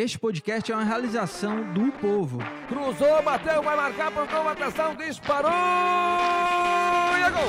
[0.00, 2.38] Este podcast é uma realização do povo.
[2.68, 7.48] Cruzou, bateu, vai marcar por convocação, disparou e é gol!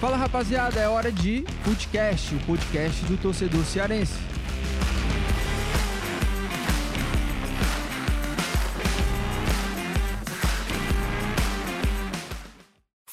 [0.00, 4.31] Fala rapaziada, é hora de Footcast, o podcast do torcedor cearense.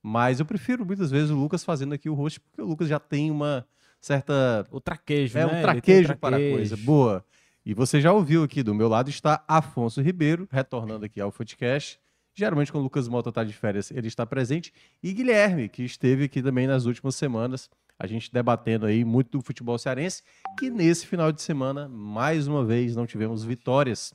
[0.03, 2.99] mas eu prefiro muitas vezes o Lucas fazendo aqui o host, porque o Lucas já
[2.99, 3.65] tem uma
[4.01, 4.67] certa.
[4.73, 5.59] O traquejo, É né?
[5.61, 6.77] um traquejo, tem para a coisa.
[6.79, 7.25] Boa.
[7.65, 12.01] E você já ouviu aqui do meu lado está Afonso Ribeiro, retornando aqui ao Footcast.
[12.35, 14.73] Geralmente, quando o Lucas Mota está de férias, ele está presente.
[15.03, 19.41] E Guilherme, que esteve aqui também nas últimas semanas, a gente debatendo aí muito do
[19.43, 20.23] futebol cearense,
[20.59, 24.13] que nesse final de semana, mais uma vez, não tivemos vitórias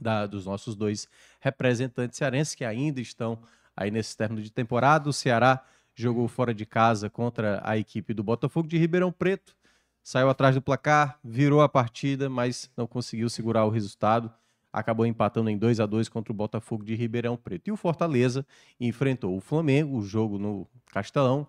[0.00, 1.08] da- dos nossos dois
[1.40, 3.38] representantes cearenses, que ainda estão
[3.76, 5.08] aí nesse término de temporada.
[5.08, 9.56] O Ceará jogou fora de casa contra a equipe do Botafogo de Ribeirão Preto,
[10.02, 14.32] saiu atrás do placar, virou a partida, mas não conseguiu segurar o resultado.
[14.76, 17.68] Acabou empatando em 2 a 2 contra o Botafogo de Ribeirão Preto.
[17.68, 18.46] E o Fortaleza
[18.78, 21.48] enfrentou o Flamengo, o jogo no Castelão,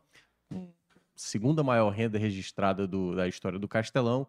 [1.13, 4.25] segunda maior renda registrada do- da história do Castelão.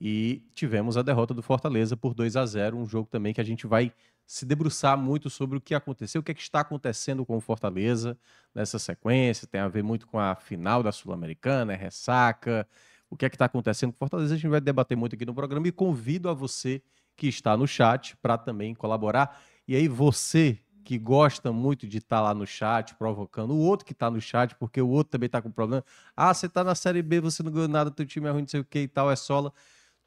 [0.00, 3.44] E tivemos a derrota do Fortaleza por 2 a 0 um jogo também que a
[3.44, 3.92] gente vai
[4.24, 7.40] se debruçar muito sobre o que aconteceu, o que, é que está acontecendo com o
[7.40, 8.16] Fortaleza
[8.54, 12.68] nessa sequência, tem a ver muito com a final da Sul-Americana, é ressaca,
[13.10, 15.24] o que é que está acontecendo com o Fortaleza, a gente vai debater muito aqui
[15.24, 16.82] no programa e convido a você
[17.16, 19.40] que está no chat para também colaborar.
[19.66, 23.92] E aí você que gosta muito de estar lá no chat, provocando o outro que
[23.92, 25.84] está no chat, porque o outro também está com problema.
[26.16, 28.48] Ah, você está na Série B, você não ganhou nada, teu time é ruim, não
[28.48, 29.52] sei o que e tal, é sola.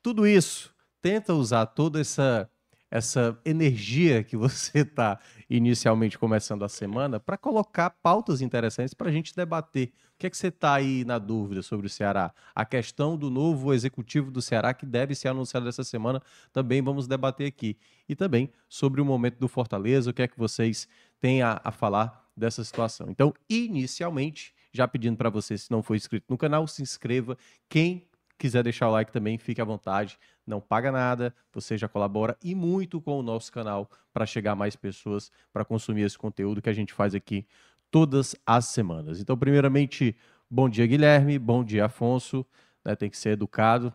[0.02, 2.50] Tudo isso, tenta usar toda essa
[2.91, 5.19] essa energia que você está
[5.50, 9.91] inicialmente começando a semana para colocar pautas interessantes para a gente debater.
[10.16, 12.33] O que é que você está aí na dúvida sobre o Ceará?
[12.53, 17.07] A questão do novo executivo do Ceará, que deve ser anunciado essa semana, também vamos
[17.07, 17.77] debater aqui.
[18.07, 20.88] E também sobre o momento do Fortaleza, o que é que vocês
[21.21, 23.07] têm a, a falar dessa situação.
[23.09, 27.38] Então, inicialmente, já pedindo para você, se não for inscrito no canal, se inscreva.
[27.69, 28.09] Quem
[28.39, 30.17] quiser deixar o like também, fique à vontade.
[30.47, 34.75] Não paga nada, você já colabora e muito com o nosso canal para chegar mais
[34.75, 37.45] pessoas para consumir esse conteúdo que a gente faz aqui
[37.91, 39.19] todas as semanas.
[39.19, 40.16] Então, primeiramente,
[40.50, 42.45] bom dia, Guilherme, bom dia, Afonso.
[42.83, 43.94] né, tem que ser educado.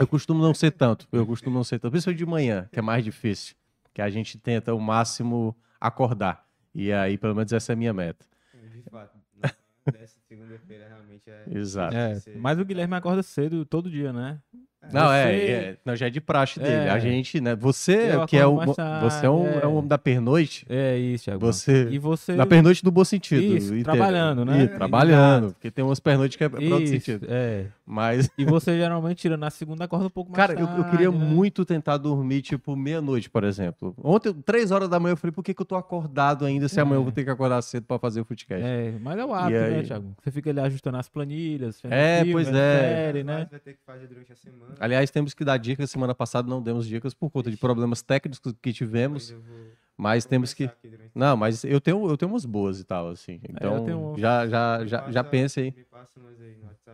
[0.00, 2.82] Eu costumo não ser tanto, eu costumo não ser tanto, principalmente de manhã, que é
[2.82, 3.54] mais difícil,
[3.94, 6.46] que a gente tenta o máximo acordar.
[6.74, 8.26] E aí, pelo menos, essa é a minha meta.
[8.72, 9.17] De fato,
[9.90, 11.44] dessa segunda-feira realmente é.
[11.50, 11.94] Exato.
[11.96, 14.40] É, mas o Guilherme acorda cedo todo dia, né?
[14.92, 16.72] Não, é, Você- é, não, já é de praxe dele.
[16.86, 16.90] É.
[16.90, 17.54] A gente, né?
[17.56, 18.56] Você, Eu que é o,
[19.00, 19.66] você é um, é um é.
[19.66, 20.64] homem da pernoite.
[20.68, 21.40] É isso, Thiago.
[21.40, 22.34] Você, E você.
[22.34, 23.42] na pernoite no bom sentido.
[23.42, 23.84] Isso, entende?
[23.84, 24.64] trabalhando, né?
[24.64, 25.54] Ih, trabalhando, Exato.
[25.54, 27.26] porque tem umas pernoites que é para outro sentido.
[27.28, 27.66] É.
[27.86, 30.82] Mas, E você geralmente tira na segunda, acorda um pouco mais cara, eu, tarde.
[30.82, 31.16] eu queria né?
[31.16, 33.94] muito tentar dormir, tipo, meia-noite, por exemplo.
[34.02, 36.78] Ontem, três horas da manhã, eu falei, por que, que eu tô acordado ainda se
[36.80, 38.62] amanhã eu vou ter que acordar cedo para fazer o footcast?
[38.64, 40.14] É, mas é o hábito, né, Thiago?
[40.22, 42.52] Você fica ali ajustando as planilhas, É, pois é.
[42.52, 43.46] série, né?
[43.50, 44.74] Vai ter que fazer durante a semana.
[44.80, 45.90] Aliás, temos que dar dicas.
[45.90, 49.34] Semana passada não demos dicas por conta de problemas técnicos que tivemos,
[49.96, 50.70] mas temos que.
[51.14, 53.40] Não, mas eu tenho, eu tenho umas boas e tal, assim.
[53.60, 55.74] eu Então, já, já, já, já pense aí.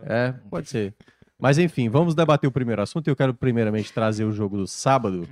[0.03, 0.93] É, pode ser.
[1.37, 3.07] Mas enfim, vamos debater o primeiro assunto.
[3.07, 5.27] Eu quero primeiramente trazer o jogo do sábado,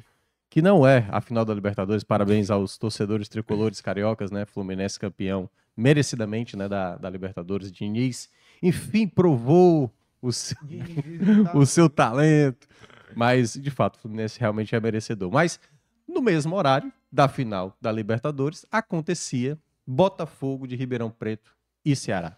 [0.50, 2.04] que não é a final da Libertadores.
[2.04, 4.46] Parabéns aos torcedores tricolores cariocas, né?
[4.46, 7.72] Fluminense campeão merecidamente, né, da, da Libertadores.
[7.72, 8.30] Diniz,
[8.62, 9.92] enfim, provou
[10.24, 10.58] o seu,
[11.54, 12.66] o seu talento.
[13.14, 15.30] Mas, de fato, o Fluminense realmente é merecedor.
[15.30, 15.60] Mas,
[16.08, 21.54] no mesmo horário da final da Libertadores, acontecia Botafogo de Ribeirão Preto
[21.86, 22.38] e Ceará.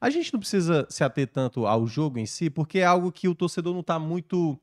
[0.00, 3.28] A gente não precisa se ater tanto ao jogo em si, porque é algo que
[3.28, 4.58] o torcedor não está muito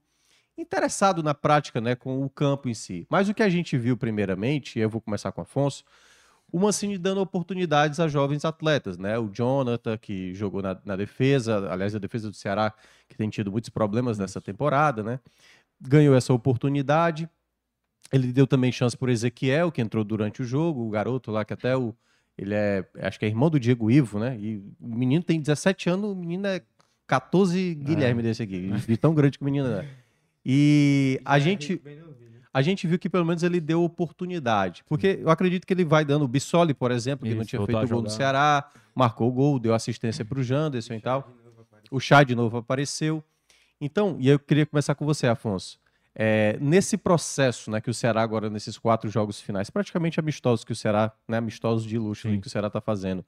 [0.58, 3.08] interessado na prática, né, com o campo em si.
[3.10, 5.84] Mas o que a gente viu primeiramente, e eu vou começar com o Afonso,
[6.54, 9.18] o Mancini dando oportunidades a jovens atletas, né?
[9.18, 12.72] O Jonathan, que jogou na, na defesa, aliás, a defesa do Ceará,
[13.10, 15.20] que tem tido muitos problemas nessa temporada, né?
[15.82, 17.28] Ganhou essa oportunidade.
[18.12, 21.54] Ele deu também chance por Ezequiel, que entrou durante o jogo, o garoto lá que
[21.54, 21.96] até o.
[22.38, 22.86] Ele é.
[23.00, 24.38] Acho que é irmão do Diego Ivo, né?
[24.40, 26.62] E o menino tem 17 anos, o menino é
[27.08, 28.70] 14 Guilherme desse aqui.
[28.88, 29.90] De tão grande que o menino é.
[30.46, 31.82] E a gente.
[32.54, 34.84] A gente viu que pelo menos ele deu oportunidade.
[34.88, 36.24] Porque eu acredito que ele vai dando.
[36.24, 38.10] O Bissoli, por exemplo, que não Isso, tinha voltou feito o gol no.
[38.10, 41.28] Ceará, marcou o gol, deu assistência para o Janderson e tal.
[41.90, 43.24] O Chá de novo apareceu.
[43.82, 45.80] Então, e eu queria começar com você, Afonso.
[46.16, 50.72] É, nesse processo, né, que o Ceará agora, nesses quatro jogos finais, praticamente amistosos que
[50.72, 53.26] o Ceará, né, amistosos de luxo que o Ceará está fazendo.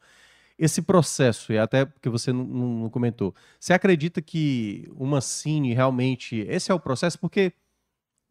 [0.57, 5.73] Esse processo, e até porque você não, não- não comentou, você acredita que o Mancini
[5.73, 7.19] realmente, esse é o processo?
[7.19, 7.51] Porque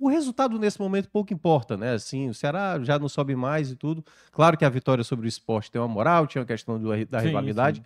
[0.05, 1.93] o resultado nesse momento pouco importa, né?
[1.95, 4.05] Assim, o Ceará já não sobe mais e tudo.
[4.31, 7.21] Claro que a vitória sobre o esporte tem uma moral, tinha uma questão do- da
[7.21, 7.85] Sim, rivalidade, sim.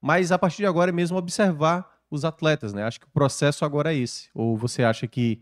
[0.00, 2.82] mas a partir de agora é mesmo observar os atletas, né?
[2.82, 4.28] Acho que o processo agora é esse.
[4.34, 5.40] Ou você acha que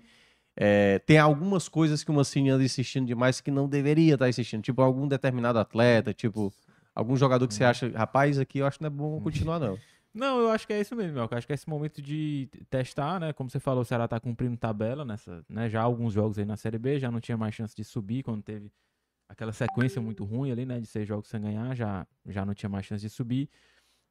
[0.54, 4.60] é, tem algumas coisas que o Mancini anda insistindo demais que não deveria estar insistindo?
[4.62, 6.52] Tipo, algum determinado atleta, tipo,
[6.94, 9.78] algum jogador que você acha, rapaz, aqui eu acho que não é bom continuar, não.
[10.18, 11.32] Não, eu acho que é isso mesmo, Melco.
[11.32, 13.32] Acho que é esse momento de testar, né?
[13.32, 15.70] Como você falou, o Ceará tá cumprindo tabela nessa, né?
[15.70, 18.42] Já alguns jogos aí na Série B, já não tinha mais chance de subir quando
[18.42, 18.68] teve
[19.28, 20.80] aquela sequência muito ruim ali, né?
[20.80, 23.48] De seis jogos sem ganhar, já, já não tinha mais chance de subir.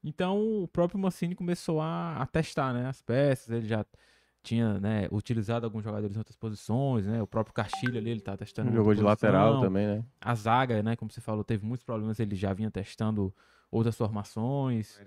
[0.01, 2.87] Então o próprio Mancini começou a, a testar, né?
[2.87, 3.85] As peças, ele já
[4.41, 7.21] tinha, né, utilizado alguns jogadores em outras posições, né?
[7.21, 8.71] O próprio Castilho ali, ele tá testando.
[8.71, 9.67] Jogou de lateral posição.
[9.67, 10.05] também, né?
[10.21, 10.95] A zaga, né?
[10.95, 13.35] Como você falou, teve muitos problemas, ele já vinha testando
[13.71, 14.97] outras formações.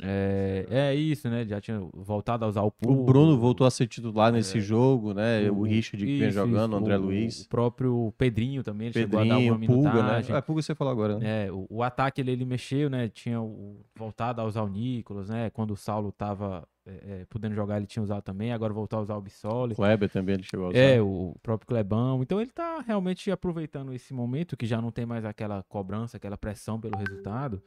[0.00, 1.44] É, é isso, né?
[1.46, 3.04] Já tinha voltado a usar o O pulo.
[3.04, 5.50] Bruno voltou a ser titular nesse jogo, né?
[5.50, 8.94] O, Richard que vem isso, jogando, o André o- Luiz, O próprio Pedrinho também, ele
[8.94, 10.24] chegou a dar Pedrinho, uma Pulga, né?
[10.28, 11.46] É, Pulga você falou agora, né?
[11.46, 13.08] É, o, o ataque ele, ele mexeu, né?
[13.08, 15.50] Tinha o, voltado a usar o Nicolas, né?
[15.50, 18.52] Quando o Saulo tava é, é, podendo jogar, ele tinha usado também.
[18.52, 19.74] Agora voltou a usar o Bissoli.
[19.74, 20.78] Kleber também ele chegou a usar.
[20.78, 22.22] É, o próprio Clebão.
[22.22, 26.38] Então ele tá realmente aproveitando esse momento que já não tem mais aquela cobrança, aquela
[26.38, 27.62] pressão pelo resultado,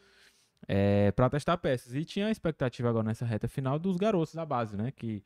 [0.67, 1.93] é, para testar peças.
[1.93, 4.91] E tinha a expectativa agora nessa reta final dos garotos da base, né?
[4.91, 5.23] Que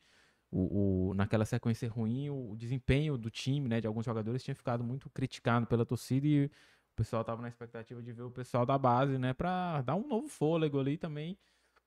[0.50, 4.54] o, o- naquela sequência ruim, o, o desempenho do time, né, de alguns jogadores tinha
[4.54, 6.50] ficado muito criticado pela torcida e o
[6.96, 10.28] pessoal tava na expectativa de ver o pessoal da base, né, para dar um novo
[10.28, 11.36] fôlego ali também.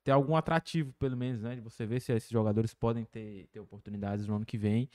[0.03, 1.55] Ter algum atrativo, pelo menos, né?
[1.55, 4.89] De você ver se esses jogadores podem ter, ter oportunidades no ano que vem.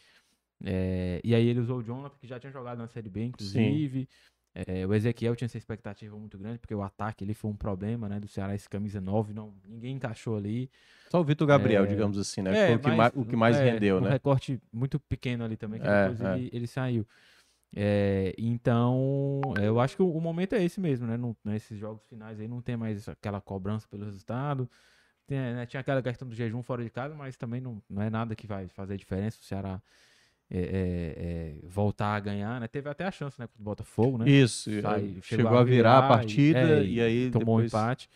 [0.64, 4.08] É, e aí ele usou o Jonathan, que já tinha jogado na Série B, inclusive.
[4.54, 8.08] É, o Ezequiel tinha essa expectativa muito grande, porque o ataque ali foi um problema,
[8.08, 8.20] né?
[8.20, 10.70] Do Ceará, esse camisa 9, não, ninguém encaixou ali.
[11.10, 12.54] Só o Vitor Gabriel, É, digamos assim, né?
[12.54, 14.10] É, Foi o que mas- mais, o que mais é, rendeu, um né?
[14.10, 16.34] recorte muito pequeno ali também, que É, depois é.
[16.38, 17.06] Ele, ele saiu.
[17.76, 21.16] É, então, é, eu acho que o, o momento é esse mesmo, né?
[21.16, 24.70] Não- nesses jogos finais aí não tem mais aquela cobrança pelo resultado.
[25.26, 28.10] Tem, né, tinha aquela questão do jejum fora de casa, mas também não, não é
[28.10, 29.38] nada que vai fazer diferença.
[29.40, 29.80] O Ceará
[30.50, 32.68] é, é, é, voltar a ganhar, né?
[32.68, 33.46] Teve até a chance, né?
[33.46, 34.28] Contra o Botafogo, né?
[34.28, 37.64] Isso, Sai- chegou, a virar a e- partida é, e, aí tomou depois...
[37.64, 38.10] um empate.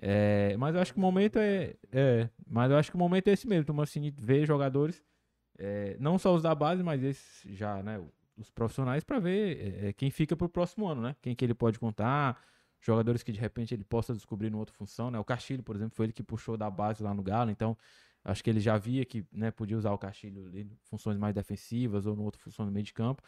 [0.00, 3.28] É, mas eu acho que o momento é, é, mas eu acho que o momento
[3.28, 5.02] é esse mesmo, do Mancini ver jogadores,
[5.58, 8.00] é, não só os da base, mas esses já, né,
[8.36, 11.16] os profissionais para ver é, é, quem fica pro próximo ano, né?
[11.22, 12.36] Quem que ele pode contar,
[12.84, 15.18] jogadores que de repente ele possa descobrir em outra função, né?
[15.18, 17.76] O Castilho, por exemplo, foi ele que puxou da base lá no Galo, então
[18.24, 22.06] acho que ele já via que, né, podia usar o Castilho em funções mais defensivas
[22.06, 23.22] ou no outro função no meio de campo.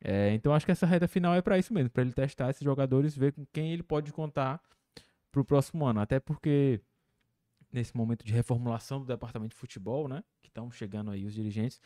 [0.00, 2.62] É, então acho que essa reta final é para isso mesmo, para ele testar esses
[2.62, 4.62] jogadores, ver com quem ele pode contar
[5.32, 6.00] pro próximo ano.
[6.00, 6.80] Até porque
[7.72, 11.80] nesse momento de reformulação do departamento de futebol, né, que estão chegando aí os dirigentes,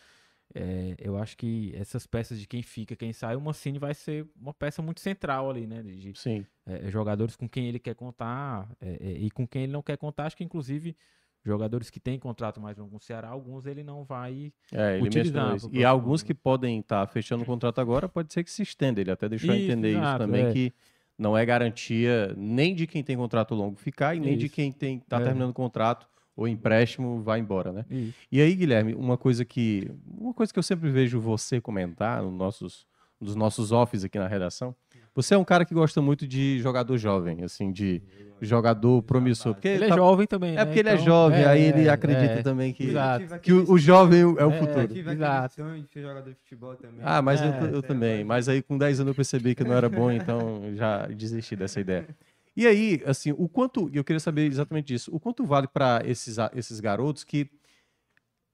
[0.54, 4.26] é, eu acho que essas peças de quem fica, quem sai, o Mancini vai ser
[4.40, 6.44] uma peça muito central ali, né, de, Sim.
[6.66, 9.96] é, jogadores com quem ele quer contar é, é, e com quem ele não quer
[9.96, 10.26] contar.
[10.26, 10.96] Acho que inclusive
[11.44, 15.06] jogadores que têm contrato mais longo com o Ceará, alguns ele não vai É, ele
[15.08, 15.68] utilizar isso.
[15.72, 19.00] E alguns que podem estar fechando o contrato agora, pode ser que se estenda.
[19.00, 20.52] Ele até deixou Isso, entender isso exato, também, é.
[20.52, 20.72] que
[21.18, 24.54] não é garantia nem de quem tem contrato longo ficar e nem de Isso.
[24.54, 25.24] quem tem tá É.
[25.24, 27.84] terminando o contrato ou empréstimo vai embora, né?
[27.90, 28.14] Isso.
[28.30, 32.32] E aí, Guilherme, uma coisa que uma coisa que eu sempre vejo você comentar nos
[32.32, 32.86] nossos
[33.20, 34.74] nos nossos offs aqui na redação,
[35.14, 38.02] você é um cara que gosta muito de jogador jovem, assim, de
[38.40, 40.64] jogador promissor, porque Ele é tá- jovem também, é né?
[40.64, 42.42] porque ele é Então, jovem, aí é, ele acredita é.
[42.42, 43.38] também que Exato.
[43.38, 44.80] que o, o jovem é o É, futuro.
[44.80, 45.54] Eu tive Exato.
[45.54, 46.98] sonho de ser jogador de futebol também.
[47.04, 48.24] Ah, mas eu, É, eu também.
[48.24, 51.78] Mas aí com 10 anos eu percebi que não era bom, então já desisti dessa
[51.80, 52.08] ideia.
[52.56, 53.90] E aí, assim, o quanto.
[53.92, 55.14] Eu queria saber exatamente disso.
[55.14, 57.50] O quanto vale para esses, esses garotos que.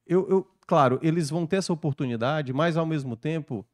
[0.06, 3.66] eu, eu- claro, eles vão ter essa oportunidade, mas ao mesmo tempo,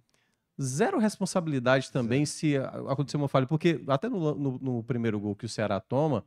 [0.60, 2.56] zero responsabilidade também se
[2.88, 3.46] acontecer uma falha.
[3.46, 6.24] Porque até no, no- no primeiro gol que o Ceará toma,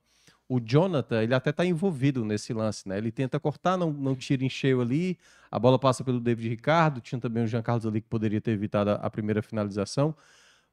[0.49, 2.97] o Jonathan, ele até está envolvido nesse lance, né?
[2.97, 5.17] Ele tenta cortar, não, não tira em cheio ali,
[5.51, 8.51] a bola passa pelo David Ricardo, tinha também o Jean Carlos ali que poderia ter
[8.51, 10.15] evitado a, a primeira finalização.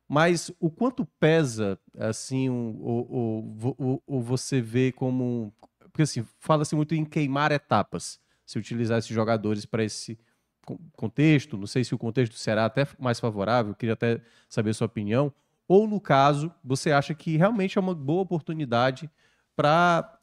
[0.08, 5.52] Mas o quanto pesa, assim, o, o, o, vo- o- o você vê como.
[5.80, 10.18] Porque, assim, fala-se muito em queimar etapas, se utilizar esses jogadores para esse
[10.66, 11.56] con- contexto.
[11.56, 15.32] Não sei se o contexto será até mais favorável, queria até saber sua opinião.
[15.66, 19.10] Ou, no caso, você acha que realmente é uma boa oportunidade
[19.56, 20.18] para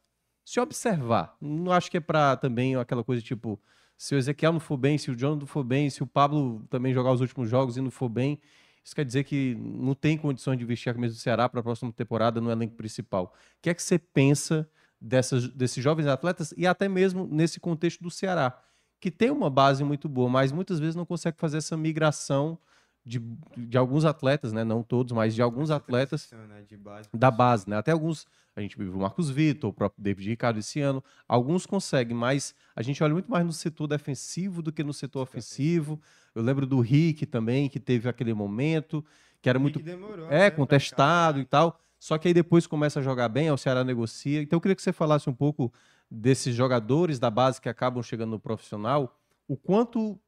[0.45, 1.35] se observar.
[1.41, 3.59] Não acho que é para também aquela coisa tipo,
[3.97, 6.65] se o Ezequiel não for bem, se o John não for bem, se o Pablo
[6.69, 8.39] também jogar os últimos jogos e não for bem,
[8.83, 11.63] isso quer dizer que não tem condições de vestir a camisa do Ceará para a
[11.63, 13.33] próxima temporada no elenco principal.
[13.57, 14.67] O que é que você pensa
[14.99, 18.59] dessas, desses jovens atletas e até mesmo nesse contexto do Ceará,
[18.99, 22.57] que tem uma base muito boa, mas muitas vezes não consegue fazer essa migração
[23.05, 23.19] de,
[23.57, 24.63] de alguns atletas, né?
[24.63, 27.77] não todos, mas de alguns atletas né, de base da base, né?
[27.77, 31.65] Até alguns, a gente viu o Marcos Vitor, o próprio David Ricardo esse ano, alguns
[31.65, 35.99] conseguem, mas a gente olha muito mais no setor defensivo do que no setor ofensivo.
[36.35, 39.03] Eu lembro do Rick também, que teve aquele momento,
[39.41, 41.79] que era muito que demorou é, pra contestado e tal.
[41.99, 44.41] Só que aí depois começa a jogar bem, o Ceará negocia.
[44.41, 45.71] Então eu queria que você falasse um pouco
[46.09, 49.17] desses jogadores da base que acabam chegando no profissional,
[49.47, 50.19] o quanto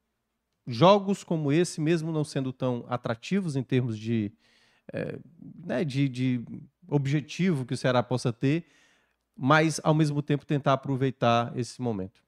[0.66, 4.32] jogos como esse, mesmo não sendo tão atrativos em termos de,
[4.92, 5.20] eh,
[5.66, 6.46] né, de, de
[6.88, 8.66] objetivo que o Ceará possa ter,
[9.36, 12.24] mas ao mesmo tempo tentar aproveitar esse momento.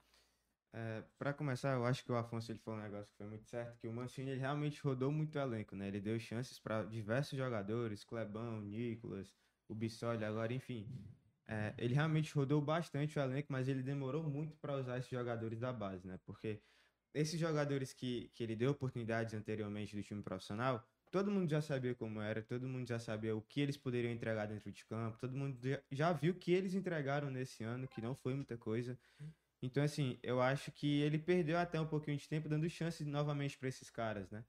[0.78, 3.46] É, para começar, eu acho que o Afonso ele falou um negócio que foi muito
[3.46, 5.88] certo, que o Mancini ele realmente rodou muito o elenco, né?
[5.88, 9.34] Ele deu chances para diversos jogadores, Clebão, Nicolas,
[9.70, 10.86] o Bissoli, agora, enfim.
[11.48, 15.60] É, ele realmente rodou bastante o elenco, mas ele demorou muito para usar esses jogadores
[15.62, 16.20] da base, né?
[16.26, 16.60] Porque
[17.16, 21.96] esses jogadores que, que ele deu oportunidades anteriormente do time profissional, todo mundo já sabia
[21.96, 25.36] como era, todo mundo já sabia o que eles poderiam entregar dentro de campo, todo
[25.38, 25.60] mundo
[25.92, 29.00] já- viu o que eles entregaram nesse ano, que não foi muita coisa.
[29.62, 33.58] Então, assim, eu acho que ele perdeu até um pouquinho de tempo dando chance novamente
[33.58, 34.46] para esses caras, né?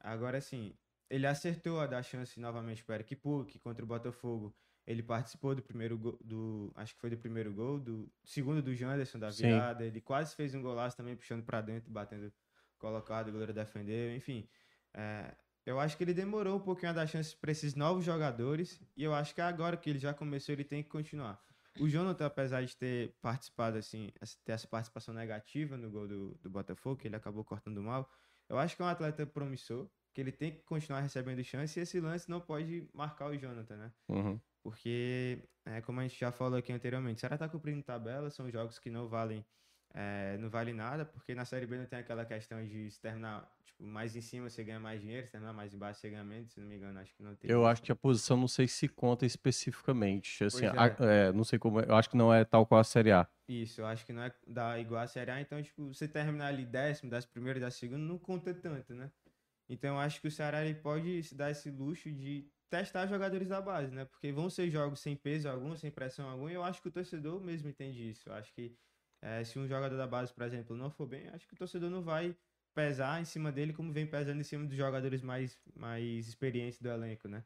[0.00, 0.78] Agora, assim,
[1.10, 4.56] ele acertou a dar chance novamente para Eric Puck contra o Botafogo.
[4.86, 8.74] Ele participou do primeiro gol, do, acho que foi do primeiro gol, do segundo do
[8.74, 9.42] Janderson da Sim.
[9.48, 9.84] virada.
[9.84, 12.32] Ele quase fez um golaço também, puxando para dentro, batendo
[12.78, 14.48] colocado, o goleiro defendeu, enfim.
[14.94, 18.80] é, eu acho que ele demorou um pouquinho a dar chance para esses novos jogadores
[18.96, 21.42] e eu acho que agora que ele já começou, ele tem que continuar.
[21.80, 24.10] O Jonathan, apesar de ter participado, assim,
[24.44, 28.08] ter essa participação negativa no gol do, do Botafogo, que ele acabou cortando mal,
[28.48, 31.82] eu acho que é um atleta promissor, que ele tem que continuar recebendo chance e
[31.82, 33.92] esse lance não pode marcar o Jonathan, né?
[34.08, 34.40] Uhum.
[34.66, 38.50] Porque, é, como a gente já falou aqui anteriormente, o Ceará tá cumprindo tabela, são
[38.50, 39.46] jogos que não valem,
[39.94, 43.48] é, não vale nada, porque na Série B não tem aquela questão de se terminar
[43.64, 46.50] tipo, mais em cima você ganha mais dinheiro, se terminar mais embaixo você ganha menos,
[46.50, 47.48] se não me engano, acho que não tem.
[47.48, 47.68] Eu isso.
[47.68, 50.42] acho que a posição não sei se conta especificamente.
[50.42, 51.78] Assim, Pois a- é, não sei como.
[51.78, 53.28] é- Eu acho que não é tal qual a Série A.
[53.48, 56.48] Isso, eu acho que não é da igual a Série A, então, tipo, você terminar
[56.48, 59.12] ali décimo, décimo primeiro, décimo segundo, não conta tanto, né?
[59.68, 63.48] Então, eu acho que o Ceará ele pode se dar esse luxo de testar jogadores
[63.48, 64.04] da base, né?
[64.04, 66.90] Porque vão ser jogos sem peso algum, sem pressão alguma, e eu acho que o
[66.90, 68.28] torcedor mesmo entende isso.
[68.28, 68.76] Eu acho que
[69.22, 71.90] eh, se um jogador da base, por exemplo, não for bem, acho que o torcedor
[71.90, 72.36] não vai
[72.74, 76.88] pesar em cima dele como vem pesando em cima dos jogadores mais, mais experientes do
[76.88, 77.44] elenco, né?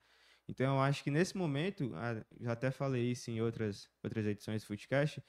[0.48, 4.62] Então, eu acho que nesse momento, ah, já até falei isso em outras, outras edições
[4.62, 5.22] do Footcast,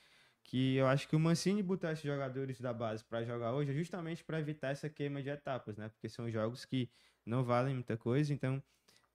[0.44, 3.74] que eu acho que o Mancini botar esses jogadores da base para jogar hoje é
[3.76, 5.90] justamente para evitar essa queima de etapas, né?
[5.90, 6.90] Porque são jogos que
[7.26, 8.64] não valem muita coisa, então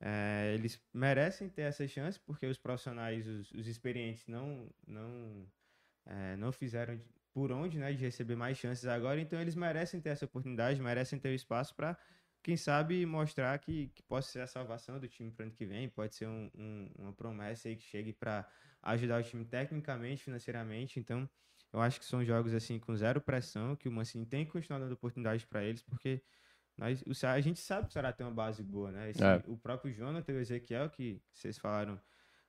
[0.01, 5.47] eh, eles merecem ter essa chance, porque os profissionais, os, os experientes, não, não,
[6.07, 7.01] eh, não fizeram
[7.33, 11.19] por onde, né, de receber mais chances agora, então eles merecem ter essa oportunidade, merecem
[11.19, 11.99] ter o espaço para,
[12.43, 15.89] quem sabe, mostrar que, que pode ser a salvação do time para ano que vem,
[15.89, 18.49] pode ser um- um- uma promessa aí que chegue para
[18.83, 21.01] ajudar o time tecnicamente, financeiramente.
[21.01, 21.29] Então,
[21.73, 24.79] eu acho que são jogos assim com zero pressão, que o Mancini tem que continuar
[24.79, 26.23] dando oportunidade para eles, porque
[26.77, 29.11] nós, o Ceará, a gente sabe que o Ceará tem uma base boa, né?
[29.11, 29.43] Esse- É.
[29.47, 31.99] O próprio Jonathan e o Ezequiel, que vocês falaram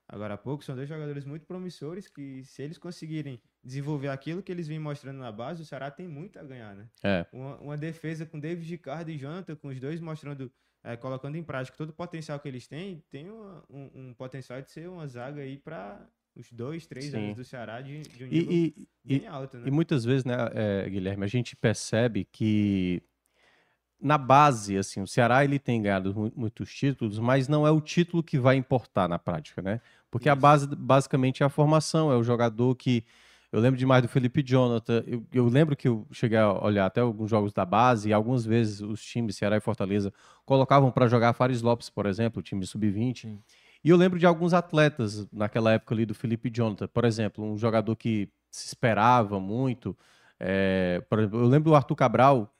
[0.07, 4.51] agora há pouco, são dois jogadores muito promissores que, se eles conseguirem desenvolver aquilo que
[4.51, 6.87] eles vêm mostrando na base, o Ceará tem muito a ganhar, né?
[7.03, 7.25] É.
[7.31, 10.49] Uma, uma defesa com David Ricardo e Jonathan, com os dois mostrando,
[10.83, 14.61] eh, colocando em prática todo o potencial que eles têm, tem uma- um, um potencial
[14.61, 16.05] de ser uma zaga aí para
[16.35, 17.17] os dois, três Sim.
[17.17, 19.67] anos do Ceará de, de um nível E, e, bem alto, né?
[19.67, 23.01] E muitas vezes, né, é, Guilherme, a gente percebe que
[24.01, 27.81] na base, assim, o Ceará ele tem ganhado mu- muitos títulos, mas não é o
[27.81, 29.81] título que vai importar na prática, né?
[30.11, 30.41] Porque a Isso.
[30.41, 33.03] base basicamente é a formação, é o jogador que
[33.51, 35.03] Eu lembro demais do Felipe Jonathan.
[35.07, 38.45] Eu, eu lembro que eu cheguei a olhar até alguns jogos da base e algumas
[38.45, 40.13] vezes os times, Ceará e Fortaleza,
[40.45, 43.21] colocavam para jogar Fares Lopes, por exemplo, o time sub-20.
[43.21, 43.43] Sim.
[43.83, 46.87] E eu lembro de alguns atletas naquela época ali do Felipe Jonathan.
[46.87, 49.97] Por exemplo, um jogador que se esperava muito.
[50.39, 52.53] é, por exemplo, eu lembro do Arthur Cabral,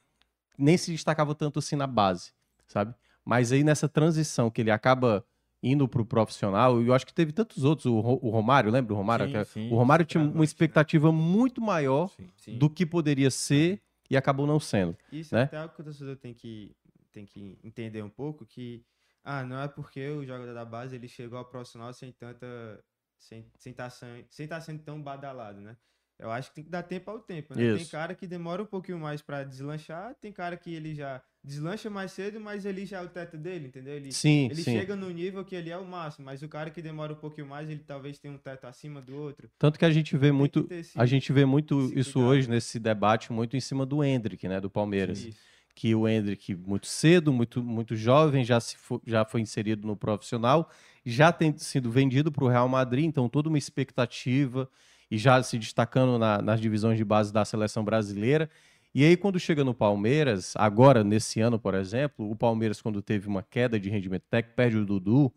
[0.58, 2.32] nem se destacava tanto assim na base,
[2.66, 2.94] sabe?
[3.24, 5.24] Mas aí nessa transição que ele acaba
[5.62, 8.70] indo para o profissional, e eu acho que teve tantos outros, o, Ro- o Romário,
[8.70, 9.26] lembra o Romário?
[9.26, 10.44] Sim, Que- sim, o Romário tinha uma né?
[10.44, 12.56] expectativa muito maior Sim.
[12.58, 14.96] Do que poderia ser e acabou não sendo.
[15.12, 15.42] Isso né?
[15.42, 16.74] é até algo que o torcedor tem que,
[17.12, 18.82] tem que entender um pouco, que
[19.22, 22.82] ah, não é porque o jogador da base ele chegou ao profissional sem tanta.
[23.18, 25.76] sem estar sem tá, sem, sem tá sendo tão badalado, né?
[26.18, 27.72] Eu acho que tem que dar tempo ao tempo, né?
[27.74, 27.92] Tem Isso.
[27.92, 32.10] cara que demora um pouquinho mais pra deslanchar, tem cara que ele já deslancha mais
[32.10, 33.94] cedo, mas ele já é o teto dele, entendeu?
[33.94, 34.72] Ele, Sim, ele sim.
[34.72, 37.46] chega no nível que ele é o máximo, mas o cara que demora um pouquinho
[37.46, 39.48] mais, ele talvez tenha um teto acima do outro.
[39.56, 42.30] Tanto que a gente vê Tem muito, esse- a gente vê muito isso cuidado.
[42.32, 45.24] hoje nesse debate muito em cima do Hendrick, né, do Palmeiras.
[45.24, 45.38] Isso.
[45.80, 49.96] que o Hendrick, muito cedo, muito, muito jovem, já, se fo- já foi inserido no
[49.96, 50.68] profissional,
[51.06, 54.68] já tem sido vendido para o Real Madrid, então toda uma expectativa
[55.10, 58.48] e já se destacando na- nas divisões de base da seleção brasileira.
[58.94, 63.28] E aí, quando chega no Palmeiras, agora, nesse ano, por exemplo, o Palmeiras, quando teve
[63.28, 65.32] uma queda de rendimento técnico, perde o Dudu,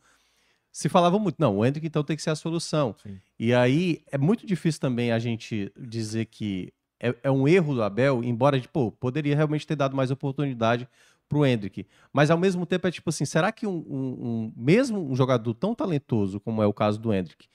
[0.71, 2.95] se falava muito, não, o Hendrick então tem que ser a solução.
[3.03, 3.19] Sim.
[3.37, 7.83] E aí, é muito difícil também a gente dizer que é, é um erro do
[7.83, 10.87] Abel, embora, tipo, poderia realmente ter dado mais oportunidade
[11.27, 11.85] pro Hendrick.
[12.13, 15.53] Mas ao mesmo tempo é tipo assim, será que um, um- um- mesmo um jogador
[15.53, 17.47] tão talentoso como é o caso do Hendrick,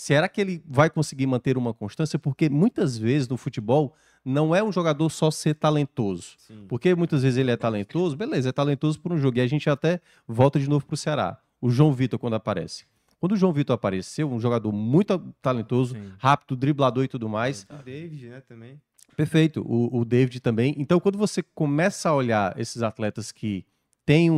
[0.00, 2.18] será que ele vai conseguir manter uma constância?
[2.18, 6.34] Porque muitas vezes no futebol não é um jogador só ser talentoso.
[6.38, 6.66] Sim.
[6.68, 9.38] Porque muitas vezes ele é talentoso, beleza, é talentoso por um jogo.
[9.38, 11.38] E a gente até volta de novo pro Ceará.
[11.60, 12.84] O João Vitor, quando aparece.
[13.18, 16.12] Quando o João Vitor apareceu, um jogador muito talentoso, Sim.
[16.18, 18.80] rápido, driblador e tudo mais, O David, né, também.
[19.16, 20.74] Perfeito, o, o David também.
[20.78, 23.64] Então, quando você começa a olhar esses atletas que
[24.06, 24.34] têm um,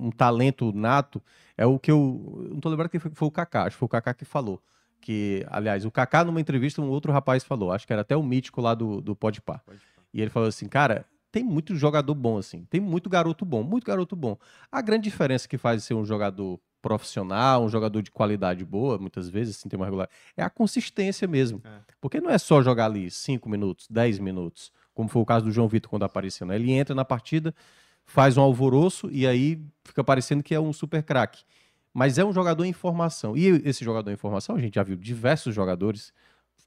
[0.00, 1.22] um- um talento nato,
[1.56, 2.42] é o que eu.
[2.48, 4.24] eu Não tô lembrando quem foi, foi o Kaká, acho que foi o Kaká que
[4.24, 4.60] falou.
[5.06, 8.22] Que, aliás, o Kaká, numa entrevista, um outro rapaz falou, acho que era até o
[8.24, 9.62] mítico lá do, do Podpah.
[10.12, 12.64] E ele falou assim, cara, tem muito jogador bom, assim.
[12.64, 14.36] Tem muito garoto bom, muito garoto bom.
[14.68, 19.28] A grande diferença que faz ser um jogador profissional, um jogador de qualidade boa, muitas
[19.28, 21.62] vezes, assim, tem uma regular, é a consistência mesmo.
[21.64, 21.78] É.
[22.00, 25.52] Porque não é só jogar ali 5 minutos, 10 minutos, como foi o caso do
[25.52, 26.48] João Vitor quando apareceu.
[26.48, 26.56] Né?
[26.56, 27.54] Ele entra na partida,
[28.04, 31.44] faz um alvoroço e aí fica parecendo que é um super craque.
[31.98, 33.34] Mas é um jogador em formação.
[33.34, 36.12] E esse jogador em formação, a gente já viu diversos jogadores,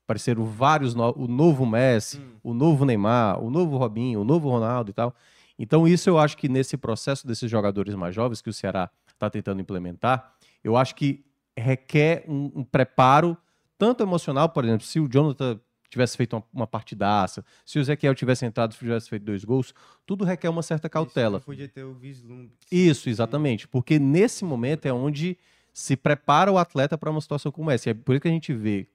[0.04, 2.32] apareceram vários, no- o novo Messi, Hum.
[2.44, 5.14] o novo Neymar, o novo Robinho, o novo Ronaldo e tal.
[5.60, 9.30] Então, isso eu acho que nesse processo desses jogadores mais jovens que o Ceará está
[9.30, 11.24] tentando implementar, eu acho que
[11.56, 13.38] requer um, um preparo
[13.78, 15.60] tanto emocional, por exemplo, se o Jonathan
[15.90, 19.74] tivesse feito uma, partidaça, se o Ezequiel tivesse entrado e tivesse feito dois gols,
[20.06, 21.38] tudo requer uma certa cautela.
[21.38, 22.52] Isso, podia ter o vislumbre.
[22.72, 23.68] Isso, exatamente.
[23.68, 25.38] Porque nesse momento é onde
[25.74, 27.90] se prepara o atleta para uma situação como essa.
[27.90, 28.88] E é por isso que a gente vê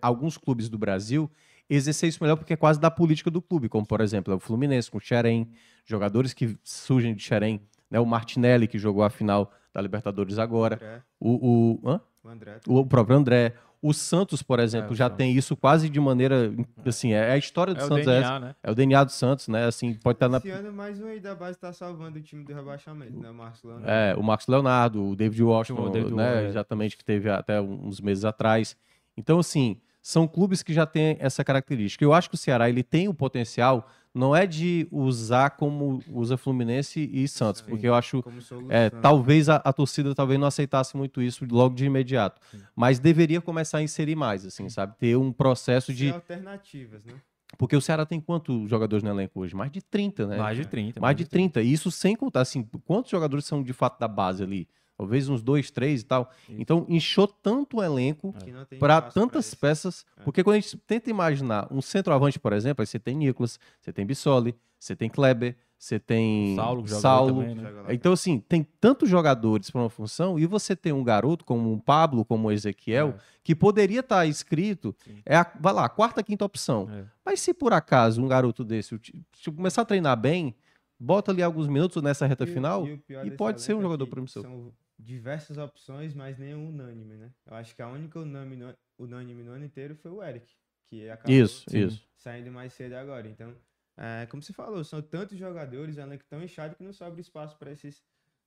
[0.00, 1.30] alguns clubes do Brasil
[1.68, 4.40] exercer isso melhor porque é quase da política do clube, como por exemplo é o
[4.40, 5.48] Fluminense com o Xerém,
[5.84, 8.00] jogadores que surgem de Xerém, né?
[8.00, 12.60] o Martinelli que jogou a final da Libertadores agora, André, o, o, o André.
[12.66, 13.54] o próprio André.
[13.82, 15.16] O Santos, por exemplo, o já Santos.
[15.16, 16.52] tem isso quase de maneira,
[16.84, 18.28] assim, é a história do É o Santos, é essa.
[18.28, 18.54] DNA, né?
[18.62, 19.64] é o DNA do Santos, né?
[19.64, 22.44] Assim, pode estar na, Esse ano mais um aí da base tá salvando o time
[22.44, 23.90] do rebaixamento, né, Marcos Leonardo?
[23.90, 26.48] É, o Marcos Leonardo, o David Washington, O David né, Washington, é.
[26.48, 28.76] exatamente, que teve até uns meses atrás.
[29.16, 32.04] Então, assim, são clubes que já têm essa característica.
[32.04, 36.36] Eu acho que o Ceará ele tem o potencial, não é de usar como usa
[36.36, 37.68] Fluminense e Santos, Sim.
[37.68, 38.24] porque eu acho
[38.68, 42.40] é, talvez a, a torcida talvez não aceitasse muito isso logo de imediato,
[42.74, 44.96] mas deveria começar a inserir mais, assim, sabe?
[44.98, 47.14] Ter um processo de, alternativas, né?
[47.58, 49.54] porque o Ceará tem quantos jogadores no elenco hoje?
[49.54, 50.36] Mais de 30, né?
[50.36, 51.00] Mais de 30.
[51.00, 51.62] Mais de 30.
[51.62, 54.68] E isso sem contar, assim, quantos jogadores são de fato da base ali?
[55.00, 56.30] Talvez uns dois, três e tal.
[56.46, 56.60] Isso.
[56.60, 58.34] Então, inchou tanto o elenco
[58.68, 59.56] tem para tantas isso.
[59.56, 60.04] peças.
[60.18, 60.22] É.
[60.22, 63.94] Porque quando a gente tenta imaginar um centroavante, por exemplo, aí você tem Nicolas, você
[63.94, 67.40] tem Bissoli, você tem Kleber, você tem Saulo, Saulo.
[67.40, 67.70] também, né?
[67.88, 71.80] Então, assim, tem tantos jogadores para uma função e você tem um garoto como o
[71.80, 73.20] Pablo, como o Ezequiel, É.
[73.42, 75.22] que poderia estar inscrito, Sim.
[75.24, 76.86] é a, vai lá, a quarta, quinta opção.
[76.92, 77.04] É.
[77.24, 79.00] Mas se por acaso um garoto desse
[79.32, 80.54] se começar a treinar bem,
[81.02, 84.06] bota ali alguns minutos nessa reta E final e desse pode ser um é jogador
[84.06, 84.42] promissor.
[84.42, 87.30] São diversas opções, mas nenhum unânime, né?
[87.46, 90.52] Eu acho que a única unânime no, unânime no ano inteiro foi o Eric,
[90.88, 91.86] que acabou Isso, Sim.
[91.86, 92.08] isso.
[92.16, 93.26] saindo mais cedo agora.
[93.28, 93.54] Então,
[93.96, 97.56] é, como você falou, são tantos jogadores, o elenco tão inchado que não sobra espaço
[97.58, 98.02] para esses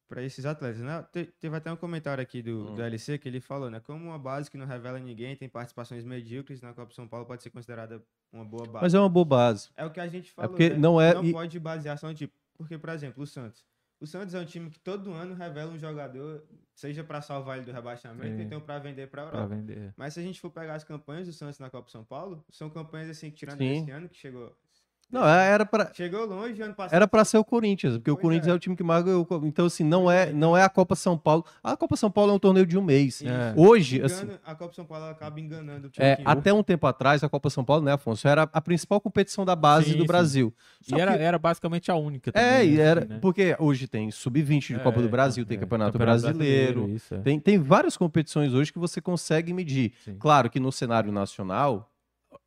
[0.06, 1.02] para esses atletas, né?
[1.12, 2.76] Te- Teve até um comentário aqui do, Hum.
[2.76, 3.80] do LC que ele falou, né?
[3.80, 7.42] Como uma base que não revela ninguém, tem participações medíocres na Copa São Paulo, pode
[7.42, 8.84] ser considerada uma boa base.
[8.84, 9.70] Mas é uma boa base.
[9.76, 10.78] É o que a gente falou, porque né?
[10.78, 12.32] não é- Não e- pode basear só no tipo...
[12.56, 13.66] Porque, por exemplo, o Santos.
[14.04, 16.44] O Santos é um time que todo ano revela um jogador,
[16.76, 19.56] seja para salvar ele do rebaixamento, ou então para vender para Pra Europa.
[19.56, 19.94] vender.
[19.96, 22.70] Mas se a gente for pegar as campanhas do Santos na Copa São Paulo, são
[22.70, 23.72] campanhas assim que tirando Sim.
[23.82, 24.54] esse ano, que chegou...
[25.14, 26.96] Não, é, era para Chegou longe ano passado.
[26.96, 28.52] era para ser o Corinthians, porque o Pois Corinthians é.
[28.52, 28.54] é.
[28.56, 29.28] o time que mais ganhou.
[29.44, 31.46] Então assim, não é, é, não é a Copa São Paulo.
[31.64, 33.22] A Copa São Paulo é um torneio de um mês.
[33.22, 33.54] É.
[33.56, 36.64] Hoje, Engana- assim, a Copa São Paulo acaba enganando o time é, que- até um
[36.64, 39.98] tempo atrás a Copa São Paulo, né, Afonso, era a principal competição da base Sim,
[39.98, 40.08] do sim.
[40.08, 40.54] Brasil.
[40.82, 43.20] Só E era, que- era basicamente a única É, também, e né, era, assim, né?
[43.22, 47.20] porque hoje tem sub-20 de É, Copa do Brasil, tem é, Campeonato, Brasileiro, isso, é.
[47.20, 49.94] tem, tem várias competições hoje que você consegue medir.
[50.04, 50.16] Sim.
[50.18, 51.92] Claro que no cenário nacional,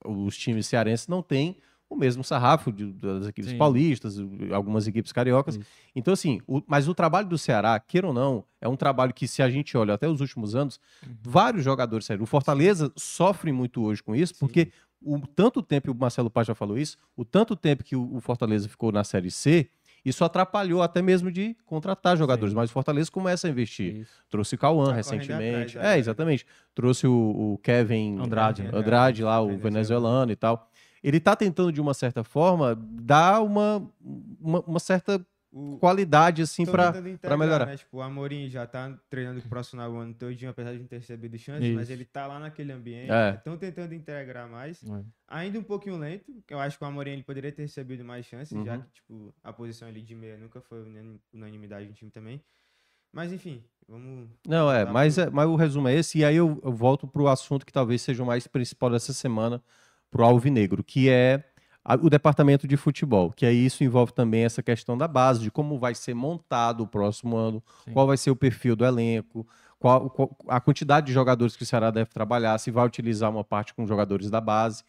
[0.05, 1.57] os times cearenses não têm
[1.89, 3.59] o mesmo sarrafo de- das equipes Sim.
[3.59, 4.17] paulistas,
[4.53, 5.57] algumas equipes cariocas.
[5.57, 5.67] Isso.
[5.95, 9.29] Então, assim, o- mas o trabalho do Ceará, queira ou não, é um trabalho que,
[9.29, 11.15] se a gente olha até os últimos anos, Uhum.
[11.23, 12.25] vários jogadores saíram.
[12.25, 14.71] O Fortaleza sofre muito hoje com isso, porque
[15.01, 18.17] o tanto tempo, e o Marcelo Paz já falou isso, o tanto tempo que o
[18.17, 19.69] o Fortaleza ficou na Série C,
[20.05, 22.51] isso atrapalhou até mesmo de contratar jogadores.
[22.53, 22.57] Sim.
[22.57, 23.97] mas o Fortaleza começa a investir.
[23.97, 24.13] Isso.
[24.31, 25.77] Trouxe o Cauã Tá recentemente.
[25.77, 25.99] atrás, é, é.
[25.99, 26.47] exatamente.
[26.75, 27.13] Trouxe o,
[27.55, 28.71] o Kevin Andrade, né?
[28.73, 29.71] Andrade lá, o Venezuelano.
[29.73, 30.71] venezuelano e tal.
[31.07, 33.89] Ele tá tentando, de uma certa forma, dar uma,
[34.41, 36.93] uma, uma certa O- qualidade, assim, pra
[37.39, 37.65] melhorar.
[37.67, 37.77] Né?
[37.77, 40.87] Tipo, o Amorim já tá treinando com o profissional o ano todinho, apesar de não
[40.87, 41.77] ter recebido chances, Isso.
[41.77, 43.13] mas ele tá lá naquele ambiente.
[43.13, 43.35] É.
[43.37, 44.83] Estão tentando integrar mais.
[44.83, 45.03] É.
[45.29, 48.27] Ainda um pouquinho lento, que eu acho que o Amorim ele poderia ter recebido mais
[48.27, 48.81] chances, já Uhum.
[48.83, 52.43] que tipo, a posição ali de meia nunca foi unan- unanimidade no time também.
[53.13, 54.29] Mas enfim, vamos.
[54.47, 57.29] Não, é, mas, é, mas o resumo é esse, e aí eu, eu volto pro
[57.29, 59.63] assunto que talvez seja o mais principal dessa semana,
[60.11, 61.45] pro Alvinegro, que é
[62.03, 65.79] o departamento de futebol, que aí isso envolve também essa questão da base, de como
[65.79, 67.93] vai ser montado o próximo ano, Sim.
[67.93, 69.47] qual vai ser o perfil do elenco,
[69.79, 73.45] qual, qual- a quantidade de jogadores que o Ceará deve trabalhar, se vai utilizar uma
[73.45, 74.83] parte com jogadores da base.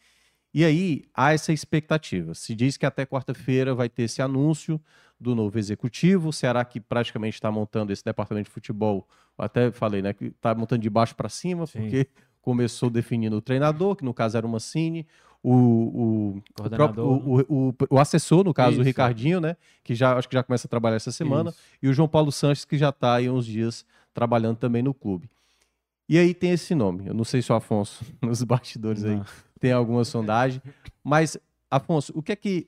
[0.54, 2.34] E aí há essa expectativa.
[2.34, 4.82] Se diz que até quarta-feira vai ter esse anúncio
[5.20, 6.30] do novo executivo.
[6.30, 10.56] O Ceará que praticamente está montando esse departamento de futebol, até falei, né, que está
[10.56, 11.82] montando de baixo para cima, Sim.
[11.82, 12.08] porque
[12.42, 15.06] começou definindo o treinador, que no caso era o Mancini,
[15.44, 18.84] o, o, o, próprio- Coordenador, o, o- o assessor, no caso, o Isso.
[18.84, 21.60] Ricardinho, né, que já acho que já começa a trabalhar essa semana, Isso.
[21.84, 25.30] e o João Paulo Sanches, que já está aí uns dias trabalhando também no clube.
[26.10, 27.06] E aí tem esse nome.
[27.08, 29.26] Eu não sei se o Afonso, nos bastidores aí, Não.
[29.60, 30.62] tem alguma sondagem.
[31.04, 31.38] Mas,
[31.70, 32.68] Afonso, o que é que.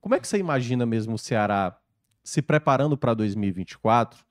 [0.00, 1.76] Como é que você imagina mesmo o Ceará
[2.24, 4.24] se preparando para 2024,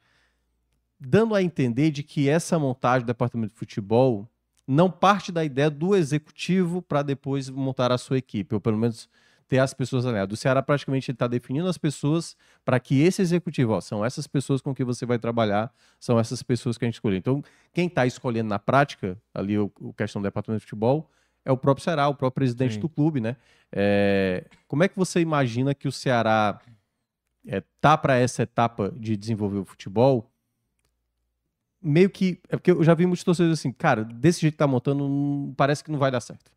[1.00, 4.30] dando a entender de que essa montagem do departamento de futebol
[4.68, 9.10] não parte da ideia do executivo para depois montar a sua equipe, ou pelo menos
[9.48, 10.40] ter as pessoas alinhadas.
[10.40, 14.62] O Ceará praticamente está definindo as pessoas para que esse executivo, ó, são essas pessoas
[14.62, 17.18] com que você vai trabalhar, são essas pessoas que a gente escolheu.
[17.18, 21.10] Então, quem está escolhendo na prática, ali o, o questão do departamento de futebol,
[21.44, 22.80] é o próprio Ceará, o próprio presidente Sim.
[22.80, 23.38] do clube, né?
[23.72, 26.60] É, como é que você imagina que o Ceará
[27.46, 30.32] é, tá para essa etapa de desenvolver o futebol?
[31.88, 32.40] Meio que.
[32.50, 35.54] É porque eu já vi muitos torcedores assim, cara, desse jeito que tá montando, não-
[35.56, 36.52] parece que não vai dar certo.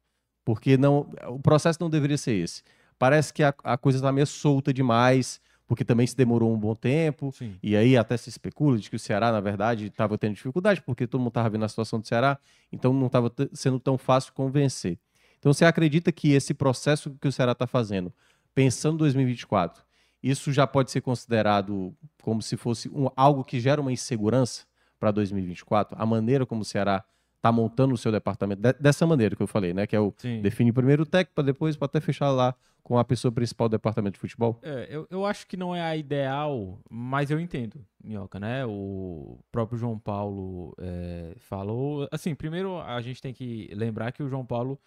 [0.45, 2.63] Porque não, o processo não deveria ser esse.
[2.99, 6.75] Parece que a, a coisa tá meio solta demais, porque também se demorou um bom
[6.75, 7.31] tempo.
[7.37, 7.55] Sim.
[7.63, 11.07] E aí até se especula de que o Ceará, na verdade, estava tendo dificuldade, porque
[11.07, 12.39] todo mundo estava vendo a situação do Ceará,
[12.73, 14.99] então não estava sendo tão fácil convencer.
[15.39, 18.11] Então você acredita que esse processo que o Ceará está fazendo,
[18.55, 19.85] pensando em 2024,
[20.23, 24.65] isso já pode ser considerado como se fosse um- algo que gera uma insegurança
[24.99, 25.97] para 2024?
[25.99, 27.05] A maneira como o Ceará
[27.37, 29.87] está montando o seu departamento, de- dessa maneira que eu falei, né?
[29.87, 30.43] Que é o Sim.
[30.43, 33.73] define primeiro o técnico, para depois para até fechar lá com a pessoa principal do
[33.73, 34.59] departamento de futebol?
[34.63, 38.65] É, eu, eu acho que não é a ideal, mas eu entendo, Minhoca, né?
[38.67, 42.09] O próprio João Paulo é, falou.
[42.11, 44.81] Assim, primeiro a gente tem que lembrar que o João Paulo,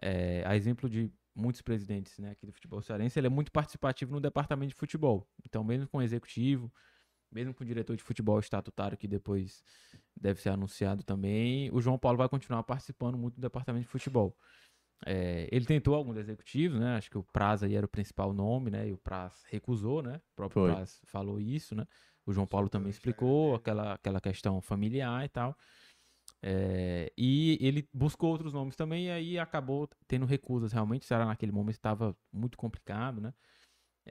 [0.00, 4.12] é, a exemplo de muitos presidentes né, aqui do futebol cearense, ele é muito participativo
[4.12, 5.26] no departamento de futebol.
[5.44, 6.70] Então, mesmo com o executivo,
[7.30, 9.64] mesmo com o diretor de futebol estatutário, que depois
[10.16, 14.36] deve ser anunciado também, o João Paulo vai continuar participando muito do departamento de futebol.
[15.06, 16.96] É, ele tentou alguns executivos, né?
[16.96, 18.88] Acho que o Praz aí era o principal nome, né?
[18.88, 20.20] E o Praz recusou, né?
[20.32, 20.72] O próprio Foi.
[20.72, 21.86] Praz falou isso, né?
[22.26, 25.56] O João Paulo também explicou aquela, aquela questão familiar e tal.
[26.42, 30.72] É, e ele buscou outros nomes também, e aí acabou tendo recusas.
[30.72, 33.32] Realmente, o Ceará naquele momento estava muito complicado, né?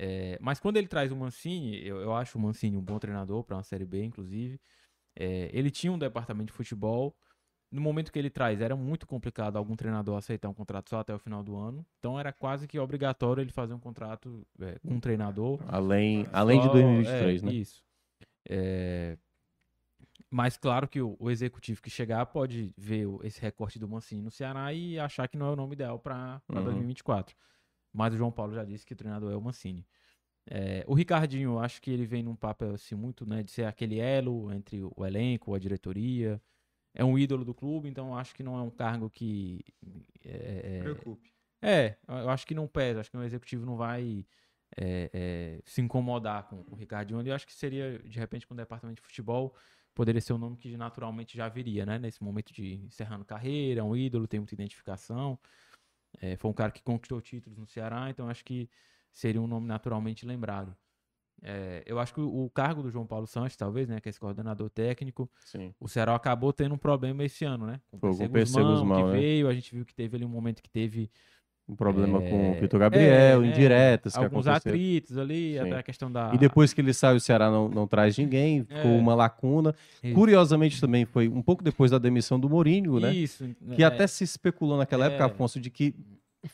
[0.02, 3.44] É, mas quando ele traz o Mancini, eu, eu acho o Mancini um bom treinador
[3.44, 4.58] para uma Série B, inclusive.
[5.14, 7.14] É, ele tinha um departamento de futebol.
[7.70, 11.14] No momento que ele traz, era muito complicado algum treinador aceitar um contrato só até
[11.14, 11.86] o final do ano.
[12.00, 15.60] Então era quase que obrigatório ele fazer um contrato é, com um treinador.
[15.68, 17.52] Além, além de Só- 2023, é, né?
[17.52, 17.84] Isso.
[18.50, 19.18] É,
[20.30, 24.32] Mas claro que o, o executivo que chegar pode ver esse recorte do Mancini no
[24.32, 26.64] Ceará e achar que não é o nome ideal para Uhum.
[26.64, 27.36] 2024.
[27.94, 29.86] Mas o João Paulo já disse que o treinador é o Mancini.
[30.46, 34.00] É, o Ricardinho, acho que ele vem num papel assim muito, né, de ser aquele
[34.00, 36.42] elo entre o elenco, a diretoria.
[36.94, 39.64] É um ídolo do clube, então acho que não é um cargo que
[40.26, 41.32] é, é, Preocupe.
[41.62, 44.26] é, eu acho que não pesa, acho que o executivo não vai
[44.76, 47.30] é, é, se incomodar com, com o Ricardinho ali.
[47.30, 49.56] Eu acho que seria, de repente, com o departamento de futebol,
[49.94, 52.00] poderia ser um nome que naturalmente já viria, né?
[52.00, 55.38] Nesse momento de encerrando carreira, é um ídolo, tem muita identificação.
[56.22, 58.70] É, foi um cara que conquistou títulos no Ceará, então acho que
[59.12, 60.76] seria um nome naturalmente lembrado.
[61.42, 64.12] É, eu acho que o, o cargo do João Paulo Santos, talvez, né, que é
[64.12, 65.74] esse coordenador técnico, Sim.
[65.80, 67.80] o Ceará acabou tendo um problema esse ano, né?
[67.88, 69.12] Com o PC PC Guzmão, que né?
[69.20, 71.10] veio, a gente viu que teve ali um momento que teve
[71.70, 74.76] Um problema com o é, Vitor Gabriel, é, indiretas que alguns aconteceram.
[74.76, 75.72] atritos ali, Sim.
[75.74, 76.32] a questão da.
[76.34, 78.98] E depois que ele sai, o Ceará não, não traz ninguém, ficou É.
[78.98, 79.76] uma lacuna.
[80.04, 80.16] Isso.
[80.16, 83.14] Curiosamente também foi um pouco depois da demissão do Mourinho, né?
[83.14, 85.28] Isso, Que é, até se especulou naquela época, É.
[85.28, 85.94] Afonso, de que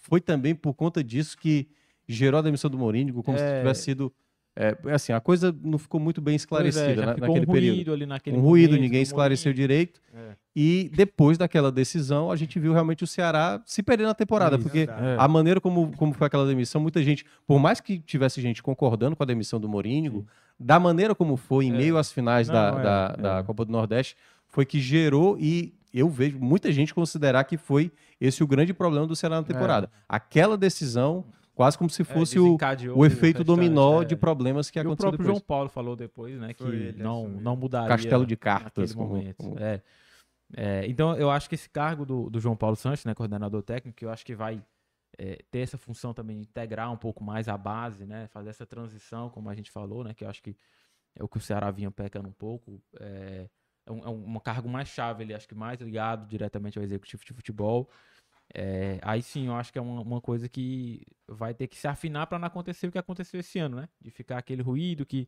[0.01, 1.65] foi também por conta disso que
[2.07, 3.59] gerou a demissão do Mourinho, como se É.
[3.59, 4.11] tivesse sido.
[4.55, 7.75] É, assim, a coisa não ficou muito bem é, esclarecida na- ficou naquele um período.
[7.75, 9.99] ruído ali naquele Um ruído, momento ninguém do esclareceu direito.
[10.13, 10.35] É.
[10.55, 14.87] E depois daquela decisão, a gente viu realmente o Ceará se perder na temporada, porque
[14.89, 15.15] É.
[15.19, 19.15] a maneira como, como foi aquela demissão, muita gente, por mais que tivesse gente concordando
[19.15, 20.25] com a demissão do Mourinho,
[20.57, 21.77] da maneira como foi, em É.
[21.77, 23.21] meio às finais da, Não, é, da, é.
[23.21, 24.15] da Copa do Nordeste,
[24.47, 27.91] foi que gerou e eu vejo muita gente considerar que foi
[28.21, 29.89] esse o grande problema do Ceará na temporada.
[30.07, 34.05] Aquela decisão, quase como se É, fosse o, desencadeou o efeito dominó é.
[34.05, 35.37] de problemas que E o aconteceu próprio depois.
[35.37, 37.87] João Paulo falou depois, né, que Foi, ele não, não mudaria.
[37.89, 38.93] Castelo de cartas.
[38.93, 39.37] como- momento.
[39.37, 39.81] como- É.
[40.55, 44.03] É, então, eu acho que esse cargo do, do João Paulo Santos, né, coordenador técnico,
[44.05, 44.61] eu acho que vai
[45.17, 48.65] é, ter essa função também de integrar um pouco mais a base, né, fazer essa
[48.65, 50.55] transição, como a gente falou, né, que eu acho que
[51.15, 52.81] é o que o Ceará vinha pecando um pouco.
[52.99, 53.47] É,
[53.87, 57.23] é um, é um cargo mais chave, ele acho que mais ligado diretamente ao executivo
[57.25, 57.89] de futebol.
[58.53, 61.87] É, aí sim, eu acho que é uma, uma coisa que vai ter que se
[61.87, 63.89] afinar para não acontecer o que aconteceu esse ano, né?
[63.99, 65.27] De ficar aquele ruído que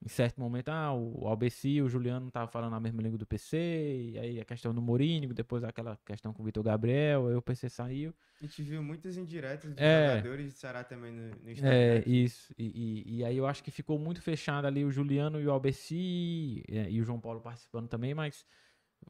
[0.00, 3.26] em certo momento, ah, o Albeci, o Juliano não tava falando a mesma língua do
[3.26, 7.34] PC, e aí a questão do Mourinho, depois aquela questão com o Vitor Gabriel, aí
[7.34, 8.14] o PC saiu.
[8.40, 10.16] A gente viu muitas indiretas de É.
[10.16, 12.00] jogadores de Ceará também no, no Instagram.
[12.04, 12.54] É, isso.
[12.56, 15.50] E, e- e aí eu acho que ficou muito fechado ali o Juliano e o
[15.50, 18.46] Albeci, e, e o João Paulo participando também, mas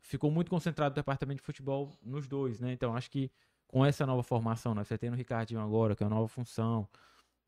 [0.02, 2.72] ficou muito concentrado o departamento de futebol nos dois, né?
[2.72, 3.30] Então acho que
[3.66, 4.82] com essa nova formação, né?
[4.84, 6.88] Você tem o Ricardinho agora, que é uma nova função,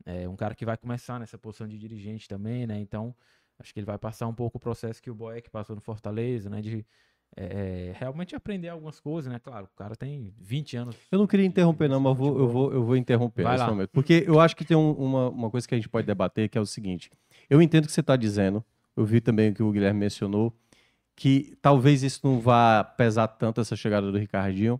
[0.05, 2.79] é um cara que vai começar nessa posição de dirigente também, né?
[2.79, 3.15] Então
[3.59, 6.49] acho que ele vai passar um pouco o processo que o Boeck passou no Fortaleza,
[6.49, 6.61] né?
[6.61, 6.85] De
[7.35, 9.39] é, realmente aprender algumas coisas, né?
[9.39, 10.95] Claro, o cara tem 20 anos.
[11.11, 13.69] Eu não queria interromper, não, mas vou, eu vou, eu vou interromper Vai nesse lá.
[13.69, 13.89] momento.
[13.91, 16.57] Porque eu acho que tem um- uma, uma coisa que a gente pode debater, que
[16.57, 17.09] é o seguinte.
[17.49, 18.63] Eu entendo o que você está dizendo,
[18.97, 20.53] eu vi também o que o Guilherme mencionou,
[21.15, 24.79] que talvez isso não vá pesar tanto essa chegada do Ricardinho,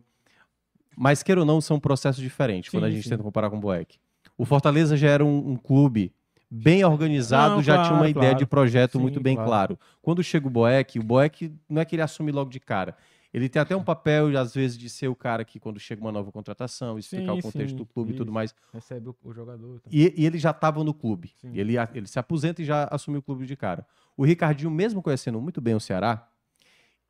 [0.98, 3.10] mas queira ou não, são processos diferentes quando a Sim, gente sim.
[3.12, 3.98] tenta comparar com o Boeck.
[4.38, 6.14] O Fortaleza já era um, um clube
[6.50, 8.48] bem organizado, Não, já tinha uma claro, ideia de claro.
[8.48, 9.50] projeto Sim, muito bem claro.
[9.50, 9.80] claro.
[10.02, 12.96] Quando chega o Boeck, o Boeck não é que ele assume logo de cara.
[13.34, 16.12] Ele tem até um papel, às vezes, de ser o cara que, quando chega uma
[16.12, 18.54] nova contratação, explicar Sim, o contexto sim, do clube e tudo mais.
[18.74, 19.80] Recebe o, o jogador.
[19.80, 19.90] tá?
[19.90, 21.32] E, e ele já estava no clube.
[21.40, 21.52] Sim.
[21.54, 23.86] Ele, ele se aposenta e já assumiu o clube de cara.
[24.22, 26.30] O Ricardinho, mesmo conhecendo muito bem o Ceará,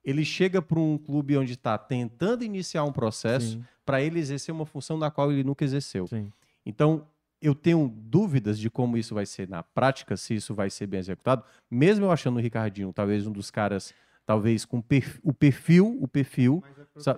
[0.02, 4.65] ele chega para um clube onde está tentando iniciar um processo para ele exercer uma
[4.65, 6.08] função na qual ele nunca exerceu.
[6.08, 6.32] sim.
[6.65, 7.06] Então,
[7.41, 11.02] eu tenho dúvidas de como isso vai ser na prática, se isso vai ser bem
[11.02, 13.93] executado, mesmo eu achando o Ricardinho talvez um dos caras,
[14.26, 16.63] talvez com perf- o perfil, o perfil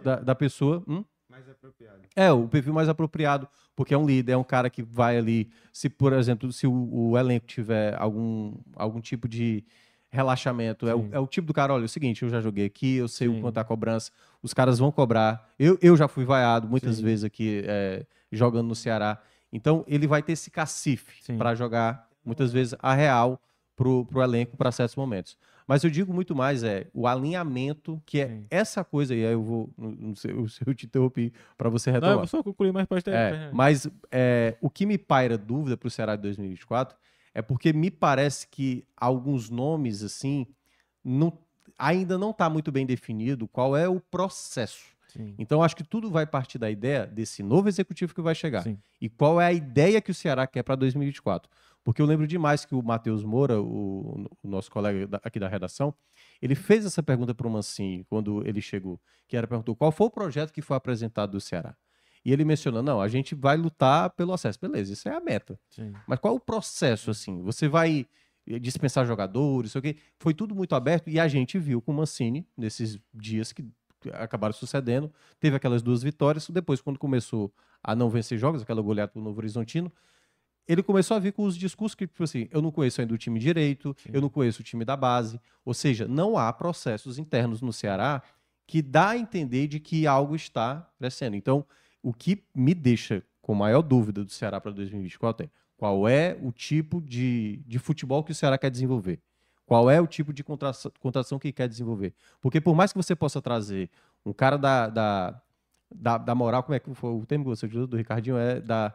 [0.03, 0.84] da, da pessoa.
[0.88, 1.06] Hum?
[1.29, 2.01] Mais apropriado.
[2.15, 5.51] É, o perfil mais apropriado, porque é um líder, é um cara que vai ali,
[5.71, 6.71] se por exemplo, se o,
[7.10, 9.63] o elenco tiver algum, algum tipo de
[10.13, 12.65] relaxamento, é o, é o tipo do cara, olha, é o seguinte, eu já joguei
[12.65, 13.41] aqui, eu sei o Sim.
[13.41, 14.12] quanto é a cobrança,
[14.43, 17.04] os caras vão cobrar, eu, eu já fui vaiado muitas Sim.
[17.04, 19.19] vezes aqui é, jogando no Ceará,
[19.52, 23.41] então ele vai ter esse cacife para jogar, muitas vezes, a real
[23.76, 25.36] pro, pro elenco para certos momentos.
[25.67, 28.45] Mas eu digo muito mais é o alinhamento, que é Sim.
[28.52, 31.89] essa coisa, e aí eu vou, não, não sei se eu te interrompi para você
[31.89, 32.13] Não, retomar.
[32.15, 33.13] eu vou só concluir mais pode ter.
[33.15, 36.95] É, mas é, o que me paira dúvida para o Ceará de 2024
[37.33, 40.47] é porque me parece que alguns nomes, assim,
[41.03, 41.37] não,
[41.77, 44.93] ainda não está muito bem definido qual é o processo.
[45.07, 45.35] Sim.
[45.37, 48.63] Então, acho que tudo vai partir da ideia desse novo executivo que vai chegar.
[48.63, 48.79] Sim.
[48.99, 51.49] E qual é a ideia que o Ceará quer para 2024.
[51.83, 55.49] Porque eu lembro demais que o Matheus Moura, o, o nosso colega da- aqui da
[55.49, 55.93] redação,
[56.41, 60.07] ele fez essa pergunta para o Mancini quando ele chegou, que era perguntou qual foi
[60.07, 61.75] o projeto que foi apresentado do Ceará.
[62.25, 64.59] E ele mencionou, não, a gente vai lutar pelo acesso.
[64.59, 65.59] Beleza, isso é a meta.
[65.69, 65.93] Sim.
[66.07, 67.41] Mas qual é o processo, assim?
[67.41, 68.07] Você vai
[68.47, 69.97] eh, dispensar jogadores, sei o quê.
[70.19, 73.65] Foi tudo muito aberto e a gente viu com o Mancini, nesses dias que
[74.12, 79.13] acabaram sucedendo, teve aquelas duas vitórias, depois quando começou a não vencer jogos, aquela goleada
[79.13, 79.91] do Novo Horizontino,
[80.67, 83.17] ele começou a vir com os discursos que, tipo assim, eu não conheço ainda o
[83.17, 84.09] time direito, Sim.
[84.13, 85.39] eu não conheço o time da base.
[85.65, 88.21] Ou seja, não há processos internos no Ceará
[88.65, 91.36] que dá a entender de que algo está crescendo.
[91.36, 91.65] Então,
[92.03, 96.51] o que me deixa com maior dúvida do Ceará para 2024 é qual é o
[96.51, 99.19] tipo de, de futebol que o Ceará quer desenvolver.
[99.65, 102.13] Qual é o tipo de contratação, contratação que quer desenvolver.
[102.41, 103.89] Porque por mais que você possa trazer
[104.25, 105.41] um cara da, da,
[105.93, 108.37] da, da moral, como é que foi o termo que você usou do Ricardinho?
[108.37, 108.93] É da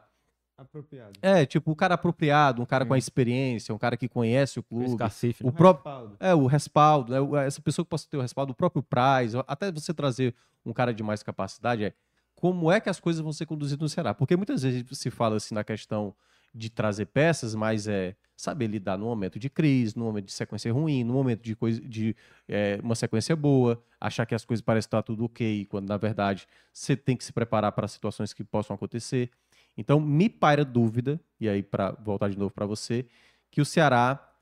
[0.57, 1.13] Apropriado.
[1.23, 2.99] é, tipo, o cara apropriado, um cara com a Sim.
[2.99, 4.97] experiência, um cara que conhece o clube.
[4.97, 5.53] cacife, O né?
[5.53, 6.17] próprio, Respaldo.
[6.19, 9.37] é, o respaldo, né, o- essa pessoa que possa ter o respaldo, o próprio Price,
[9.47, 10.35] até você trazer
[10.67, 11.93] um cara de mais capacidade, é
[12.41, 14.15] como é que as coisas vão ser conduzidas no Ceará?
[14.15, 16.15] Porque muitas vezes se fala assim na questão
[16.55, 20.73] de trazer peças, mas é saber lidar no momento de crise, no momento de sequência
[20.73, 22.15] ruim, no momento de, coisa, de
[22.47, 26.47] é, uma sequência boa, achar que as coisas parecem estar tudo ok, quando na verdade
[26.73, 29.33] você tem que se preparar para situações que possam acontecer.
[29.77, 33.05] Então, me paira dúvida, e aí para voltar de novo para você,
[33.51, 34.33] que o Ceará,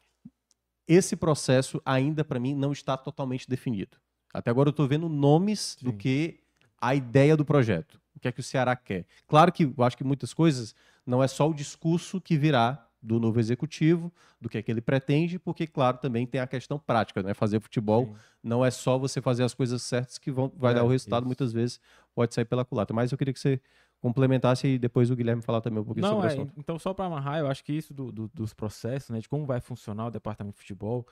[0.86, 3.96] esse processo ainda para mim não está totalmente definido.
[4.34, 5.96] Até agora eu estou vendo nomes do Sim.
[5.96, 6.45] que
[6.80, 8.00] a ideia do projeto.
[8.14, 9.06] O que é que o Ceará quer?
[9.26, 13.20] Claro que eu acho que muitas coisas não é só o discurso que virá do
[13.20, 17.22] novo executivo, do que é que ele pretende, porque, claro, também tem a questão prática,
[17.22, 17.34] né?
[17.34, 18.16] Fazer futebol Sim.
[18.42, 21.22] não é só você fazer as coisas certas que vão, vai É, dar o resultado,
[21.22, 21.26] isso.
[21.26, 21.78] muitas vezes
[22.14, 22.94] pode sair pela culatra.
[22.94, 23.60] Mas eu queria que você
[24.00, 26.54] complementasse e depois o Guilherme falar também um pouquinho Não, sobre o é, assunto.
[26.56, 29.46] então só para amarrar, eu acho que isso do- do- dos processos, né, de como
[29.46, 31.06] vai funcionar o departamento de futebol,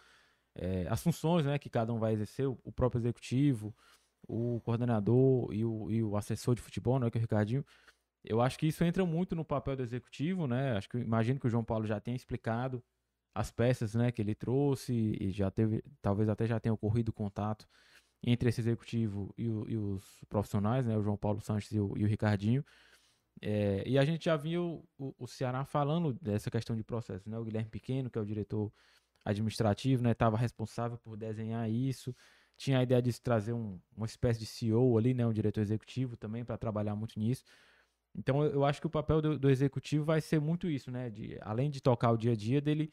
[0.54, 3.74] é, as funções, né, que cada um vai exercer, o, o próprio executivo,
[4.28, 7.64] o coordenador e o, e o assessor de futebol, né, que é o Ricardinho,
[8.24, 11.46] eu acho que isso entra muito no papel do executivo, né, acho que imagino que
[11.46, 12.82] o João Paulo já tenha explicado
[13.34, 17.66] as peças, né, que ele trouxe e já teve, talvez até já tenha ocorrido contato
[18.22, 21.94] entre esse executivo e, o- e os profissionais, né, o João Paulo Sanches e o,
[21.96, 22.64] e o Ricardinho,
[23.40, 27.38] é, e a gente já viu o, o Ceará falando dessa questão de processo, né?
[27.38, 28.72] O Guilherme Pequeno, que é o diretor
[29.24, 30.12] administrativo, né?
[30.12, 32.14] Estava responsável por desenhar isso.
[32.56, 35.26] Tinha a ideia de trazer um- uma espécie de CEO ali, né?
[35.26, 37.44] Um diretor executivo também para trabalhar muito nisso.
[38.14, 41.10] Então eu, eu acho que o papel do, do executivo vai ser muito isso, né?
[41.10, 42.92] De, além de tocar o dia a dia dele,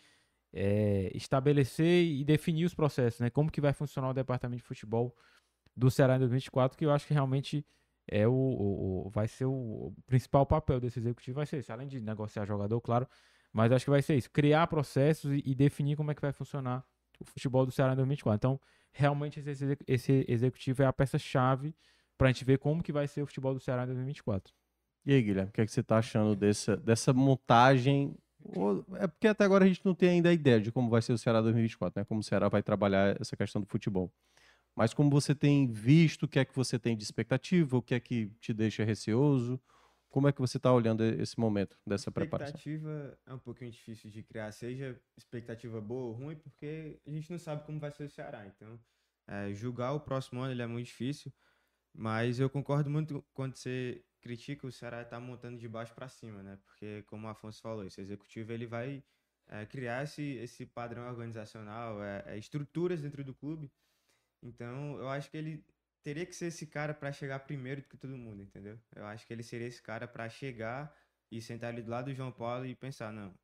[0.53, 3.29] é, estabelecer e definir os processos, né?
[3.29, 5.15] Como que vai funcionar o departamento de futebol
[5.75, 7.65] do Ceará em 2024, que eu acho que realmente
[8.07, 11.71] é o, o- o- vai ser o, o principal papel desse executivo vai ser isso,
[11.71, 13.07] além de negociar jogador, claro,
[13.53, 16.33] mas acho que vai ser isso, criar processos e, e definir como é que vai
[16.33, 16.85] funcionar
[17.19, 18.37] o futebol do Ceará em 2024.
[18.37, 18.59] Então,
[18.91, 21.73] realmente esse, esse executivo é a peça-chave
[22.17, 24.53] para a gente ver como que vai ser o futebol do Ceará em 2024.
[25.05, 28.15] E aí, Guilherme, o que, é que você está achando dessa, dessa montagem?
[28.99, 31.13] É porque até agora a gente não tem ainda a ideia de como vai ser
[31.13, 32.05] o Ceará 2024, né?
[32.05, 34.11] Como o Ceará vai trabalhar essa questão do futebol.
[34.75, 37.95] Mas como você tem visto, o que é que você tem de expectativa, o que
[37.95, 39.59] é que te deixa receoso?
[40.11, 42.53] Como é que você está olhando esse momento dessa preparação?
[42.53, 47.31] expectativa é um pouquinho difícil de criar, seja expectativa boa ou ruim, porque a gente
[47.31, 48.45] não sabe como vai ser o Ceará.
[48.45, 48.77] Então,
[49.25, 51.31] é, julgar o próximo ano é muito difícil,
[51.93, 56.43] mas eu concordo muito quando você critica o Ceará estar montando de baixo para cima,
[56.43, 56.59] né?
[56.65, 59.01] Porque, como o Afonso falou, esse executivo ele vai
[59.47, 63.71] é, criar esse, esse padrão organizacional, é, é, estruturas dentro do clube.
[64.43, 65.63] Então, eu acho que ele
[66.01, 68.81] teria que ser esse cara para chegar primeiro do que todo mundo, entendeu?
[68.95, 70.97] Eu acho que ele seria esse cara para chegar
[71.29, 73.39] e sentar ali do lado do João Paulo e pensar, não,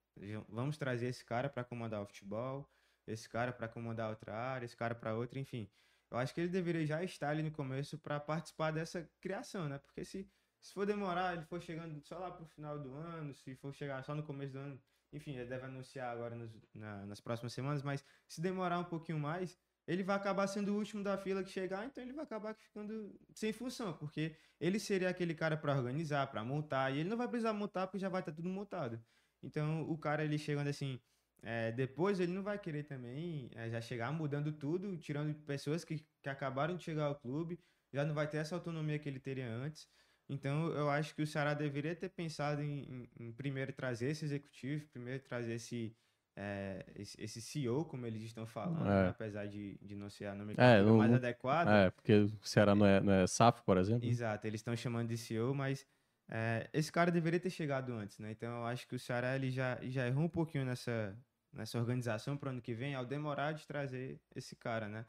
[0.49, 2.69] vamos trazer esse cara para comandar o futebol,
[3.05, 5.71] esse cara para comandar outra área, esse cara para outra, enfim.
[6.09, 9.77] Eu acho que ele deveria já estar ali no começo para participar dessa criação, né?
[9.79, 13.55] Porque se, se for demorar, ele for chegando só lá pro final do ano, se
[13.55, 17.19] for chegar só no começo do ano, enfim, ele deve anunciar agora nos- na- nas
[17.21, 21.17] próximas semanas, mas se demorar um pouquinho mais, ele vai acabar sendo o último da
[21.17, 25.57] fila que chegar, então ele vai acabar ficando sem função, porque ele seria aquele cara
[25.57, 28.49] para organizar, para montar, e ele não vai precisar montar porque já vai estar tudo
[28.49, 29.03] montado.
[29.41, 30.99] Então, o cara ele chegando assim,
[31.41, 35.99] é, depois ele não vai querer também é, já chegar mudando tudo, tirando pessoas que,
[36.21, 37.59] que acabaram de chegar ao clube,
[37.93, 39.87] já não vai ter essa autonomia que ele teria antes.
[40.29, 44.25] Então, eu acho que o Ceará deveria ter pensado em, em- em primeiro trazer esse
[44.25, 45.95] executivo, primeiro trazer esse,
[46.39, 49.03] é, esse, CEO, como eles estão falando, É.
[49.03, 49.09] né?
[49.09, 51.71] apesar de, de não ser a nomenclatura não- mais adequada.
[51.71, 54.07] É, porque o Ceará não é, não é SAF, por exemplo.
[54.07, 55.83] Exato, eles estão chamando de CEO, mas
[56.29, 58.29] é, esse cara deveria ter chegado antes, né?
[58.31, 61.17] Então eu acho que o Ceará ele já, já errou um pouquinho nessa,
[61.51, 65.05] nessa organização para o ano que vem ao demorar de trazer esse cara, né?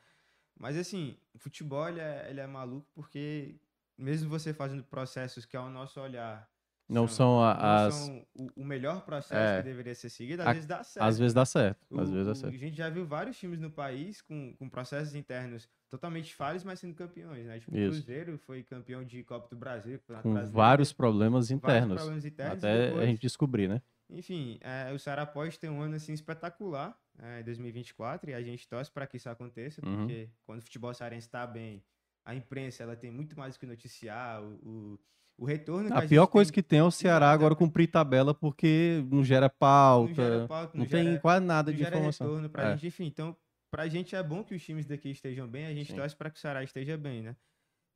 [0.59, 3.55] Mas assim, o futebol ele é, ele é maluco porque
[3.99, 6.49] mesmo você fazendo processos que ao nosso olhar
[6.89, 7.95] Não são as.
[7.95, 9.59] são o, o melhor processo É.
[9.59, 11.07] que deveria ser seguido, às A- vezes dá certo.
[11.07, 11.86] Às vezes dá certo.
[12.01, 12.55] Às O- vezes dá o- certo.
[12.55, 16.80] A gente já viu vários times no país com, com processos internos totalmente falhos, mas
[16.80, 17.59] sendo campeões, né?
[17.61, 17.91] Tipo, o Isso.
[18.03, 21.97] Cruzeiro foi campeão de Copa do Brasil, Com vários problemas vários internos.
[21.97, 23.82] problemas internos, Até a gente descobrir, né?
[24.11, 28.41] Enfim, é, o Ceará pode ter um ano assim espetacular é, em 2024 e a
[28.43, 29.97] gente torce para que isso aconteça, Uhum.
[29.99, 31.82] porque quando o futebol cearense está bem,
[32.24, 34.99] a imprensa ela tem muito mais o que noticiar, o, o,
[35.39, 37.57] o retorno que A gente pior coisa tem que tem é o Ceará agora é.
[37.57, 41.70] cumprir tabela porque não gera não pauta, gera pauta, não não tem gera- quase nada
[41.70, 42.26] não de gera informação.
[42.26, 42.70] retorno pra É.
[42.72, 43.36] gente, enfim, então
[43.70, 45.97] pra gente é bom que os times daqui estejam bem, a gente Sim.
[45.97, 47.36] torce para que o Ceará esteja bem, né?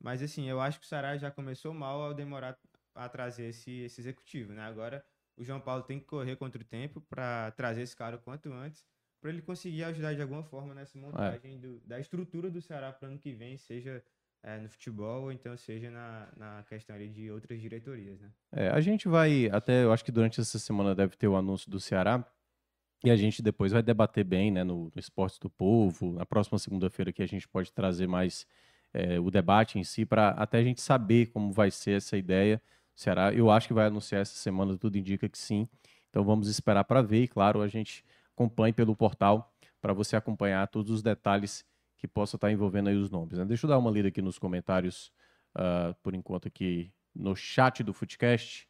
[0.01, 2.57] Mas assim, eu acho que o Ceará já começou mal ao demorar
[2.95, 4.61] a trazer esse, esse executivo, né?
[4.61, 5.03] Agora
[5.37, 8.51] o João Paulo tem que correr contra o tempo para trazer esse cara o quanto
[8.53, 8.85] antes,
[9.19, 13.07] para ele conseguir ajudar de alguma forma nessa montagem do- da estrutura do Ceará para
[13.07, 14.03] ano que vem, seja
[14.43, 18.29] eh, no futebol ou então seja na, na questão ali de outras diretorias, né?
[18.51, 21.71] É, a gente vai, até eu acho que durante essa semana deve ter o anúncio
[21.71, 22.25] do Ceará.
[23.05, 26.13] E a gente depois vai debater bem, né, no, no Esporte do Povo.
[26.13, 28.47] Na próxima segunda-feira que a gente pode trazer mais
[28.93, 32.61] é, o debate em si, para até a gente saber como vai ser essa ideia.
[32.95, 35.67] O Ceará, eu acho que vai anunciar essa semana, tudo indica que sim.
[36.09, 37.23] Então vamos esperar para ver.
[37.23, 41.65] E claro, a gente acompanhe pelo portal para você acompanhar todos os detalhes
[42.03, 43.37] que possa estar envolvendo aí os nomes.
[43.37, 43.45] né?
[43.45, 45.09] Deixa eu dar uma lida aqui nos comentários,
[45.55, 48.67] ah, por enquanto, aqui no chat do Footcast.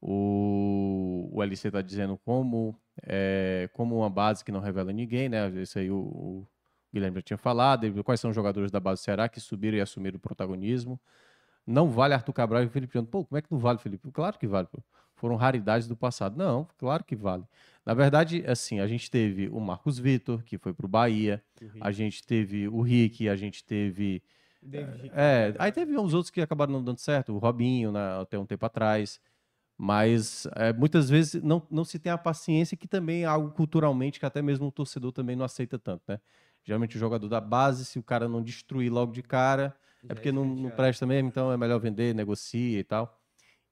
[0.00, 5.48] O, o LC está dizendo como, é, como uma base que não revela ninguém, né?
[5.60, 6.48] Isso aí o, o
[6.94, 8.04] Guilherme já tinha falado.
[8.04, 11.00] Quais são os jogadores da base do Ceará que subiram e assumiram o protagonismo?
[11.66, 13.10] Não vale Arthur Cabral e Felipe Jonathan.
[13.10, 14.12] Pô, como é que não vale, Felipe?
[14.12, 14.68] Claro que vale.
[14.68, 14.80] pô.
[15.20, 16.34] Foram raridades do passado.
[16.34, 17.44] Não, claro que vale.
[17.84, 21.44] Na verdade, assim, a gente teve o Marcos Vitor, que foi para o Bahia.
[21.78, 24.22] A gente teve o Rick, a gente teve
[24.62, 27.92] O David Ricardo, é, aí teve uns outros que acabaram não dando certo, o Robinho,
[27.92, 29.20] né, até um tempo atrás.
[29.76, 34.18] Mas é, muitas vezes não, não se tem a paciência, que também é algo culturalmente
[34.18, 36.18] que até mesmo o torcedor também não aceita tanto, né?
[36.64, 39.76] Geralmente o jogador da base, se o cara não destruir logo de cara,
[40.08, 40.76] é já porque não, não escanteado.
[40.76, 43.19] presta mesmo, então é melhor vender, negocia e tal.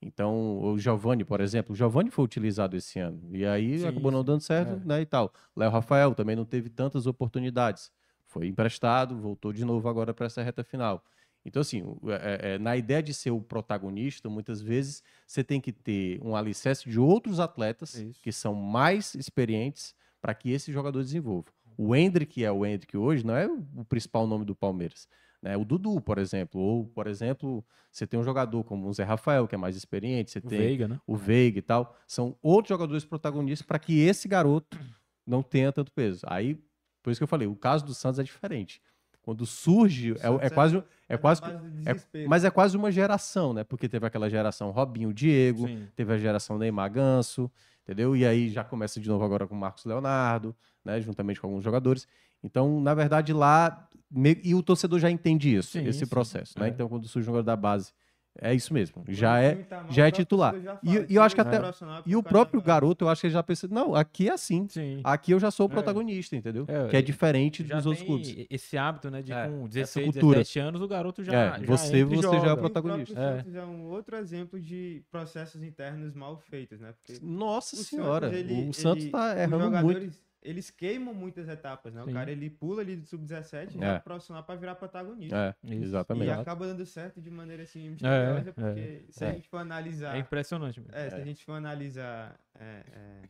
[0.01, 3.21] Então, o Giovani, por exemplo, o Giovani foi utilizado esse ano.
[3.33, 4.87] E aí Sim, acabou não dando certo, É.
[4.87, 5.01] né?
[5.01, 5.33] E tal.
[5.57, 7.91] Léo Rafael também não teve tantas oportunidades.
[8.27, 11.03] Foi emprestado, voltou de novo agora para essa reta final.
[11.45, 15.61] Então, assim, o- é- é- na ideia de ser o protagonista, muitas vezes você tem
[15.61, 18.21] que ter um alicerce de outros atletas Isso.
[18.23, 21.47] que são mais experientes para que esse jogador desenvolva.
[21.77, 25.09] O Hendrick é o Hendrick hoje, não é o principal nome do Palmeiras.
[25.43, 25.57] Né?
[25.57, 26.61] O Dudu, por exemplo.
[26.61, 30.31] Ou, por exemplo, você tem um jogador como o Zé Rafael, que é mais experiente,
[30.31, 31.01] você O tem Veiga, né?
[31.07, 31.97] o Veiga e tal.
[32.07, 34.79] São outros jogadores protagonistas para que esse garoto
[35.27, 36.23] não tenha tanto peso.
[36.29, 36.59] Aí,
[37.03, 38.81] por isso que eu falei, o caso do Santos é diferente.
[39.23, 41.49] Quando surge, é, é é- quase, é da quase, do
[41.85, 42.29] é- desespero.
[42.31, 43.63] mas é quase uma geração, né?
[43.63, 45.87] Porque teve aquela geração Robinho, Diego, Sim.
[45.95, 47.51] teve a geração Neymar Ganso,
[47.83, 48.17] entendeu?
[48.17, 50.99] E aí já começa de novo agora com o Marcos Leonardo, né?
[51.03, 52.09] Juntamente com alguns jogadores.
[52.43, 53.85] Então, na verdade, lá.
[54.11, 56.07] me- E o torcedor já entende isso, Sim, esse sim.
[56.07, 56.67] processo, né?
[56.67, 56.69] É.
[56.71, 57.93] Então, quando surge um jogador da base,
[58.41, 59.05] é isso mesmo.
[59.09, 59.55] Já é.
[59.57, 60.59] tá mal, já é titular.
[60.61, 62.75] já E- e eu acho que "Time até- é E o próprio tá mal".
[62.81, 64.67] garoto, eu acho que ele já pensa, não, aqui é assim.
[64.71, 65.01] Sim.
[65.05, 65.73] Aqui eu já sou o É.
[65.75, 66.65] protagonista, entendeu?
[66.69, 68.47] É, que é diferente Já dos outros clubes.
[68.49, 69.21] esse hábito, né?
[69.21, 70.39] De É, com essa 16, cultura.
[70.39, 71.33] 17 anos, o garoto já.
[71.33, 73.13] É, já você- você já é o protagonista.
[73.13, 73.43] O próprio É.
[73.43, 76.95] Santos é um outro exemplo de processos internos mal feitos, né?
[76.95, 80.28] Porque Nossa o senhora, Santos, ele- o Santos ele- tá errando muito.
[80.41, 82.03] Eles queimam muitas etapas, né?
[82.03, 82.13] O Sim.
[82.13, 83.99] cara ele pula ali do sub-17 e É.
[83.99, 85.57] profissional pra virar protagonista.
[85.65, 86.29] É, exatamente.
[86.29, 89.31] E acaba dando certo de maneira assim misteriosa, É, porque se é.
[89.31, 90.17] a gente for analisar.
[90.17, 90.81] É impressionante.
[90.81, 90.95] mesmo.
[90.95, 91.25] É, se a É.
[91.25, 92.39] gente for analisar.
[92.55, 93.29] é, é,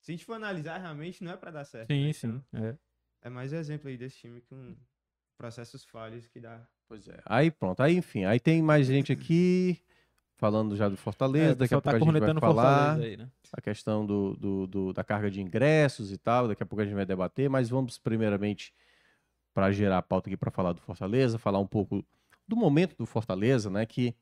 [0.00, 1.92] se a gente for analisar, realmente não é pra dar certo.
[1.92, 2.12] Sim, né?
[2.12, 2.42] sim.
[2.52, 2.76] Então, É.
[3.22, 4.74] É mais um exemplo aí desse time com
[5.36, 6.66] processos falhos que dá.
[6.88, 7.20] Pois é.
[7.26, 9.78] Aí pronto, aí enfim, aí tem mais gente aqui
[10.40, 13.16] falando já do Fortaleza, É, daqui a pessoal pouco a tá gente vai falar aí,
[13.16, 13.28] né?
[13.52, 16.84] a questão do, do- do- da carga de ingressos e tal, daqui a pouco a
[16.84, 18.72] gente vai debater, mas vamos primeiramente
[19.54, 22.04] para gerar a pauta aqui para falar do Fortaleza, falar um pouco
[22.48, 24.14] do momento do Fortaleza, né, que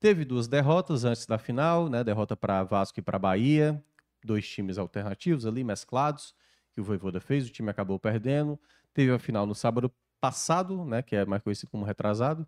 [0.00, 3.82] teve duas derrotas antes da final, né, derrota para Vasco e para Bahia,
[4.24, 6.34] dois times alternativos ali mesclados,
[6.74, 8.60] que o Voivoda fez, o time acabou perdendo,
[8.94, 12.46] teve a final no sábado passado, né, que é mais conhecido como retrasado,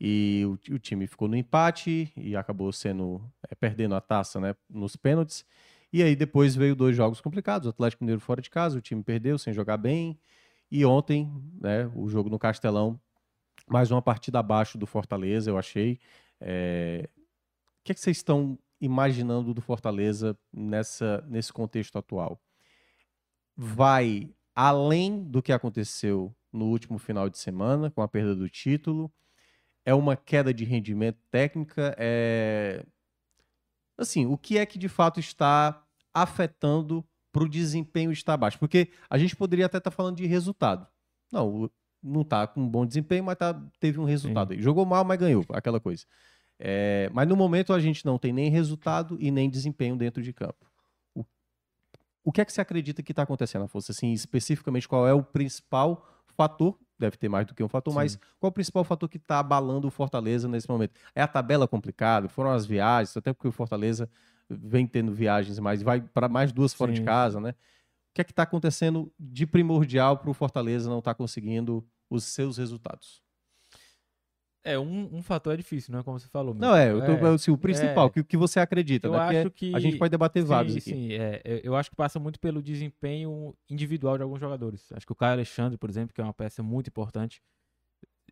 [0.00, 4.54] e o, o time ficou no empate e acabou sendo é, perdendo a taça, né,
[4.68, 5.44] nos pênaltis.
[5.92, 9.02] E aí depois veio dois jogos complicados, o Atlético Mineiro fora de casa, o time
[9.02, 10.18] perdeu sem jogar bem.
[10.70, 11.30] E ontem,
[11.60, 13.00] né, o jogo no Castelão,
[13.68, 15.98] mais uma partida abaixo do Fortaleza, eu achei.
[16.40, 17.08] É,
[17.80, 22.40] O que, é que vocês estão imaginando do Fortaleza nessa, nesse contexto atual?
[23.56, 29.12] Vai além do que aconteceu no último final de semana, com a perda do título?
[29.84, 31.94] É uma queda de rendimento técnica?
[31.98, 32.84] É...
[33.96, 38.58] assim, o que é que de fato está afetando para o desempenho estar baixo?
[38.58, 40.86] Porque a gente poderia até estar falando de resultado.
[41.32, 41.70] Não,
[42.02, 44.60] não tá com um bom desempenho, mas tá, teve um resultado aí.
[44.60, 46.04] Jogou mal, mas ganhou, aquela coisa.
[46.58, 50.32] É, mas no momento a gente não tem nem resultado e nem desempenho dentro de
[50.32, 50.66] campo.
[51.14, 51.24] O,
[52.24, 53.90] o que é que você acredita que está acontecendo, Afonso?
[53.90, 56.06] Assim, especificamente, qual é o principal
[56.40, 56.78] fator?
[56.98, 59.38] Deve ter mais do que um fator, mas qual é o principal fator que está
[59.38, 60.92] abalando o Fortaleza nesse momento?
[61.14, 62.28] É a tabela complicada?
[62.28, 63.14] Foram as viagens?
[63.16, 64.08] Até porque o Fortaleza
[64.48, 67.50] vem tendo viagens, mas vai para mais duas fora de Sim, casa, né?
[67.50, 72.24] O que é que está acontecendo de primordial para o Fortaleza não estar conseguindo os
[72.24, 73.22] seus resultados?
[74.62, 76.54] É, um, um fator é difícil, não é como você falou.
[76.54, 78.10] Não, é, eu tô, É, assim, o principal, é.
[78.10, 79.18] que, que você acredita, eu né?
[79.18, 80.90] Acho que a gente pode debater vários sim, aqui.
[80.90, 84.92] Sim, é, eu- acho que passa muito pelo desempenho individual de alguns jogadores.
[84.92, 87.42] Acho que o Caio Alexandre, por exemplo, que é uma peça muito importante.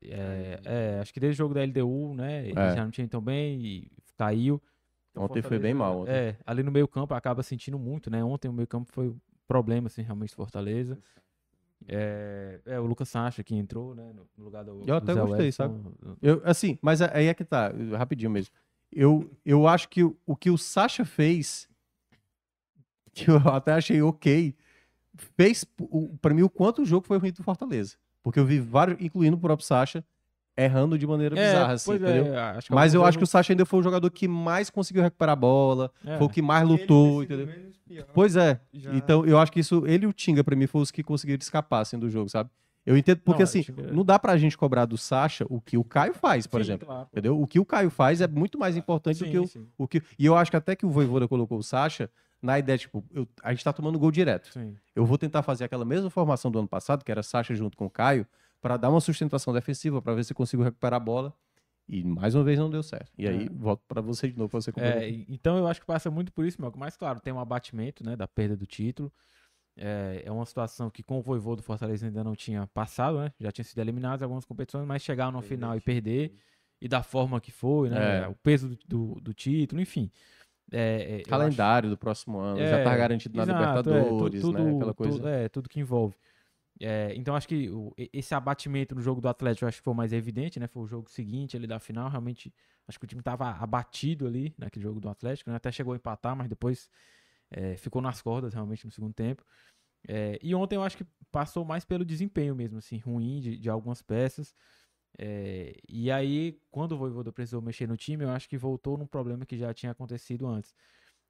[0.03, 2.47] É, é, acho que desde o jogo da LDU, né?
[2.47, 2.75] Ele É.
[2.75, 4.63] já não tinha tão bem e caiu.
[5.11, 6.13] Então, Ontem foi bem mal, ontem.
[6.13, 8.23] É, ali no meio campo acaba sentindo muito, né?
[8.23, 10.99] Ontem o meio campo foi um problema, assim, realmente, do Fortaleza.
[11.91, 14.13] É, é, o Lucas Sacha que entrou, né?
[14.37, 14.85] No lugar do.
[14.87, 15.93] Eu até Zé gostei, Wellison.
[16.21, 18.53] Eu, assim, mas aí é que tá, rapidinho mesmo.
[18.93, 21.69] Eu, eu acho que o, o que o Sasha fez,
[23.13, 24.55] que eu até achei ok,
[25.37, 27.97] fez o- pra mim o quanto o jogo foi ruim do Fortaleza.
[28.23, 30.05] Porque eu vi vários, incluindo o próprio Sasha,
[30.65, 32.27] errando de maneira É, bizarra, assim, pois entendeu?
[32.35, 34.71] é, acho que Mas eu acho que o Sasha ainda foi o jogador que mais
[34.71, 36.33] conseguiu recuperar a bola, erros- foi o é.
[36.35, 37.49] que mais lutou, entendeu?
[38.13, 38.61] Pois é.
[38.73, 41.03] já- Então, eu acho que isso, ele e o Tinga, pra mim, foram os que
[41.03, 42.51] conseguiram escapar, assim, do jogo, sabe?
[42.85, 45.77] Eu entendo, porque Não, assim, que- não dá pra gente cobrar do Sasha o que
[45.77, 46.87] o Caio faz, por Sim, exemplo.
[46.87, 47.09] claro.
[47.13, 47.39] Entendeu?
[47.41, 49.87] O que o Caio faz é muito mais importante do Sim, que o, sim, o
[49.87, 50.03] que.
[50.19, 52.09] E eu acho que até que o Voivoda colocou o Sacha
[52.41, 54.51] na ideia, tipo, eu- a gente tá tomando gol direto.
[54.53, 54.75] sim.
[54.97, 57.85] Eu vou tentar fazer aquela mesma formação do ano passado, que era Sacha junto com
[57.87, 58.27] o Caio,
[58.61, 61.33] pra dar uma sustentação defensiva, pra ver se consigo recuperar a bola.
[61.89, 63.11] E mais uma vez não deu certo.
[63.17, 63.49] E aí, É.
[63.51, 66.45] volto pra você de novo, pra você É, então eu acho que passa muito por
[66.45, 66.79] isso, Melco.
[66.79, 69.11] Mas claro, tem um abatimento, né, da perda do título.
[69.77, 73.33] É, é uma situação que com o Vovô do Fortaleza ainda não tinha passado, né?
[73.41, 76.35] Já tinha sido eliminado em algumas competições, mas chegar no final e perder,
[76.83, 78.25] e da forma que foi, né?
[78.25, 78.29] É.
[78.29, 80.11] O peso do, do, do título, enfim.
[80.71, 83.99] É, é, eu acho- Calendário do próximo ano, já tá é, garantido na exato, é,
[83.99, 84.75] Libertadores, tudo, né?
[84.77, 85.13] Aquela coisa.
[85.17, 86.15] tudo- é, tudo que envolve.
[86.81, 90.13] É, então acho que o- esse abatimento no jogo do Atlético acho que foi mais
[90.13, 90.69] evidente, né?
[90.69, 92.55] Foi o jogo seguinte ali da final, realmente
[92.87, 95.57] acho que o time tava abatido ali naquele jogo do Atlético, né?
[95.57, 96.89] Até chegou a empatar, mas depois
[97.51, 99.45] é, ficou nas cordas realmente no segundo tempo.
[100.09, 103.71] É, e ontem eu acho que passou mais pelo desempenho mesmo, assim, ruim de, de
[103.71, 104.55] algumas peças.
[105.19, 109.07] É, e aí, quando o Voivoda precisou mexer no time, eu acho que voltou num
[109.07, 110.75] problema que já tinha acontecido antes.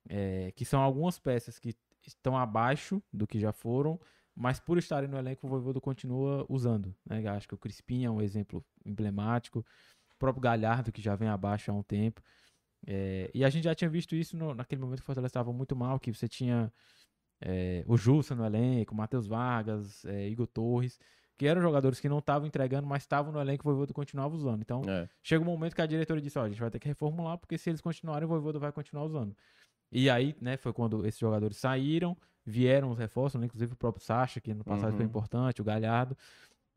[0.09, 1.77] É, que são algumas peças que
[2.07, 4.01] estão abaixo do que já foram,
[4.41, 6.95] mas por estarem no elenco, o Voivoda continua usando.
[7.05, 7.27] Né?
[7.29, 9.61] Acho que o Crispim é um exemplo emblemático,
[10.15, 12.23] o próprio Galhardo, que já vem abaixo há um tempo.
[12.87, 15.53] É, e a gente já tinha visto isso no- naquele momento que o Fortaleza estava
[15.53, 16.73] muito mal, que você tinha
[17.41, 20.99] é, o Jussa no elenco, Matheus Vargas, é, Igor Torres,
[21.37, 24.35] que eram jogadores que não estavam entregando, mas estavam no elenco e o Voivoda continuava
[24.35, 24.61] usando.
[24.61, 25.09] Então, É.
[25.23, 27.57] chega um momento que a diretoria disse, ó, a gente vai ter que reformular, porque
[27.57, 29.37] se eles continuarem, o Voivoda vai continuar usando.
[29.93, 32.17] E aí, né, foi quando esses jogadores saíram,
[32.49, 35.09] vieram os reforços, né, inclusive o próprio Sacha, que no passado foi Uhum.
[35.11, 36.17] importante, o Galhardo,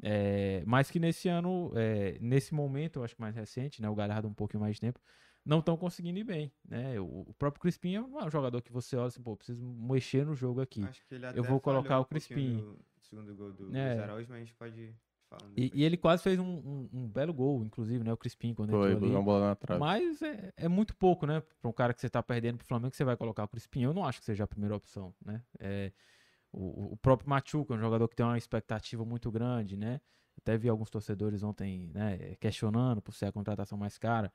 [0.04, 3.96] é, mas que nesse ano, é, nesse momento, eu acho que mais recente, né, o
[3.96, 5.00] Galhardo um pouquinho mais de tempo,
[5.46, 8.96] não estão conseguindo ir bem, né, o, o próprio Crispim é um jogador que você
[8.96, 10.84] olha assim, pô, preciso mexer no jogo aqui.
[10.84, 12.58] Acho que ele até Eu vou colocar o Crispim.
[12.58, 14.00] no segundo gol do, É.
[14.00, 14.94] Araújo, mas a gente pode
[15.56, 15.80] E, depois.
[15.82, 18.92] e ele quase fez um, um- um belo gol, inclusive, né, o Crispim, quando Foi,
[18.94, 19.16] entrou ali.
[19.16, 19.80] uma bola na trave.
[19.80, 21.42] Mas é, é muito pouco, né?
[21.62, 23.82] Para um cara que você tá perdendo pro Flamengo, você vai colocar o Crispim.
[23.84, 25.42] Eu não acho que seja a primeira opção, né?
[25.60, 25.92] É,
[26.52, 30.02] o, o próprio Machuca, é um jogador que tem uma expectativa muito grande, né?
[30.38, 34.32] Até vi alguns torcedores ontem né, questionando por ser a contratação mais cara.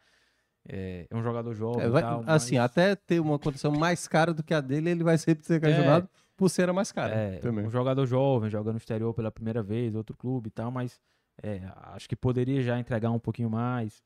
[0.68, 4.06] É, é um jogador jovem É, vai- tal, assim, mas- até ter uma condição mais
[4.08, 7.14] cara do que a dele, ele vai sempre ser questionado por ser a mais cara.
[7.14, 7.64] É, também.
[7.66, 11.00] um jogador jovem, jogando no exterior pela primeira vez, outro clube e tal, mas
[11.42, 11.62] é,
[11.92, 14.02] acho que poderia já entregar um pouquinho mais.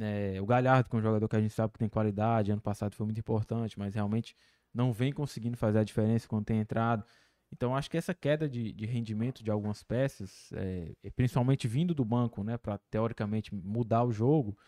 [0.00, 2.60] É, o Galhardo, que é um jogador que a gente sabe que tem qualidade, ano
[2.60, 4.34] passado foi muito importante, mas realmente
[4.74, 7.04] não vem conseguindo fazer a diferença quando tem entrado.
[7.52, 12.04] Então acho que essa queda de, de rendimento de algumas peças, é, principalmente vindo do
[12.04, 14.58] banco, né, para teoricamente mudar o jogo,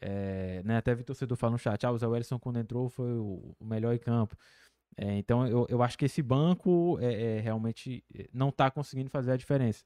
[0.00, 3.12] é, né, até vi torcedor falando no chat, ah, o Zé Wellison quando entrou foi
[3.12, 4.36] o, o melhor em campo.
[4.96, 9.10] É, então eu, eu acho que esse banco é, é, realmente é, não está conseguindo
[9.10, 9.84] fazer a diferença.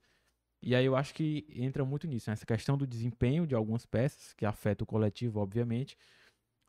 [0.62, 2.34] E aí eu acho que entra muito nisso, né?
[2.34, 5.96] essa questão do desempenho de algumas peças, que afeta o coletivo, obviamente,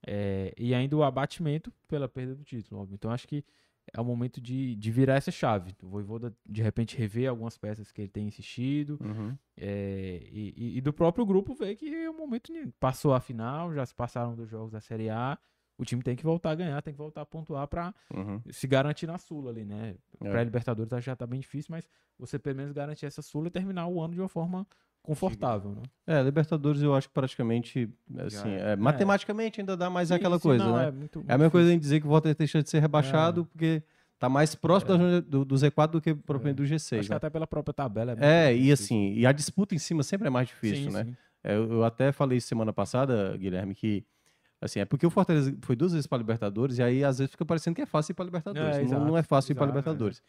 [0.05, 2.81] é, e ainda o abatimento pela perda do título.
[2.81, 2.95] Óbvio.
[2.95, 3.45] Então acho que
[3.91, 5.75] é o momento de, de virar essa chave.
[5.81, 9.35] O Voivoda, de repente, rever algumas peças que ele tem insistido, Uhum.
[9.57, 13.73] é, e, e- do próprio grupo ver que é o momento de, passou a final,
[13.73, 15.37] já se passaram dos jogos da Série A,
[15.77, 18.41] o time tem que voltar a ganhar, tem que voltar a pontuar pra Uhum.
[18.51, 19.95] se garantir na Sula ali, né?
[20.23, 20.29] É.
[20.29, 23.99] Pré-Libertadores já tá bem difícil, mas você pelo menos garantir essa Sula e terminar o
[24.01, 24.67] ano de uma forma
[25.03, 25.81] confortável, né?
[26.07, 27.89] É, Libertadores eu acho que praticamente,
[28.25, 28.71] assim, é.
[28.71, 30.87] é, matematicamente ainda dá mais Sim, aquela sim, coisa, não, né?
[30.87, 32.79] É, muito, É a muito mesma coisa em dizer que o Volta deixa de ser
[32.79, 33.83] rebaixado porque
[34.17, 36.99] tá mais próximo da zona do, do Z4 do que propriamente do G6.
[36.99, 37.17] Acho que né?
[37.17, 40.27] até pela própria tabela é, muito É, e assim, e a disputa em cima sempre
[40.27, 41.17] é mais difícil, Sim, né?
[41.43, 44.05] É, eu, eu até falei semana passada, Guilherme, que
[44.61, 47.45] assim, é porque o Fortaleza foi duas vezes para Libertadores e aí às vezes fica
[47.45, 48.77] parecendo que é fácil ir para Libertadores.
[48.77, 50.21] É, não, não exato, é fácil ir para exato, é.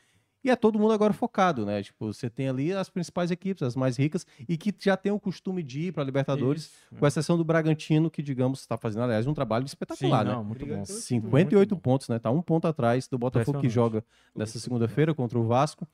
[0.44, 1.82] E é todo mundo agora focado, né?
[1.82, 5.18] Tipo, você tem ali as principais equipes, as mais ricas, e que já tem o
[5.18, 9.26] costume de ir para Libertadores, Isso, com exceção do Bragantino, que, digamos, está fazendo, aliás,
[9.26, 10.32] um trabalho Sim, espetacular, né?
[10.32, 10.86] não, muito Brigando bom.
[10.86, 12.18] pelo 58 muito pontos, né?
[12.18, 14.04] Tá um ponto atrás do Botafogo que joga
[14.36, 15.88] nessa segunda-feira contra o Vasco.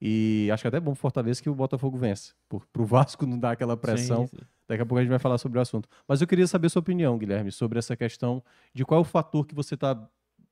[0.00, 2.32] E acho que até é bom pro Fortaleza que o Botafogo vença.
[2.48, 4.26] Por, pro Vasco não dar aquela pressão.
[4.28, 4.44] Sim, sim.
[4.68, 5.88] Daqui a pouco a gente vai falar sobre o assunto.
[6.06, 8.42] Mas eu queria saber sua opinião, Guilherme, sobre essa questão
[8.74, 9.98] de qual é o fator que você está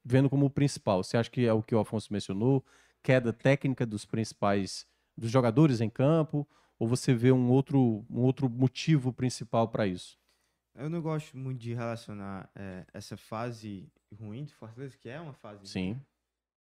[0.04, 1.02] vendo como principal.
[1.02, 2.64] Você acha que é o que o Afonso mencionou?
[3.04, 6.48] Queda técnica dos principais dos jogadores em campo?
[6.78, 10.18] Ou você vê um outro, um outro motivo principal para isso?
[10.74, 13.86] Eu não gosto muito de relacionar eh, essa fase
[14.18, 16.00] ruim do Fortaleza, que é uma fase ruim, Sim.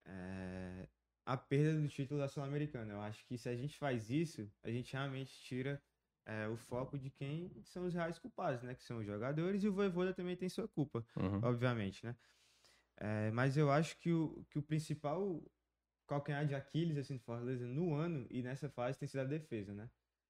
[0.05, 0.89] é,
[1.25, 2.93] a perda do título da Sul-Americana.
[2.93, 5.81] Eu acho que se a gente faz isso, a gente realmente tira
[6.27, 8.75] é, o foco de quem são os reais culpados, né?
[8.75, 11.39] Que são os jogadores e o Voivoda também tem sua culpa, Uhum.
[11.41, 12.17] obviamente, né?
[12.97, 15.41] É, mas eu acho que o, que o principal
[16.07, 19.73] calcanhar de Aquiles assim, do Fortaleza no ano e nessa fase tem sido a defesa,
[19.75, 19.89] né?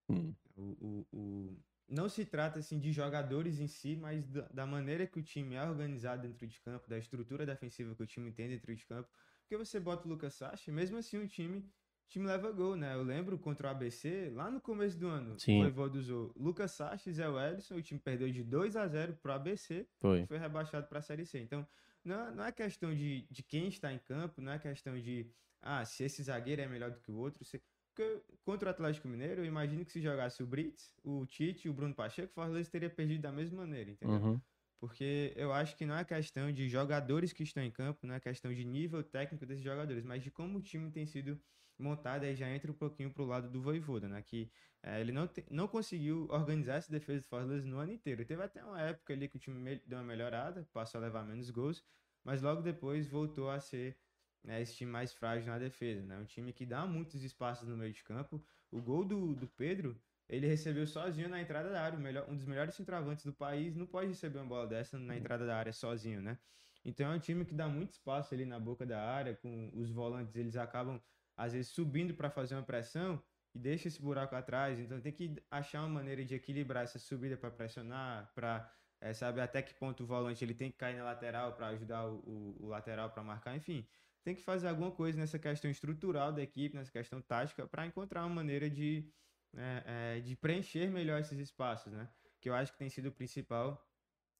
[0.08, 0.34] Hum.
[0.56, 1.58] O, o, o-
[1.88, 5.54] Não se trata assim de jogadores em si, mas da, da maneira que o time
[5.56, 9.08] é organizado dentro de campo, da estrutura defensiva que o time tem dentro de campo.
[9.42, 11.68] Porque você bota o Lucas Sacha, mesmo assim o time,
[12.08, 12.94] time leva gol, né?
[12.94, 15.56] Eu lembro contra o ABC, lá no começo do ano, Sim.
[15.56, 19.14] o Voivoda usou Lucas Sacha e Zé Wellison, o time perdeu de 2 a 0
[19.16, 20.24] pro ABC Foi.
[20.26, 21.40] foi rebaixado para a Série C.
[21.40, 21.66] Então,
[22.04, 25.30] não, não é questão de, de quem está em campo, não é questão de
[25.62, 27.44] ah, se esse zagueiro é melhor do que o outro.
[27.44, 27.62] Se...
[27.94, 31.70] Porque contra o Atlético Mineiro, eu imagino que se jogasse o Brits, o Tite e
[31.70, 34.24] o Bruno Pacheco, o Fortaleza teria perdido da mesma maneira, entendeu?
[34.24, 34.40] Uhum.
[34.80, 38.20] Porque eu acho que não é questão de jogadores que estão em campo, não é
[38.20, 41.40] questão de nível técnico desses jogadores, mas de como o time tem sido
[41.78, 44.22] montado, aí já entra um pouquinho pro lado do Voivoda, né?
[44.22, 44.50] Que
[44.82, 48.24] eh, ele não, te- não conseguiu organizar essa defesa do Fortaleza no ano inteiro.
[48.26, 51.24] Teve até uma época ali que o time me- deu uma melhorada, passou a levar
[51.24, 51.84] menos gols,
[52.24, 54.01] mas logo depois voltou a ser
[54.42, 56.18] né, esse time mais frágil na defesa, né?
[56.18, 58.44] Um time que dá muitos espaços no meio de campo.
[58.70, 61.98] O gol do, do Pedro, ele recebeu sozinho na entrada da área.
[61.98, 65.46] Melhor, um dos melhores centroavantes do país não pode receber uma bola dessa na entrada
[65.46, 66.38] da área sozinho, né?
[66.84, 69.90] Então é um time que dá muito espaço ali na boca da área, com os
[69.90, 71.00] volantes, eles acabam
[71.36, 73.22] às vezes subindo para fazer uma pressão
[73.54, 74.78] e deixa esse buraco atrás.
[74.78, 78.72] Então tem que achar uma maneira de equilibrar essa subida para pressionar, para
[79.14, 82.18] saber até que ponto o volante ele tem que cair na lateral para ajudar o,
[82.20, 83.88] o- o lateral para marcar, enfim.
[84.24, 88.24] Tem que fazer alguma coisa nessa questão estrutural da equipe, nessa questão tática, para encontrar
[88.24, 89.12] uma maneira de,
[89.56, 92.08] é, é, de preencher melhor esses espaços, né?
[92.40, 93.84] Que eu acho que tem sido o principal,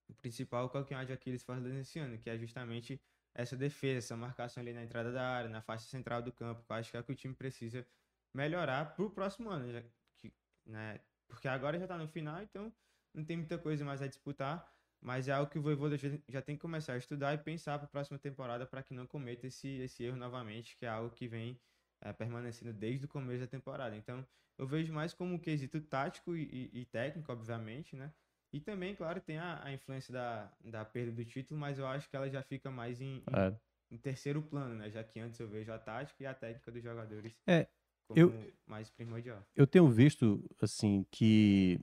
[0.09, 3.03] o principal calcanhar de Aquiles Fortaleza esse ano, que é justamente
[3.35, 6.73] essa defesa, essa marcação ali na entrada da área, na faixa central do campo, que
[6.73, 7.87] eu acho que é o que o time precisa
[8.35, 9.83] melhorar pro próximo ano, já
[10.19, 10.33] que,
[10.65, 11.01] né?
[11.27, 12.73] Porque agora já tá no final, então
[13.15, 14.71] não tem muita coisa mais a disputar,
[15.03, 15.97] mas é algo que o Voivoda
[16.29, 19.07] já, tem que começar a estudar e pensar para a próxima temporada para que não
[19.07, 21.59] cometa esse, esse erro novamente, que é algo que vem
[22.01, 23.97] é, permanecendo desde o começo da temporada.
[23.97, 24.27] Então,
[24.59, 28.13] eu vejo mais como um quesito tático e, e- e técnico, obviamente, né?
[28.53, 32.09] E também, claro, tem a, a influência da, da perda do título, mas eu acho
[32.09, 33.57] que ela já fica mais em, em- É.
[33.91, 34.91] em terceiro plano, né?
[34.91, 37.67] Já que antes eu vejo a tática e a técnica dos jogadores É,
[38.07, 39.43] como eu- mais primordial.
[39.57, 41.81] eu tenho visto assim que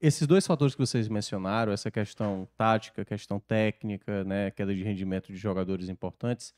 [0.00, 5.32] esses dois fatores que vocês mencionaram, essa questão tática, questão técnica, né, queda de rendimento
[5.32, 6.54] de jogadores importantes,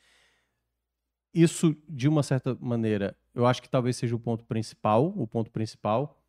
[1.33, 5.51] isso de uma certa maneira, eu acho que talvez seja o ponto principal, o ponto
[5.51, 6.21] principal,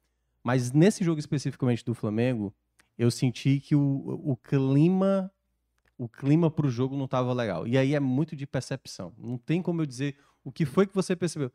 [0.43, 2.53] mas nesse jogo especificamente do Flamengo,
[2.97, 5.31] eu senti que o, o clima
[5.97, 7.67] o clima pro jogo não estava legal.
[7.67, 9.13] E aí é muito de percepção.
[9.19, 11.51] Não tem como eu dizer o que foi que você percebeu.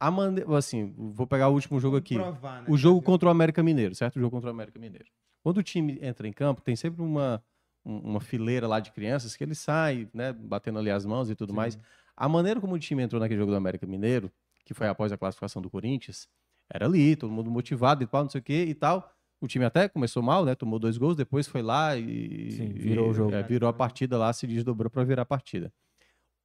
[0.00, 2.14] A maneira, assim, vou pegar o último jogo aqui.
[2.14, 4.16] Provar, né, O jogo contra o América Mineiro, certo?
[4.16, 5.06] O jogo contra o América Mineiro.
[5.42, 7.42] Quando o time entra em campo, tem sempre uma,
[7.84, 11.34] um- uma fileira lá de crianças que eles saem, né, batendo ali as mãos e
[11.34, 11.78] tudo mais.
[12.16, 14.30] A maneira como o time entrou naquele jogo do América Mineiro,
[14.64, 16.28] que foi após a classificação do Corinthians,
[16.72, 19.10] era ali, todo mundo motivado e tal, não sei o quê e tal.
[19.40, 20.54] O time até começou mal, né?
[20.54, 23.32] Tomou dois gols, depois foi lá e Sim, virou o jogo.
[23.32, 25.72] é, virou a partida lá, se desdobrou para virar a partida.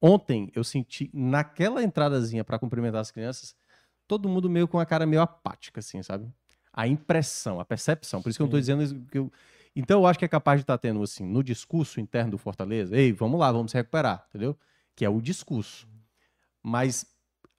[0.06, 3.56] Ontem eu senti naquela entradazinha para cumprimentar as crianças,
[4.06, 6.30] todo mundo meio com a cara meio apática, assim, sabe?
[6.70, 8.20] A impressão, a percepção.
[8.20, 8.76] Por isso que eu não tô Sim.
[8.76, 9.32] dizendo que eu...
[9.74, 12.94] Então eu acho que é capaz de estar tendo, assim, no discurso interno do Fortaleza,
[12.94, 14.54] ei, vamos lá, vamos se recuperar, entendeu?
[14.94, 15.88] Que é o discurso.
[16.62, 17.06] Mas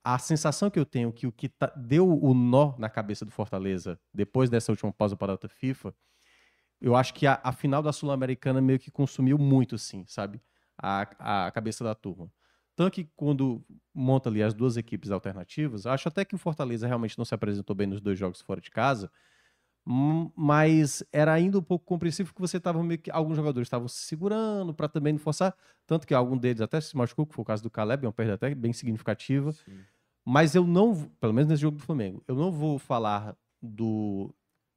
[0.04, 3.32] a sensação que eu tenho que o que tá- deu o nó na cabeça do
[3.32, 5.96] Fortaleza depois dessa última pausa para a data FIFA,
[6.80, 10.40] eu acho que a, a final da Sul-Americana meio que consumiu muito, assim, sabe?
[10.78, 12.32] A, a cabeça da turma.
[12.76, 13.64] Tanto que quando
[13.94, 17.76] monta ali as duas equipes alternativas, acho até que o Fortaleza realmente não se apresentou
[17.76, 19.10] bem nos dois jogos fora de casa,
[19.88, 23.88] hum, mas era ainda um pouco compreensível que você estava meio que alguns jogadores estavam
[23.88, 25.56] se segurando para também não forçar,
[25.88, 28.14] tanto que algum deles até se machucou, que foi o caso do Caleb, é uma
[28.14, 29.54] perda até bem significativa.
[30.26, 34.34] Mas eu não, pelo menos nesse jogo do Flamengo, eu não vou falar do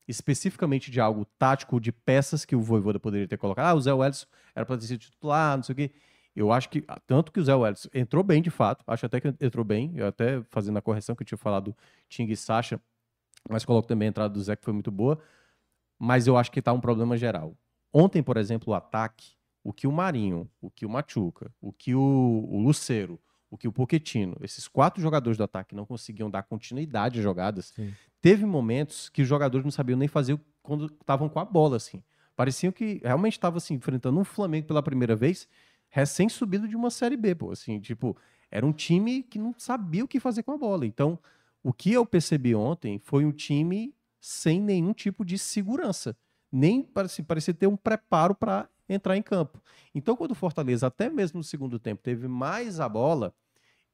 [0.09, 3.66] especificamente de algo tático, de peças que o Voivoda poderia ter colocado.
[3.66, 5.90] Ah, o Zé Welles era para ter sido titular, não sei o quê.
[6.34, 9.28] Eu acho que, tanto que o Zé Welles entrou bem de fato, acho até que
[9.40, 11.76] entrou bem, eu até fazendo a correção que eu tinha falado
[12.09, 12.80] Ting e Sacha,
[13.50, 15.18] mas coloco também a entrada do Zé que foi muito boa,
[15.98, 17.56] mas eu acho que tá um problema geral.
[17.92, 19.32] Ontem, por exemplo, o ataque,
[19.64, 22.00] o que o Marinho, o que o Machuca, o que o,
[22.48, 23.20] o Lucero,
[23.51, 27.72] o que o Poquetino, esses quatro jogadores do ataque não conseguiam dar continuidade às jogadas,
[27.74, 27.94] Sim.
[28.20, 32.03] teve momentos que os jogadores não sabiam nem fazer quando estavam com a bola, assim.
[32.36, 35.49] Pareciam que realmente estavam assim, enfrentando um Flamengo pela primeira vez,
[35.88, 37.51] recém-subido de uma Série B, pô.
[37.51, 38.16] Assim, tipo,
[38.51, 40.86] era um time que não sabia o que fazer com a bola.
[40.86, 41.18] Então,
[41.62, 46.16] o que eu percebi ontem foi um time sem nenhum tipo de segurança.
[46.51, 49.61] Nem parecia, parecia ter um preparo para entrar em campo.
[49.95, 53.34] Então, quando o Fortaleza, até mesmo no segundo tempo, teve mais a bola,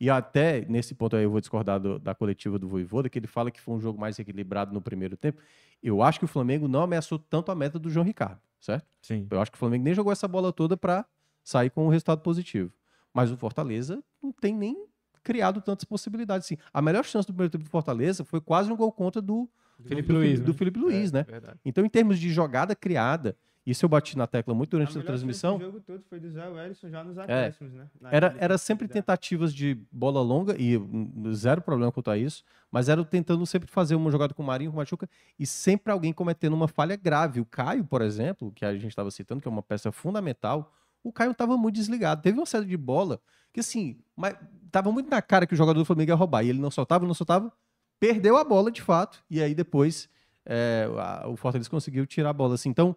[0.00, 3.26] e até nesse ponto aí eu vou discordar do- da coletiva do Voivoda, que ele
[3.26, 5.40] fala que foi um jogo mais equilibrado no primeiro tempo.
[5.82, 8.86] Eu acho que o Flamengo não ameaçou tanto a meta do João Ricardo, certo?
[9.00, 9.26] Sim.
[9.30, 11.06] Eu acho que o Flamengo nem jogou essa bola toda para
[11.42, 12.72] sair com um resultado positivo.
[13.12, 14.86] Mas o Fortaleza não tem nem
[15.22, 16.58] criado tantas possibilidades assim.
[16.72, 19.48] A melhor chance do primeiro tempo do Fortaleza foi quase um gol contra do
[19.84, 20.58] Felipe do, Luiz, do né?
[20.58, 21.22] Felipe Luiz, É, né?
[21.22, 21.58] Verdade.
[21.64, 23.36] Então, em termos de jogada criada,
[23.66, 25.58] isso eu bati na tecla muito durante a, melhor transmissão.
[25.58, 27.88] do jogo todo foi do Zé Wellison já nos acréscimos, né?
[28.04, 28.16] É.
[28.16, 32.18] Era, Naquele era que sempre tentativas de bola longa e hum, zero problema quanto a
[32.18, 35.08] isso, mas era tentando sempre fazer uma jogada com o Marinho, com o Machuca
[35.38, 37.40] e sempre alguém cometendo uma falha grave.
[37.40, 41.12] O Caio, por exemplo, que a gente estava citando, que é uma peça fundamental, o
[41.12, 42.20] Caio estava muito desligado.
[42.22, 43.20] Teve uma série de bola
[43.52, 44.36] que, assim, mas
[44.70, 47.06] tava muito na cara que o jogador do Flamengo ia roubar e ele não soltava,
[47.06, 47.52] não soltava,
[48.00, 50.08] perdeu a bola de fato e aí depois
[50.44, 52.54] é, a- o Fortaleza conseguiu tirar a bola.
[52.54, 52.94] Assim, então,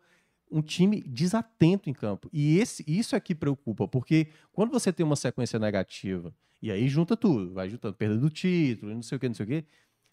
[0.52, 2.30] um time desatento em campo.
[2.32, 6.88] E esse, isso é que preocupa, porque quando você tem uma sequência negativa, e aí
[6.88, 9.66] junta tudo, vai juntando perda do título, não sei o que, não sei o que.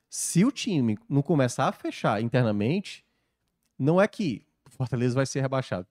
[0.08, 3.04] Se o time não começar a fechar internamente,
[3.78, 5.86] não é que o Fortaleza vai ser rebaixado.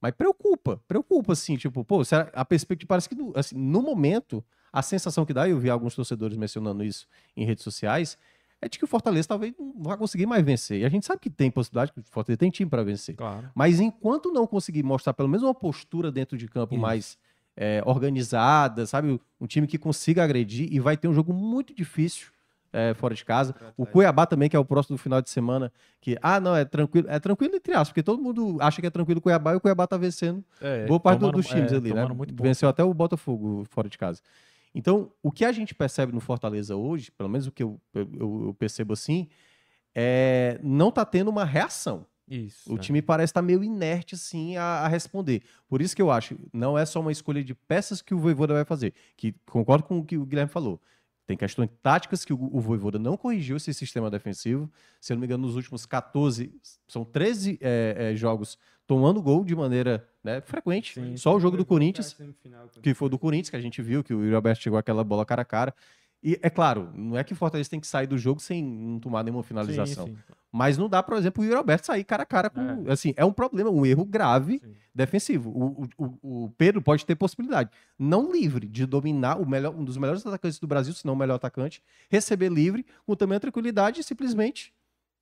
[0.00, 4.80] Mas preocupa, preocupa, assim, tipo, pô, a perspectiva parece que, no, assim, no momento, a
[4.82, 8.16] sensação que dá, eu vi alguns torcedores mencionando isso em redes sociais,
[8.60, 10.80] é de que o Fortaleza talvez não vai conseguir mais vencer.
[10.80, 13.14] E a gente sabe que tem possibilidade, que o Fortaleza tem time para vencer.
[13.16, 13.48] Claro.
[13.54, 16.82] Mas enquanto não conseguir mostrar pelo menos uma postura dentro de campo Isso.
[16.82, 17.18] mais
[17.56, 19.20] é, organizada, sabe?
[19.40, 22.28] Um time que consiga agredir e vai ter um jogo muito difícil
[22.72, 23.54] é, fora de casa.
[23.76, 26.64] O Cuiabá também, que é o próximo do final de semana, que, ah, não, é
[26.64, 27.08] tranquilo.
[27.08, 29.60] É tranquilo entre aspas, porque todo mundo acha que é tranquilo o Cuiabá e o
[29.60, 32.06] Cuiabá tá vencendo É, boa parte do- tomando- dos times é, ali, né?
[32.34, 34.20] Venceu até o Botafogo fora de casa.
[34.74, 38.46] Então, o que a gente percebe no Fortaleza hoje, pelo menos o que eu, eu-
[38.48, 39.28] eu percebo assim,
[39.94, 42.06] é não tá tendo uma reação.
[42.30, 42.70] Isso.
[42.70, 42.78] O é.
[42.78, 45.42] time parece estar meio inerte, assim, a, a responder.
[45.66, 48.52] Por isso que eu acho, não é só uma escolha de peças que o Voivoda
[48.52, 48.92] vai fazer.
[49.16, 50.78] Que concordo com o que o Guilherme falou.
[51.28, 54.72] Tem questões táticas que o, o Voivoda não corrigiu esse sistema defensivo.
[54.98, 56.50] Se eu não me engano, nos últimos 14,
[56.88, 58.56] são 13 é, é, jogos
[58.86, 60.94] tomando gol de maneira né, frequente.
[60.94, 62.16] Sim, só o jogo do Corinthians,
[62.82, 65.26] que foi do Corinthians, que a gente viu que o Yuri Alberto chegou aquela bola
[65.26, 65.74] cara a cara.
[66.22, 68.98] E é claro, não é que o Fortaleza tem que sair do jogo sem não
[68.98, 70.06] tomar nenhuma finalização.
[70.06, 70.34] Sim, sim.
[70.50, 72.90] Mas não dá, por exemplo, o Yuri Alberto sair cara a cara com.
[72.90, 74.74] Assim, é um problema, um erro grave Sim.
[74.94, 75.50] defensivo.
[75.50, 79.96] O, o- o, Pedro pode ter possibilidade, não livre, de dominar o melhor, um dos
[79.96, 84.00] melhores atacantes do Brasil, se não o melhor atacante, receber livre, com também a tranquilidade
[84.00, 84.72] e simplesmente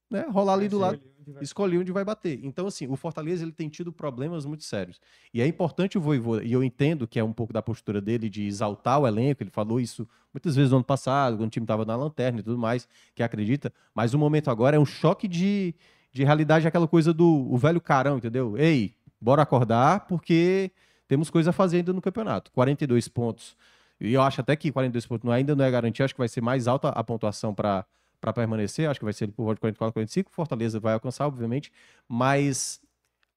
[0.09, 1.01] né, rolar ali do lado
[1.41, 2.41] escolher onde vai bater.
[2.43, 5.01] Então, assim, o Fortaleza ele tem tido problemas muito sérios.
[5.33, 8.29] E é importante o Voivoda, e eu entendo que é um pouco da postura dele
[8.31, 11.65] de exaltar o elenco, ele falou isso muitas vezes no ano passado, quando o time
[11.65, 15.27] estava na lanterna e tudo mais, que acredita, mas o momento agora é um choque
[15.27, 15.75] de,
[16.13, 18.57] de realidade, aquela coisa do o velho carão, entendeu?
[18.57, 20.71] Ei, bora acordar, porque
[21.09, 22.51] temos coisa a fazer ainda no campeonato.
[22.53, 23.57] 42 pontos.
[24.01, 26.29] E eu acho até que 42 pontos não- ainda não é garantia, acho que vai
[26.29, 27.85] ser mais alta a pontuação para
[28.21, 31.73] para permanecer, acho que vai ser por volta de 44, 45, Fortaleza vai alcançar, obviamente,
[32.09, 32.81] mas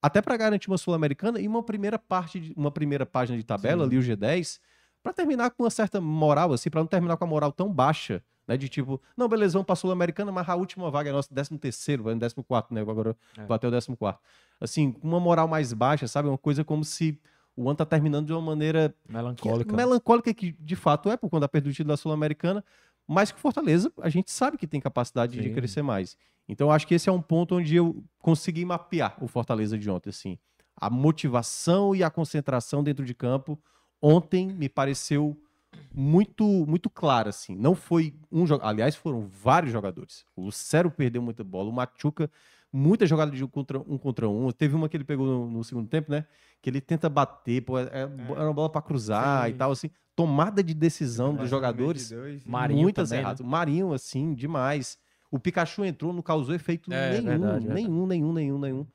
[0.02, 3.84] até para garantir uma sul-americana e uma primeira parte, de- uma primeira página de tabela
[3.84, 3.90] Sim.
[3.90, 4.60] ali o G10,
[5.04, 8.24] para terminar com uma certa moral assim, para não terminar com a moral tão baixa
[8.48, 8.58] Né?
[8.58, 12.02] De tipo, não, beleza, vamos pra Sul-Americana, mas a última vaga é nossa, 13 terceiro,
[12.02, 12.82] vai no 14, né?
[12.82, 13.46] Agora É.
[13.46, 14.18] bateu o 14.
[14.60, 16.28] Assim, uma moral mais baixa, sabe?
[16.28, 17.20] Uma coisa como se
[17.56, 19.76] o ano tá terminando de uma maneira que Melancólica.
[19.76, 22.64] melancólica, que de fato é por conta da perda do título da Sul-Americana,
[23.12, 25.54] mas que Fortaleza, a gente sabe que tem capacidade de Sim.
[25.56, 26.16] crescer mais.
[26.48, 30.12] Então, acho que esse é um ponto onde eu consegui mapear o Fortaleza de ontem,
[30.12, 30.38] assim.
[30.78, 33.60] A motivação e a concentração dentro de campo
[34.00, 35.36] ontem me pareceu
[35.92, 37.56] muito muito clara, assim.
[37.56, 40.24] Não foi um jogador, aliás, foram vários jogadores.
[40.36, 42.30] O Lucero perdeu muita bola, o Machuca,
[42.72, 44.52] muita jogada de um contra um, contra um.
[44.52, 46.26] Teve uma que ele pegou no, no segundo tempo, né?
[46.62, 49.50] Que ele tenta bater, pô, é, é uma bola para cruzar Sim.
[49.50, 49.90] e tal, assim.
[50.20, 53.30] Tomada de decisão dos jogadores, Dois, Marinho muitas também, né?
[53.30, 53.46] erradas.
[53.46, 54.98] Marinho, assim, demais.
[55.32, 57.74] O Pikachu entrou, não causou efeito É, nenhum, verdade, verdade.
[57.74, 58.88] nenhum, nenhum, nenhum, nenhum.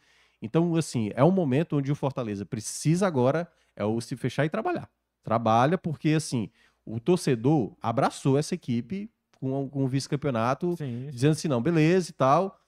[0.42, 4.50] Então, assim, é um momento onde o Fortaleza precisa agora é o se fechar e
[4.50, 4.86] trabalhar.
[5.22, 6.50] Trabalha porque, assim,
[6.84, 10.74] o torcedor abraçou essa equipe com, com o vice-campeonato,
[11.10, 12.60] dizendo assim, não, beleza e tal.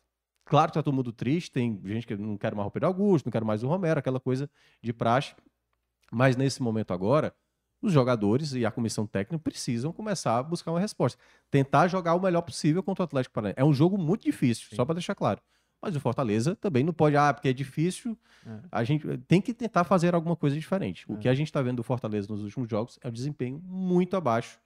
[0.47, 3.27] Claro que tá todo mundo triste, tem gente que não quer mais o Pedro Augusto,
[3.27, 4.49] não quer mais o Romero, aquela coisa
[4.81, 5.35] de praxe.
[6.11, 7.35] Mas nesse momento agora,
[7.83, 11.21] os jogadores e a comissão técnica precisam começar a buscar uma resposta.
[11.51, 13.61] Tentar jogar o melhor possível contra o Atlético Paranaense.
[13.61, 15.41] É um jogo muito difícil, só para deixar claro.
[15.81, 18.19] Mas o Fortaleza também não pode, ah, porque é difícil.
[18.47, 18.59] É.
[18.73, 21.05] A gente tem que tentar fazer alguma coisa diferente.
[21.09, 21.19] O É.
[21.19, 24.59] que a gente está vendo do Fortaleza nos últimos jogos é um desempenho muito abaixo.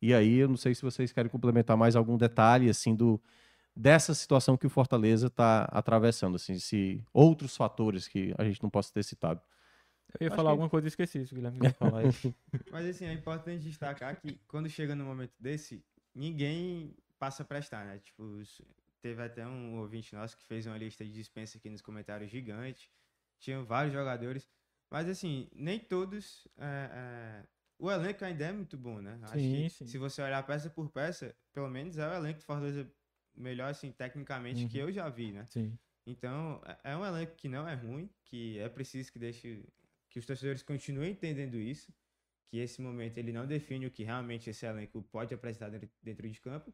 [0.00, 3.20] E aí, eu não sei se vocês querem complementar mais algum detalhe, assim, do
[3.76, 8.70] dessa situação que o Fortaleza está atravessando, assim, se outros fatores que a gente não
[8.70, 9.40] possa ter citado.
[10.20, 11.26] Eu ia Acho falar que- alguma coisa e esqueci.
[11.26, 12.04] Se o Guilherme ia falar aí.
[12.70, 15.84] Mas assim, é importante destacar que quando chega num momento desse,
[16.14, 17.98] ninguém passa a prestar, né?
[17.98, 18.40] Tipo,
[19.00, 22.90] teve até um ouvinte nosso que fez uma lista de dispensa aqui nos comentários gigante.
[23.38, 24.48] Tinham vários jogadores.
[24.90, 26.46] Mas assim, nem todos.
[26.56, 26.90] é,
[27.42, 27.46] é,
[27.78, 29.18] O elenco ainda é muito bom, né?
[29.24, 29.86] Acho Sim, que sim.
[29.88, 32.88] se você olhar peça por peça, pelo menos é o elenco do Fortaleza
[33.34, 34.88] melhor, assim, tecnicamente, que Uhum.
[34.88, 35.44] eu já vi, né?
[35.46, 35.76] Sim.
[36.06, 39.64] Então, é- é um elenco que não é ruim, que é preciso que deixe
[40.14, 41.92] que os torcedores continuem entendendo isso,
[42.46, 45.68] que esse momento ele não define o que realmente esse elenco pode apresentar
[46.00, 46.72] dentro, de campo,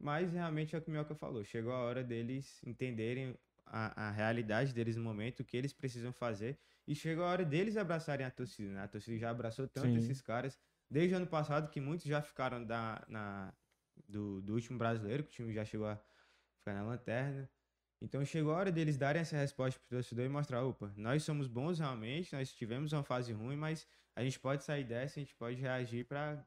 [0.00, 4.10] mas realmente é o que o Mioca falou, chegou a hora deles entenderem a, a
[4.10, 8.26] realidade deles no momento, o que eles precisam fazer, e chegou a hora deles abraçarem
[8.26, 8.82] a torcida, né?
[8.82, 9.98] A torcida já abraçou tanto Sim.
[9.98, 10.58] esses caras,
[10.90, 13.54] desde o ano passado, que muitos já ficaram da, na,
[14.08, 16.02] do, do último brasileiro, que o time já chegou a
[16.58, 17.48] ficar na lanterna,
[18.02, 21.46] então chegou a hora deles darem essa resposta pro torcedor e mostrar, opa, nós somos
[21.46, 23.86] bons realmente, nós tivemos uma fase ruim, mas
[24.16, 26.44] a gente pode sair dessa, a gente pode reagir para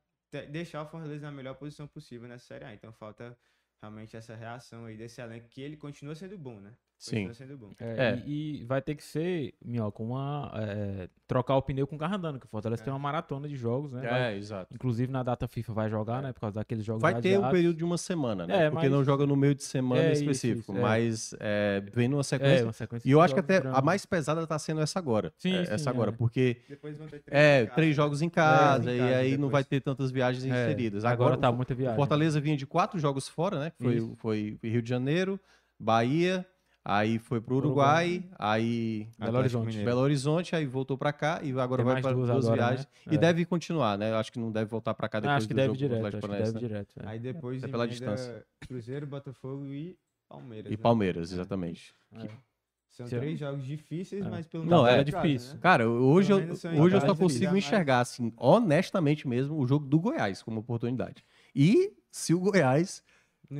[0.50, 2.74] deixar o Fortaleza na melhor posição possível nessa Série A.
[2.74, 3.38] Então falta
[3.82, 6.76] realmente essa reação aí desse elenco, que ele continua sendo bom, né?
[7.06, 7.28] Sim.
[7.28, 7.70] Continua sendo bom.
[7.80, 8.24] É, É.
[8.26, 10.52] E, e vai ter que ser, Minhoca, uma.
[10.56, 13.56] é, trocar o pneu com o carro andando, que o Fortaleza tem uma maratona de
[13.56, 14.02] jogos, né?
[14.08, 14.74] Vai- É, exato.
[14.74, 16.32] inclusive na data FIFA vai jogar, né?
[16.34, 18.66] Por causa daqueles jogos Vai ter um período de uma semana, né?
[18.66, 20.82] É, Porque mas- não joga no meio de semana É, isso, específico, isso, é.
[20.82, 22.66] mas é, vem numa É, sequência.
[22.66, 23.82] uma sequência E eu acho que até a grandes.
[23.84, 25.34] mais pesada tá sendo essa agora.
[25.38, 26.14] Sim, É, sim, essa agora, é.
[26.14, 27.96] porque Depois vão ter três é, em casa, três né?
[27.96, 29.52] jogos em casa, em e casa aí não depois.
[29.52, 31.04] vai ter tantas viagens É, inseridas.
[31.06, 31.96] Agora, Agora, tá muita viagem.
[31.96, 33.72] Fortaleza vinha de quatro jogos fora, né?
[33.72, 34.16] que Foi, Isso.
[34.18, 35.40] foi Rio de Janeiro,
[35.80, 36.46] Bahia,
[36.86, 39.84] aí foi pro Uruguai, aí Belo Horizonte.
[39.84, 42.68] Belo Horizonte, aí voltou pra cá e agora Tem vai para duas duas, agora, né?
[42.68, 42.88] viagens.
[43.12, 43.18] E É.
[43.18, 44.12] deve continuar, né?
[44.12, 45.78] Eu acho que não deve voltar pra cá Ah, depois acho que do deve jogo
[45.80, 46.60] direto, do acho Atlético que deve né?
[46.60, 46.96] direto.
[47.02, 47.08] é.
[47.08, 48.46] Aí depois É pela distância.
[48.68, 49.98] Cruzeiro, Botafogo e
[50.30, 50.72] Palmeiras.
[50.72, 50.82] E né?
[50.82, 51.94] Palmeiras, exatamente.
[52.14, 52.28] É.
[52.88, 54.30] São três jogos difíceis, É.
[54.30, 55.54] mas pelo Não, menos é em casa, difícil.
[55.56, 55.60] né?
[55.62, 56.38] Cara, hoje, eu,
[56.82, 57.66] hoje eu só consigo jamais.
[57.66, 61.26] enxergar, assim, honestamente mesmo, o jogo do Goiás como oportunidade.
[61.54, 63.04] E se o Goiás,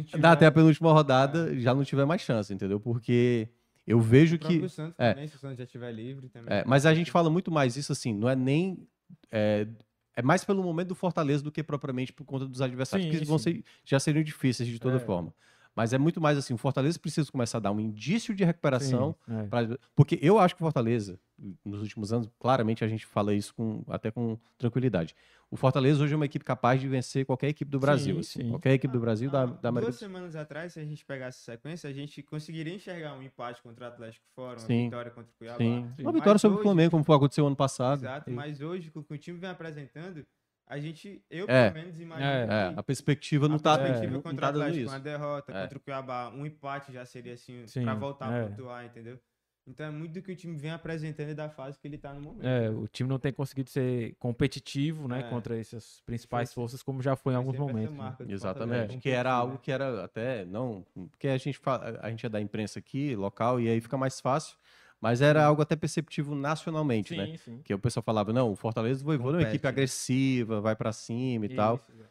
[0.06, 2.80] Tiver- até a penúltima rodada, já não tiver mais chance, entendeu?
[2.80, 3.50] Porque
[3.86, 4.68] eu vejo que.
[4.70, 5.14] Santos é.
[5.14, 6.54] também, se o Santos já estiver livre também.
[6.58, 8.88] é, mas a gente fala muito mais isso assim, não é nem.
[9.32, 9.68] É,
[10.16, 13.26] é mais pelo momento do Fortaleza do que propriamente por conta dos adversários, Sim, que
[13.26, 15.00] vão ser, já seriam difíceis de toda É.
[15.00, 15.34] forma.
[15.76, 19.14] Mas é muito mais assim, o Fortaleza precisa começar a dar um indício de recuperação
[19.28, 19.44] Sim, é.
[19.48, 21.20] Pra- porque eu acho que o Fortaleza,
[21.66, 25.14] nos últimos anos, claramente a gente fala isso com, até com tranquilidade.
[25.52, 28.16] O Fortaleza hoje é uma equipe capaz de vencer qualquer equipe do Brasil.
[28.16, 28.44] Sim, assim.
[28.44, 28.50] sim.
[28.50, 31.40] Qualquer equipe do Brasil, da, Ah, da América Duas semanas atrás, se a gente pegasse
[31.40, 34.86] essa sequência, a gente conseguiria enxergar um empate contra o Atlético fora, uma Sim.
[34.86, 35.58] vitória contra o Cuiabá.
[35.58, 35.88] Sim.
[35.96, 36.02] Sim.
[36.04, 38.00] Uma Mas vitória sobre o hoje- Flamengo, como foi aconteceu ano passado.
[38.00, 40.26] Exato, E- mas hoje, com o que o time vem apresentando,
[40.68, 41.70] a gente, eu É.
[41.70, 44.50] pelo menos imagino É, que a perspectiva não a tá, perspectiva não, contra tá o
[44.62, 44.92] Atlético, isso.
[44.94, 45.62] uma derrota É.
[45.62, 48.46] contra o Cuiabá, um empate já seria assim, Sim, pra voltar é.
[48.46, 49.20] a pontuar, entendeu?
[49.68, 52.14] Então é muito do que o time vem apresentando e da fase que ele tá
[52.14, 52.46] no momento.
[52.46, 55.24] É, o time não tem conseguido ser competitivo, né, É.
[55.24, 57.98] contra essas principais Foi- forças, como já foi em alguns momentos.
[57.98, 58.16] né?
[58.30, 58.98] Exatamente.
[59.00, 59.60] Que era algo né?
[59.64, 63.60] que era até, não, porque a gente, fala, a gente é da imprensa aqui, local,
[63.60, 64.56] e aí fica mais fácil,
[65.02, 67.26] mas era algo até perceptivo nacionalmente, né?
[67.26, 67.62] Sim, sim.
[67.64, 70.92] Que o pessoal falava, não, o Fortaleza do Voivoda é uma equipe agressiva, vai pra
[70.94, 71.76] cima e tal.
[71.78, 72.06] Isso, é.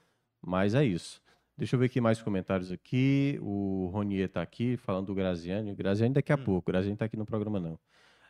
[0.46, 1.22] Mas é isso.
[1.56, 3.38] Deixa eu ver aqui mais comentários aqui.
[3.40, 5.74] O Ronier tá aqui falando do Graziani.
[5.74, 6.44] Graziani daqui a Hum.
[6.44, 6.70] pouco.
[6.72, 7.78] Graziani tá aqui no programa, não.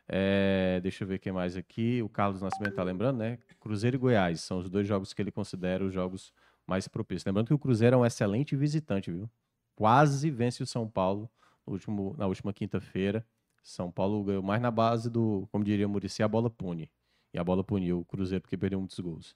[0.07, 2.03] É, deixa eu ver quem mais aqui.
[2.03, 3.39] O Carlos Nascimento tá lembrando, né?
[3.59, 6.33] Cruzeiro e Goiás são os dois jogos que ele considera os jogos
[6.67, 7.25] mais propícios.
[7.25, 9.29] Lembrando que o Cruzeiro é um excelente visitante, viu?
[9.75, 11.31] Quase vence o São Paulo
[11.67, 13.27] último, na última quinta-feira.
[13.63, 16.91] São Paulo ganhou mais na base do, como diria o Murici, a bola pune.
[17.33, 19.35] E a bola puniu o Cruzeiro porque perdeu muitos gols.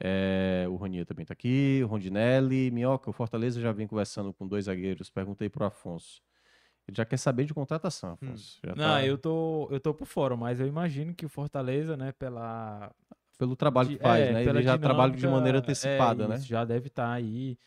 [0.00, 4.46] É, o Roninha também tá aqui, o Rondinelli, Minhoca, o Fortaleza já vem conversando com
[4.46, 5.10] dois zagueiros.
[5.10, 6.20] Perguntei pro Afonso.
[6.86, 8.60] Ele já quer saber de contratação, Afonso.
[8.64, 11.96] Já Não, tá- eu tô, eu tô por fora, mas eu imagino que o Fortaleza,
[11.96, 12.92] né, pela.
[13.38, 14.44] Pelo trabalho que faz, é, né?
[14.44, 16.36] Ele já trabalha de dinâmica, maneira é, antecipada, né?
[16.36, 17.58] isso, Já deve estar aí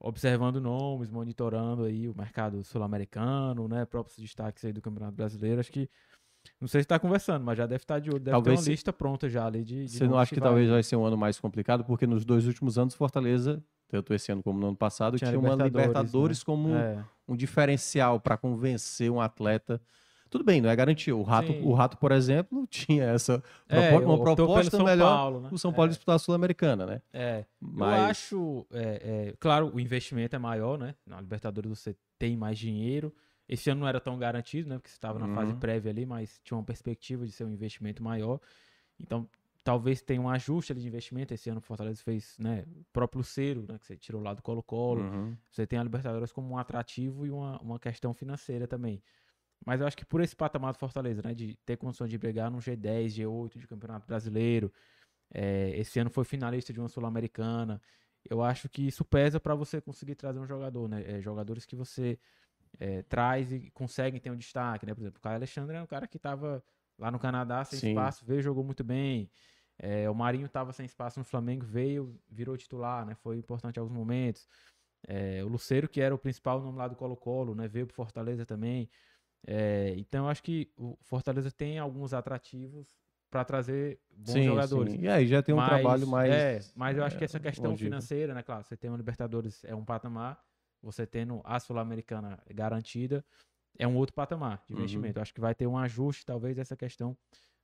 [0.00, 3.84] observando nomes, monitorando aí o mercado sul-americano, né?
[3.84, 5.60] Próprios destaques aí do Campeonato Brasileiro.
[5.60, 5.88] Acho que.
[6.60, 8.18] Não sei se está conversando, mas já deve estar de olho.
[8.18, 9.84] Deve Talvez ter se- uma lista pronta já ali de.
[9.86, 11.84] de Você não acha que vai- talvez vai ser um ano mais complicado?
[11.84, 15.38] Porque nos dois últimos anos, Fortaleza, tanto esse ano como no ano passado, Tinha tinha,
[15.38, 16.44] uma Libertadores, Libertadores né?
[16.44, 17.04] como É.
[17.28, 19.80] um diferencial para convencer um atleta.
[20.30, 21.16] Tudo bem, não é garantia.
[21.16, 21.62] O Rato, Sim.
[21.64, 25.08] o Rato, por exemplo, tinha essa É, propo- uma proposta São melhor.
[25.16, 25.48] Paulo, né?
[25.52, 25.74] O São É.
[25.74, 27.02] Paulo disputar a Sul-Americana, né?
[27.12, 30.94] É, Mas eu acho, é, é, claro, o investimento é maior, né?
[31.06, 33.10] Na Libertadores você tem mais dinheiro.
[33.48, 34.76] Esse ano não era tão garantido, né?
[34.76, 35.58] Porque você estava na fase Uhum.
[35.58, 38.40] prévia ali, mas tinha uma perspectiva de ser um investimento maior.
[39.00, 39.28] Então,
[39.64, 41.32] talvez tenha um ajuste ali de investimento.
[41.34, 42.64] Esse ano o Fortaleza fez, né?
[42.68, 43.78] O próprio Luceiro, né?
[43.78, 45.02] Que você tirou lá do Colo-Colo.
[45.02, 45.36] Uhum.
[45.50, 49.02] Você tem a Libertadores como um atrativo e uma, uma questão financeira também.
[49.64, 51.34] Mas eu acho que por esse patamar do Fortaleza, né?
[51.34, 54.72] De ter condições de brigar num G10, G8 de Campeonato Brasileiro.
[55.32, 57.80] é, esse ano foi finalista de uma Sul-Americana.
[58.28, 61.02] Eu acho que isso pesa para você conseguir trazer um jogador, né?
[61.06, 62.18] é, jogadores que você
[62.78, 64.94] é, traz e conseguem ter um destaque, né?
[64.94, 66.62] Por exemplo, o Caio Alexandre é um cara que estava
[66.98, 67.88] lá no Canadá sem Sim.
[67.88, 69.30] espaço, veio jogou muito bem.
[69.78, 73.14] É, o Marinho estava sem espaço no Flamengo, veio, virou titular, né?
[73.14, 74.48] Foi importante em alguns momentos.
[75.06, 77.68] É, o Luceiro, que era o principal nome lá do Colo-Colo, né?
[77.68, 78.88] Veio pro Fortaleza também.
[79.46, 82.98] É, então, eu acho que o Fortaleza tem alguns atrativos
[83.30, 84.94] para trazer bons Sim, jogadores.
[84.94, 85.00] sim.
[85.00, 86.32] E aí já tem um Mas, trabalho mais.
[86.32, 88.42] É, mas eu acho que é, essa questão financeira, né?
[88.42, 90.42] Claro, você tem uma Libertadores, é um patamar.
[90.82, 93.24] Você tendo a Sul-Americana garantida,
[93.78, 94.80] é um outro patamar de Uhum.
[94.80, 95.18] investimento.
[95.18, 97.16] Eu acho que vai ter um ajuste, talvez, dessa questão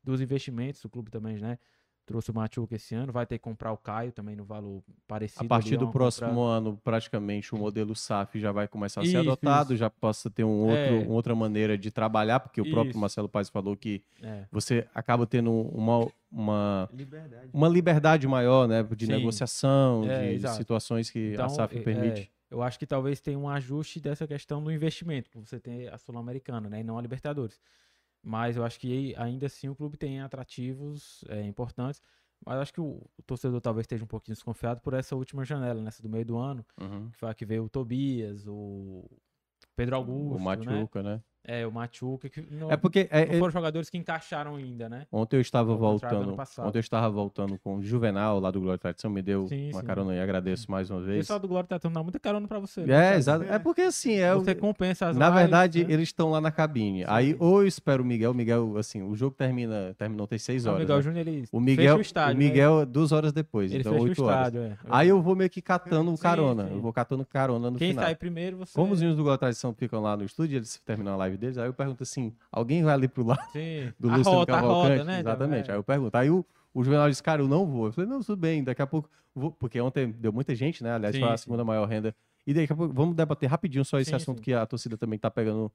[0.03, 0.85] dos investimentos.
[0.85, 1.59] O clube também, né?
[2.07, 5.43] Trouxe o Machuca esse ano, vai ter que comprar o Caio também no valor parecido.
[5.43, 9.05] A partir é do próximo compra- ano, praticamente o modelo SAF já vai começar a
[9.05, 9.79] ser Isso, adotado, isso.
[9.81, 10.91] já possa ter um outro, É.
[11.07, 12.99] uma outra maneira de trabalhar, porque o próprio.
[12.99, 17.49] Marcelo Paes falou que É, você acaba tendo uma, uma, Liberdade.
[17.55, 19.13] uma liberdade maior, né, de Sim.
[19.13, 20.57] negociação, É, de exato.
[20.59, 22.31] situações que a Então, SAF é- permite.
[22.51, 25.99] Eu acho que talvez tenha um ajuste dessa questão do investimento, por você ter a
[25.99, 27.61] Sul-Americana, né, e não a Libertadores.
[28.23, 32.03] Mas eu acho que ainda assim o clube tem atrativos é, importantes.
[32.45, 35.81] Mas acho que o, o torcedor talvez esteja um pouquinho desconfiado por essa última janela,
[35.81, 37.11] nessa do meio do ano, Uhum.
[37.11, 39.05] que foi a que veio o Tobias, o
[39.77, 41.17] Pedro Augusto, O Machuca, né?
[41.17, 41.23] né?
[41.47, 44.89] É, o Machuca, que não, É porque é- não é- foram jogadores que encaixaram ainda,
[44.89, 45.07] né?
[45.13, 48.79] ontem eu estava voltando, ontem eu estava voltando com o Juvenal lá do Glória e
[48.79, 49.87] Tradição, me deu Sim, uma sim.
[49.87, 51.19] carona e agradeço mais uma O vez.
[51.19, 52.81] pessoal do Glória tá dando muita carona pra você.
[52.81, 53.17] né, É, Thiago?
[53.19, 53.45] exato.
[53.45, 55.93] É porque assim, é o- Você compensa as Na lives, verdade, né?
[55.93, 57.05] eles estão lá na cabine.
[57.07, 58.31] Aí, ou eu espero o Miguel.
[58.31, 60.79] O Miguel, assim, o jogo termina, terminou tem seis horas.
[60.79, 61.03] o Miguel né?
[61.03, 62.49] Júnior, ele O Miguel, fecha o estádio, o né?
[62.49, 64.39] Miguel é duas horas depois, Ele então o oito horas.
[64.49, 64.77] estádio, é.
[64.89, 66.69] Aí eu vou meio que catando Sim, carona.
[66.69, 66.75] sim.
[66.75, 68.05] Eu vou catando carona no Quem final.
[68.05, 68.73] sai primeiro, você...
[68.75, 71.59] Como os meninos do da Tradição ficam lá no estúdio, eles terminam a live deles,
[71.59, 73.93] aí eu pergunto assim: alguém vai ali pro lado Sim.
[73.99, 74.91] do a Luciano rota, a Cavalcante?
[74.99, 75.21] roda, né?
[75.21, 75.71] Exatamente.
[75.71, 75.75] É.
[75.75, 76.17] Aí eu pergunto.
[76.17, 77.87] Aí o, o Juvenal disse, cara, eu não vou.
[77.87, 79.09] Eu falei, não, tudo bem, daqui a pouco.
[79.35, 79.53] vou.
[79.53, 80.93] Porque ontem deu muita gente, né?
[80.95, 81.45] Aliás, Sim, foi a sim.
[81.45, 82.15] segunda maior renda.
[82.47, 85.19] E daqui a pouco, vamos debater rapidinho só esse Sim, assunto que a torcida também
[85.19, 85.73] tá pegando.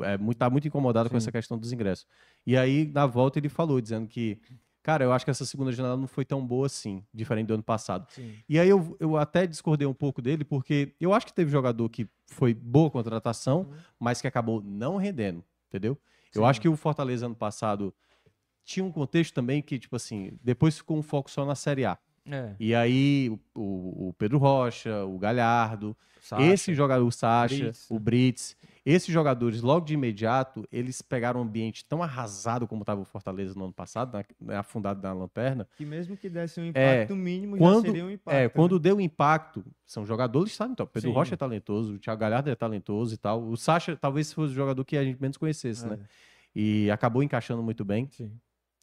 [0.00, 2.06] É, muito, tá muito incomodada com essa questão dos ingressos.
[2.46, 4.40] E aí, na volta, ele falou, dizendo que,
[4.88, 7.62] cara, eu acho que essa segunda janela não foi tão boa assim, diferente do ano
[7.62, 8.06] passado.
[8.10, 8.32] Sim.
[8.48, 11.86] E aí eu, eu até discordei um pouco dele, porque eu acho que teve jogador
[11.90, 13.76] que foi boa contratação, Uhum.
[14.00, 15.98] mas que acabou não rendendo, entendeu?
[16.34, 16.48] Eu Sim.
[16.48, 17.94] acho que o Fortaleza ano passado
[18.64, 21.98] tinha um contexto também que, tipo assim, depois ficou um foco só na Série A.
[22.30, 22.54] É.
[22.60, 26.42] E aí o, o- Pedro Rocha, o Galhardo, Sacha.
[26.44, 28.00] esse jogador, o Sacha, Brits, o né?
[28.00, 33.04] Brits, esses jogadores, logo de imediato, eles pegaram um ambiente tão arrasado como estava o
[33.04, 36.68] Fortaleza no ano passado, na- né, afundado na lanterna, Que mesmo que desse um É,
[37.02, 38.36] impacto mínimo, quando- já seria um impacto.
[38.36, 38.48] É, né?
[38.48, 40.72] quando deu impacto, são jogadores, sabe?
[40.72, 41.14] Então, o Pedro Sim.
[41.14, 43.42] Rocha é talentoso, o Thiago Galhardo é talentoso e tal.
[43.42, 45.90] O Sacha talvez fosse o jogador que a gente menos conhecesse, É.
[45.90, 45.98] né?
[46.54, 48.08] E acabou encaixando muito bem.
[48.10, 48.32] Sim.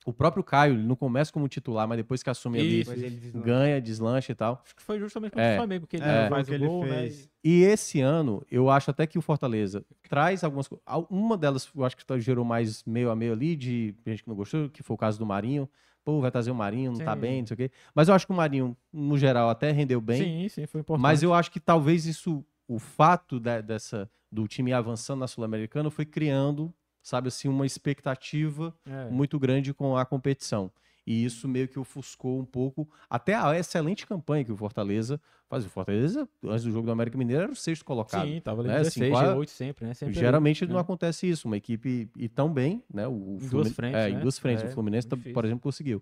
[0.06, 3.10] O próprio Caio, ele não começa como titular, mas depois que assume ali, Isso, ele
[3.10, 3.46] deslancha.
[3.48, 4.62] ganha, deslancha e tal.
[4.64, 5.54] Acho que foi justamente contra É.
[5.54, 7.02] o Flamengo que ele É, faz que o ele gol, né?
[7.02, 7.30] fez.
[7.44, 10.86] E esse ano, eu acho até que o Fortaleza traz algumas coisas.
[11.10, 14.30] Uma delas, eu acho que tá- gerou mais meio a meio ali, de gente que
[14.30, 15.68] não gostou, que foi o caso do Marinho.
[16.04, 17.22] Pô, vai trazer o Marinho, não tá Sim.
[17.22, 17.72] bem, não sei o quê.
[17.96, 20.22] Mas eu acho que o Marinho, no geral, até rendeu bem.
[20.22, 21.02] Sim, sim, foi importante.
[21.02, 25.90] Mas eu acho que talvez isso, o fato da- dessa, do time avançando na Sul-Americana
[25.90, 26.72] foi criando,
[27.06, 29.10] sabe assim, uma expectativa É.
[29.12, 30.72] muito grande com a competição.
[31.06, 35.64] E isso meio que ofuscou um pouco até a excelente campanha que o Fortaleza faz.
[35.64, 38.26] O Fortaleza, antes do jogo do América Mineiro, era o sexto colocado.
[38.28, 39.94] Sim, tava ali né, 16, assim, quase- G8 sempre, né?
[39.94, 40.82] Sempre Geralmente ali, não né?
[40.82, 41.48] acontece isso.
[41.48, 43.08] Uma equipe e tão bem, né?
[43.08, 44.18] O Em duas frentes, é, né?
[44.18, 44.64] em duas frentes.
[44.64, 46.02] É, o Fluminense, tá- por exemplo, conseguiu.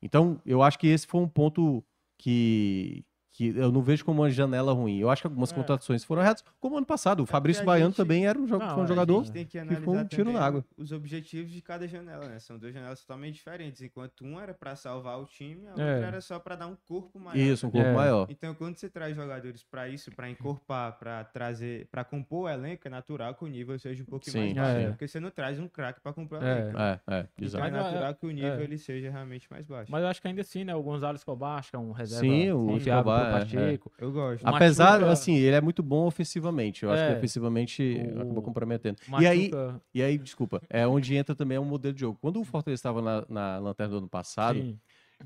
[0.00, 1.82] Então, eu acho que esse foi um ponto
[2.16, 3.04] que,
[3.36, 4.98] que eu não vejo como uma janela ruim.
[5.00, 5.54] Eu acho que algumas É.
[5.56, 7.24] contratações foram erradas, como ano passado.
[7.24, 9.20] O Fabrício a Baiano gente- também era um, jo- Não, um jogador.
[9.20, 10.64] A gente tem que que analisar foi um tiro na água.
[10.78, 12.38] os objetivos de cada janela, né?
[12.38, 13.82] São duas janelas totalmente diferentes.
[13.82, 16.02] Enquanto um era pra salvar o time, a outra É.
[16.02, 17.36] era só pra dar um corpo maior.
[17.36, 17.72] Isso, um né?
[17.72, 17.92] corpo É.
[17.92, 18.26] maior.
[18.30, 22.86] Então, quando você traz jogadores pra isso, pra encorpar, pra trazer, para compor o elenco,
[22.86, 24.82] é natural que o nível seja um pouquinho mais Sim, baixo, é.
[24.84, 24.90] né?
[24.90, 26.60] porque você não traz um craque pra compor o É.
[26.60, 26.78] elenco.
[26.78, 27.64] É, é, Então exato.
[27.66, 28.62] é natural que o nível é.
[28.62, 29.90] ele seja realmente mais baixo.
[29.90, 30.72] Mas eu acho que ainda assim, né?
[30.74, 33.92] O Gonzalo Escobar, acho que é um reserva Sim, o Escobar, é, Pacheco.
[33.98, 34.44] Eu gosto.
[34.44, 36.82] O Apesar, Machuca- assim, ele é muito bom ofensivamente.
[36.84, 37.16] Eu acho que É.
[37.16, 38.96] ofensivamente O- acabou comprometendo.
[39.10, 42.18] O E aí, Machuca- e aí, desculpa, é onde entra também um modelo de jogo.
[42.20, 44.78] Quando o Fortaleza estava na, na lanterna do ano passado, sim.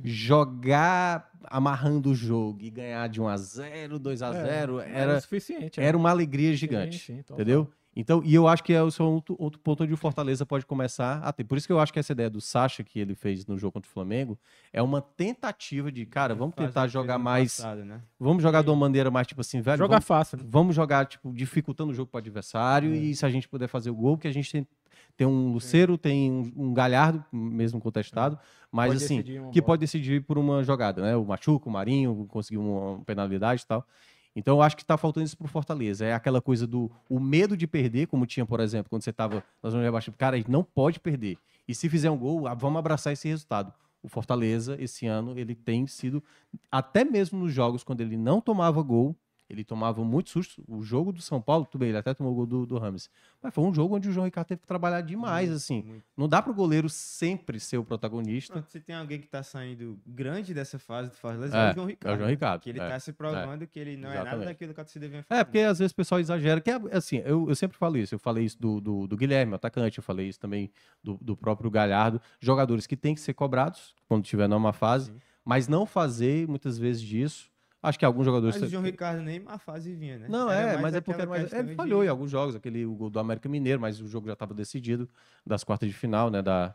[0.05, 4.90] jogar amarrando o jogo e ganhar de 1 a 0 2 a É, 0 era,
[4.90, 5.80] era, o suficiente.
[5.80, 5.99] era né?
[5.99, 6.99] uma alegria Sim, gigante.
[6.99, 7.36] sim, total.
[7.36, 7.70] Entendeu?
[8.01, 10.64] Então, e eu acho que é o seu outro, outro ponto onde o Fortaleza pode
[10.64, 11.42] começar a ter.
[11.42, 13.72] Por isso que eu acho que essa ideia do Sacha que ele fez no jogo
[13.72, 14.38] contra o Flamengo
[14.72, 17.57] é uma tentativa de, cara, vamos Faz tentar jogar mais.
[17.57, 18.01] passado, né?
[18.16, 19.78] Vamos jogar de uma maneira mais, tipo assim, velho.
[19.78, 20.38] Jogar vamos, fácil.
[20.38, 20.44] né?
[20.49, 22.92] vamos jogar, tipo, dificultando o jogo para o adversário.
[22.92, 22.96] É.
[22.96, 24.64] E se a gente puder fazer o gol, que a gente tem,
[25.16, 28.38] tem um Luceiro, tem um, um Galhardo, mesmo contestado,
[28.70, 28.94] mas É.
[28.94, 29.66] Pode assim, que bola.
[29.66, 31.16] pode decidir por uma jogada, né?
[31.16, 33.84] O Machuca, o Marinho, conseguiu uma penalidade e tal.
[34.39, 36.07] Então eu acho que tá faltando isso pro Fortaleza.
[36.07, 39.43] É aquela coisa do o medo de perder, como tinha, por exemplo, quando você tava
[39.61, 40.16] na zona de rebaixamento.
[40.16, 41.36] Cara, a gente não pode perder.
[41.66, 43.72] E se fizer um gol, vamos abraçar esse resultado.
[44.01, 46.22] O Fortaleza, esse ano, ele tem sido,
[46.70, 49.16] até mesmo nos jogos, quando ele não tomava gol,
[49.49, 50.62] ele tomava muito susto.
[50.68, 53.09] O jogo do São Paulo, tudo bem, ele até tomou o gol do, do Rames.
[53.42, 55.82] Mas foi um jogo onde o João Ricardo teve que trabalhar demais, assim.
[55.82, 56.05] Muito.
[56.16, 58.53] Não dá pro goleiro sempre ser o protagonista.
[58.53, 61.74] Pronto, se tem alguém que tá saindo grande dessa fase do Fortaleza, É, é, o
[61.74, 62.12] João Ricardo.
[62.12, 62.61] É o João Ricardo.
[62.61, 62.88] Que ele é.
[62.88, 64.49] tá se provando que ele não é nada Exatamente.
[64.49, 66.61] daquilo que a torcida vem É, porque às vezes o pessoal exagera.
[66.61, 68.14] Que é assim, eu, eu sempre falo isso.
[68.14, 69.99] Eu falei isso do, do, do Guilherme, o atacante.
[69.99, 70.70] Eu falei isso também
[71.03, 72.20] do, do próprio Galhardo.
[72.38, 75.20] Jogadores que têm que ser cobrados quando tiver numa fase, Sim.
[75.44, 77.51] mas não fazer muitas vezes disso.
[77.82, 78.56] Acho que alguns jogadores.
[78.56, 80.26] Mas o João Ricardo nem má fase vinha, né?
[80.28, 82.84] Não, Era é, mas é porque era mais- ele falhou de- em alguns jogos, aquele
[82.84, 85.08] o gol do América Mineiro, mas o jogo já estava decidido
[85.46, 86.74] das quartas de final, né, da,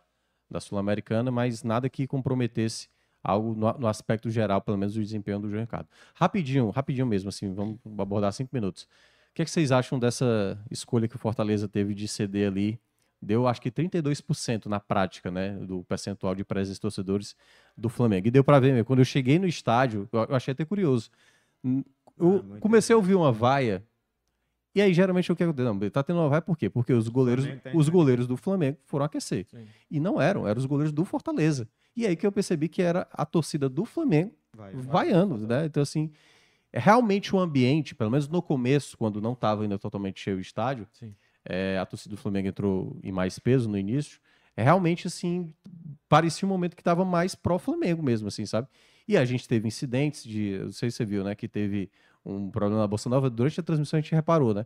[0.50, 2.88] da Sul-Americana, mas nada que comprometesse
[3.22, 5.88] algo no, no aspecto geral, pelo menos, do desempenho do João Ricardo.
[6.16, 8.84] Rapidinho, rapidinho mesmo, assim, vamos abordar cinco minutos.
[8.84, 12.80] O que, é que vocês acham dessa escolha que o Fortaleza teve de ceder ali?
[13.24, 17.36] Deu, acho que 32% na prática, né, do percentual de presença torcedores
[17.78, 18.28] do Flamengo.
[18.28, 21.10] E deu para ver, mesmo, quando eu cheguei no estádio, eu, achei até curioso.
[21.64, 23.84] Eu Ah, comecei a ouvir uma vaia
[24.76, 25.68] e aí, geralmente, o que acontece?
[25.68, 26.68] Não, tá tendo uma vai por quê?
[26.68, 27.92] Porque os goleiros, tá os entrando.
[27.92, 29.46] goleiros do Flamengo foram aquecer.
[29.50, 29.68] Sim.
[29.90, 31.68] E não eram, eram os goleiros do Fortaleza.
[31.96, 35.66] E aí que eu percebi que era a torcida do Flamengo Vai, vaiando, né?
[35.66, 36.12] Então, assim,
[36.72, 40.42] é realmente o ambiente, pelo menos no começo, quando não estava ainda totalmente cheio o
[40.42, 41.14] estádio, Sim.
[41.46, 44.20] É, a torcida do Flamengo entrou em mais peso no início,
[44.56, 45.54] é realmente, assim,
[46.08, 48.68] parecia um momento que estava mais pró-Flamengo mesmo, assim, sabe?
[49.08, 51.90] E a gente teve incidentes de, não sei se você viu, né, que teve
[52.26, 54.66] um problema na Bolsa Nova, durante a transmissão a gente reparou, né?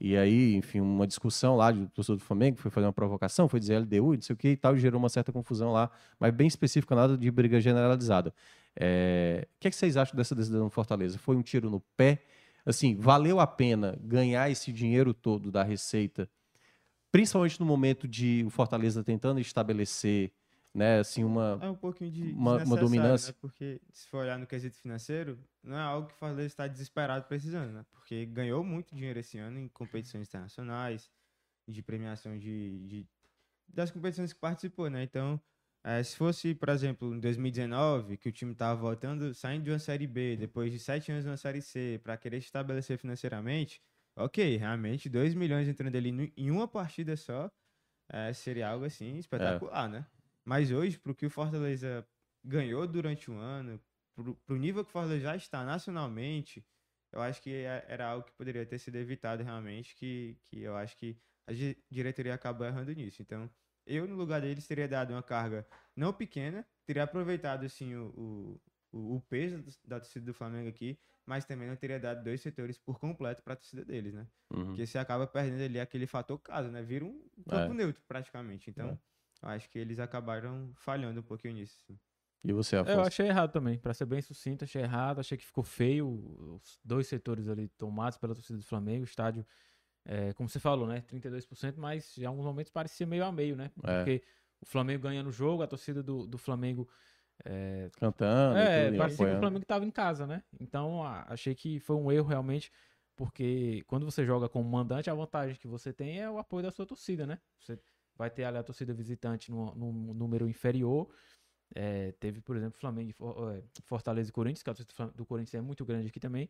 [0.00, 3.60] E aí, enfim, uma discussão lá de torcedor do Flamengo, foi fazer uma provocação, foi
[3.60, 6.32] dizer LDU, não sei o que e tal, e gerou uma certa confusão lá, mas
[6.34, 8.34] bem específica, nada de briga generalizada.
[8.76, 11.18] É, O que, é que vocês acham dessa decisão do Fortaleza?
[11.18, 12.22] Foi um tiro no pé?
[12.66, 16.28] Assim, valeu a pena ganhar esse dinheiro todo da Receita,
[17.12, 20.32] principalmente no momento de o Fortaleza tentando estabelecer,
[20.74, 21.58] né, assim, uma...
[21.62, 23.32] É um pouquinho de Uma- uma dominância.
[23.32, 23.38] Né?
[23.40, 27.26] Porque se for olhar no quesito financeiro, não é algo que o Fortaleza está desesperado
[27.26, 27.84] precisando, né?
[27.92, 31.10] Porque ganhou muito dinheiro esse ano em competições internacionais,
[31.68, 33.06] de premiação de, de-
[33.68, 35.02] das competições que participou, né?
[35.04, 35.40] Então,
[35.84, 39.78] eh, se fosse, por exemplo, em 2019, que o time estava voltando, saindo de uma
[39.78, 43.80] Série B, depois de sete anos na Série C, para querer se estabelecer financeiramente,
[44.16, 47.50] ok, realmente 2 milhões entrando ali em uma partida só,
[48.12, 50.06] eh, seria algo assim espetacular, né?
[50.44, 52.06] Mas hoje, para o que o Fortaleza
[52.44, 53.80] ganhou durante o ano,
[54.46, 56.66] para o nível que o Fortaleza já está nacionalmente,
[57.12, 60.76] eu acho que é- era algo que poderia ter sido evitado realmente, que, que eu
[60.76, 63.22] acho que a di- diretoria acabou errando nisso.
[63.22, 63.50] Então,
[63.86, 65.66] eu, no lugar deles, teria dado uma carga
[65.96, 68.60] não pequena, teria aproveitado, assim, o,
[68.92, 72.78] o, o peso da torcida do Flamengo aqui, mas também não teria dado dois setores
[72.78, 74.28] por completo para a torcida deles, né?
[74.50, 74.76] Uhum.
[74.76, 76.82] Porque você acaba perdendo ali aquele fator casa, né?
[76.82, 78.70] Vira um campo neutro, praticamente.
[78.70, 78.98] Então,
[79.42, 81.78] eu acho que eles acabaram falhando um pouquinho nisso.
[81.86, 81.98] sim.
[82.44, 82.94] E você, É, Afonso?
[82.94, 86.08] Eu achei errado também, pra ser bem sucinto, achei errado, achei que ficou feio
[86.62, 89.46] os dois setores ali tomados pela torcida do Flamengo, o estádio,
[90.04, 93.70] é, como você falou, né, 32%, mas em alguns momentos parecia meio a meio, né,
[93.82, 94.04] É.
[94.04, 94.22] porque
[94.60, 96.88] o Flamengo ganhando o jogo, a torcida do, do Flamengo
[97.44, 99.40] é, Cantando, é, tudo, parecia que o apoiando.
[99.40, 100.42] Flamengo tava em casa, né?
[100.60, 102.70] Então, a- achei que foi um erro realmente,
[103.16, 106.70] porque quando você joga como mandante, a vantagem que você tem é o apoio da
[106.70, 107.40] sua torcida, né?
[107.60, 107.78] Você
[108.16, 111.12] vai ter ali a torcida visitante num, num número inferior.
[111.74, 113.12] É, teve, por exemplo, Flamengo,
[113.50, 116.48] é, Fortaleza e Corinthians, que a torcida do Corinthians é muito grande aqui também.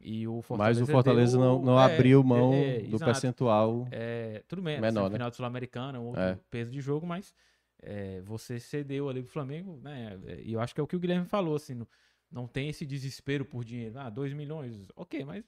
[0.00, 2.96] E o Mas Fortaleza o Fortaleza deu- não, não é, abriu mão é, é, do
[2.96, 3.04] exato.
[3.12, 3.88] percentual.
[3.90, 5.14] É, tudo bem, Menor, menor, né?
[5.16, 6.38] final do Sul-Americana, outro É.
[6.50, 7.34] peso de jogo, mas
[7.82, 10.18] é, você cedeu ali pro Flamengo, né?
[10.26, 11.88] é, E eu acho que é o que o Guilherme falou, assim, não,
[12.30, 13.98] não tem esse desespero por dinheiro.
[13.98, 15.44] Ah, 2 milhões, ok, mas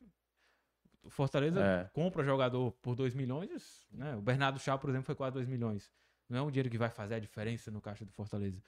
[1.03, 1.91] o Fortaleza É.
[1.93, 4.17] compra jogador por 2 milhões, né?
[4.17, 5.91] O Bernardo Chá, por exemplo, foi quase 2 milhões.
[6.29, 8.63] Não é um dinheiro que vai fazer a diferença no caixa do Fortaleza.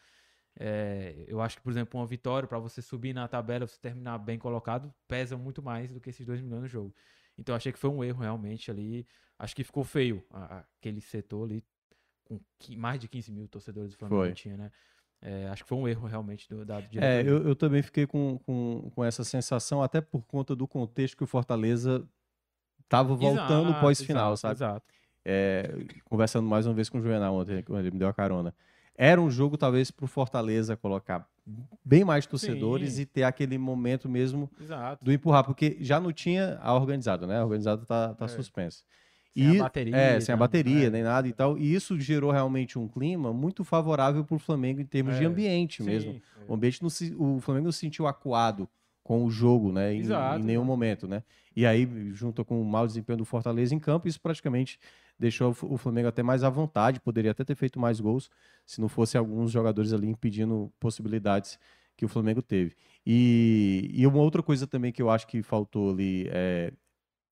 [0.59, 4.19] É, eu acho que, por exemplo, uma vitória para você subir na tabela, você terminar
[4.19, 6.95] bem colocado, pesa muito mais do que esses 2 milhões no jogo.
[7.39, 9.07] Então, eu achei que foi um erro realmente ali.
[9.39, 11.65] Acho que ficou feio aquele setor ali,
[12.25, 12.39] com
[12.77, 14.33] mais de 15 mil torcedores do Flamengo Foi.
[14.33, 14.71] tinha, né?
[15.23, 17.31] É, acho que foi um erro realmente do, da É, diretoria.
[17.31, 21.25] eu, eu também fiquei com, com, com essa sensação, até por conta do contexto que
[21.25, 22.07] o Fortaleza
[22.85, 24.57] estava voltando pós-final, sabe?
[24.57, 24.87] Exato.
[25.25, 25.71] É,
[26.05, 28.55] conversando mais uma vez com o Juvenal ontem, quando ele me deu a carona.
[29.03, 31.27] Era um jogo, talvez, para o Fortaleza colocar
[31.83, 33.01] bem mais torcedores Sim.
[33.03, 35.03] e ter aquele momento mesmo Exato.
[35.03, 37.39] do empurrar, porque já não tinha a organizada, né?
[37.39, 38.29] A organizada tá, tá É.
[38.29, 38.83] suspensa.
[39.35, 40.91] Sem a E- bateria, É, sem a bateria, É.
[40.91, 41.57] nem nada e tal.
[41.57, 45.27] E isso gerou realmente um clima muito favorável para o Flamengo em termos de É,
[45.27, 46.13] ambiente mesmo.
[46.13, 46.45] Sim, é.
[46.47, 48.69] O ambiente não se, o Flamengo não se sentiu acuado
[49.03, 49.95] com o jogo, né?
[49.95, 50.67] Em, Exato, em nenhum exato.
[50.67, 51.23] momento, né?
[51.57, 54.79] E aí, junto com o mau desempenho do Fortaleza em campo, isso praticamente
[55.21, 58.31] deixou o Flamengo até mais à vontade, poderia até ter feito mais gols
[58.65, 61.59] se não fosse alguns jogadores ali impedindo possibilidades
[61.95, 62.75] que o Flamengo teve.
[63.07, 66.73] E, e uma outra coisa também que eu acho que faltou ali, é,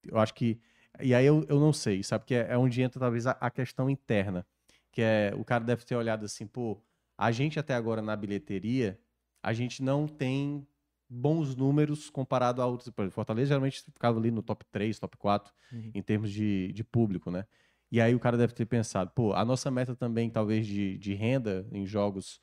[0.07, 0.59] eu acho que,
[1.01, 3.49] e aí eu, eu não sei, sabe, que é, é onde entra talvez a, a
[3.49, 4.45] questão interna,
[4.91, 6.79] que é, o cara deve ter olhado assim, pô,
[7.17, 8.99] a gente até agora na bilheteria,
[9.41, 10.67] a gente não tem
[11.09, 12.89] bons números comparado a outros.
[12.91, 15.91] Por exemplo, Fortaleza geralmente ficava ali no top 3, top 4 Uhum.
[15.93, 17.45] em termos de, de público, né?
[17.91, 21.13] E aí o cara deve ter pensado, pô, a nossa meta também, talvez, de, de
[21.15, 22.39] renda em jogos,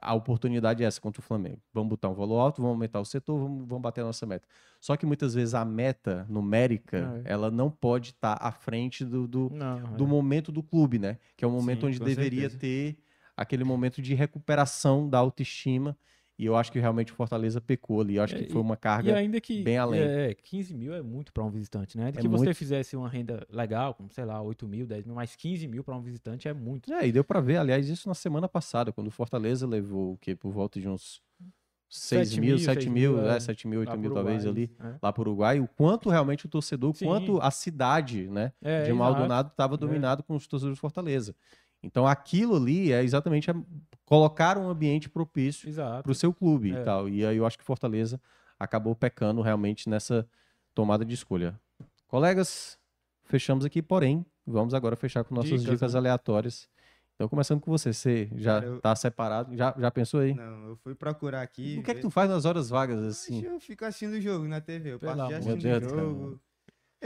[0.00, 1.60] a oportunidade é essa contra o Flamengo.
[1.72, 4.46] Vamos botar um valor alto, vamos aumentar o setor, vamos, vamos bater a nossa meta.
[4.80, 7.32] Só que muitas vezes a meta numérica, É.
[7.32, 10.06] ela não pode estar à frente do, do, Não, do é.
[10.06, 11.18] momento do clube, né?
[11.36, 12.58] Que é o momento Sim, onde deveria certeza.
[12.58, 12.98] ter
[13.36, 15.96] aquele momento de recuperação da autoestima.
[16.36, 18.16] E eu acho que realmente o Fortaleza pecou ali.
[18.16, 19.14] Eu acho É, que foi uma E carga.
[19.16, 20.00] ainda que bem além.
[20.00, 22.06] É, 15 mil é muito para um visitante, né?
[22.06, 22.56] Ainda É que você muito.
[22.56, 25.94] fizesse uma renda legal, como sei lá, 8 mil, 10 mil, mas 15 mil para
[25.94, 26.92] um visitante é muito.
[26.92, 30.18] É, e deu pra ver, aliás, isso na semana passada, quando o Fortaleza levou o
[30.18, 30.34] quê?
[30.34, 31.22] Por volta de uns
[31.88, 33.40] 6 Sete mil, mil, 7 seis mil, mil, é, é.
[33.40, 34.98] 7 mil, 8 Lá mil pro talvez Uruguai, ali, é.
[35.00, 38.92] lá pro Uruguai, o quanto realmente o torcedor, o quanto a cidade, né, É, de.
[38.92, 41.36] Maldonado estava dominado com os torcedores do Fortaleza.
[41.80, 43.54] Então aquilo ali é exatamente a-
[44.04, 46.82] colocar um ambiente propício para o seu clube e É.
[46.82, 47.08] tal.
[47.08, 48.20] E aí eu acho que Fortaleza
[48.58, 50.26] acabou pecando realmente nessa
[50.74, 51.58] tomada de escolha.
[52.06, 52.78] Colegas,
[53.24, 55.98] fechamos aqui, porém, vamos agora fechar com nossas dicas, Dicas, né?
[55.98, 56.68] aleatórias.
[57.14, 60.34] Então, começando com você, você já Cara, eu- tá separado, já, já pensou aí?
[60.34, 61.76] Não, eu fui procurar aqui.
[61.78, 63.44] o que é que tu faz nas horas vagas, assim?
[63.44, 64.94] Eu fico assistindo o jogo na TV.
[64.94, 66.38] Eu Pelo passo de assistindo o Deus, cara.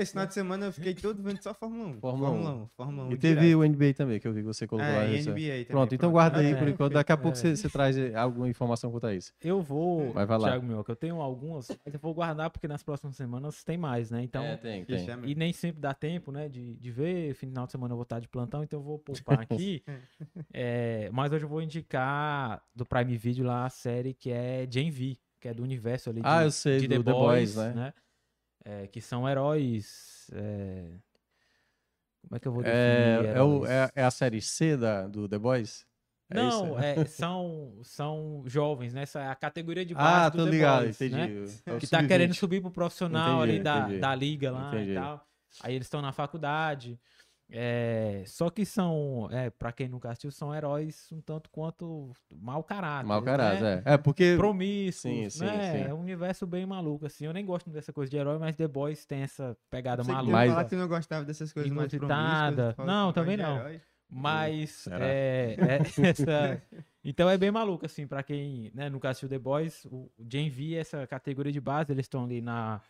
[0.01, 2.01] Esse final de semana eu fiquei todo vendo só Fórmula 1.
[2.01, 2.63] Fórmula 1.
[2.63, 2.69] 1.
[2.77, 3.13] Fórmula 1.
[3.13, 5.05] E teve o NBA também, que eu vi que você colocou lá.
[5.05, 5.65] É, e nessa- NBA também.
[5.67, 6.93] Pronto, então guarda aí É, por enquanto.
[6.93, 7.41] Daqui a pouco é.
[7.41, 9.33] você, você traz alguma informação quanto a isso.
[9.43, 10.49] Eu vou, Vai, vai lá.
[10.51, 14.11] Thiago Mioca, eu tenho algumas, mas eu vou guardar porque nas próximas semanas tem mais,
[14.11, 14.23] né?
[14.23, 17.35] Então, tem, Ixi, é e nem sempre dá tempo, né, de, de ver.
[17.35, 19.83] Final de semana eu vou estar de plantão, então eu vou poupar aqui.
[20.53, 24.91] É, mas hoje eu vou indicar do Prime Video lá a série que é Gen
[24.91, 27.55] V, que é do universo ali de, Ah, eu sei, de do The, The Boys,
[27.55, 27.73] Boys, né?
[27.75, 27.95] né?
[28.65, 30.31] É, que são heróis.
[30.35, 30.91] é,
[32.23, 32.79] Como é que eu vou definir?
[32.79, 35.87] É, é, o- é- é a série C da, do The Boys?
[36.31, 36.35] É?
[36.35, 39.03] Não, é, são, são jovens, né?
[39.03, 41.17] Essa é a categoria de base Ah, do tô The ligado, Boys, entendi.
[41.17, 41.25] né?
[41.65, 42.09] É que tá sub-20.
[42.09, 43.99] querendo subir pro profissional Entendi, ali da, entendi.
[44.01, 44.91] da liga lá Entendi.
[44.91, 45.27] e tal.
[45.63, 47.01] Aí eles estão na faculdade.
[47.51, 52.63] É, só que são, é, para quem nunca assistiu, são heróis um tanto quanto mau
[52.63, 53.07] caráter.
[53.07, 53.83] Mau caráter, né?
[53.87, 53.95] é.
[53.95, 54.35] É, porque...
[54.37, 55.73] Promíscuos, Sim, sim, né?
[55.85, 55.89] sim.
[55.91, 57.25] É um universo bem maluco, assim.
[57.25, 60.15] Eu nem gosto dessa coisa de herói, mas The Boys tem essa pegada Você que
[60.15, 60.33] maluca.
[60.33, 62.53] Mas- falar que eu não gostava dessas coisas mais Inusitada.
[62.55, 63.57] promíscuas, fala Não, também de não.
[63.57, 63.81] herói.
[64.11, 66.63] Mas é, é essa.
[67.05, 70.49] Então é bem maluco, assim, pra quem né, nunca assistiu The Boys, o o Gen
[70.51, 72.81] V é essa categoria de base, eles estão ali na,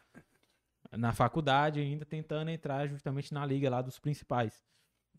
[0.92, 4.62] na faculdade ainda tentando entrar justamente na liga lá dos principais.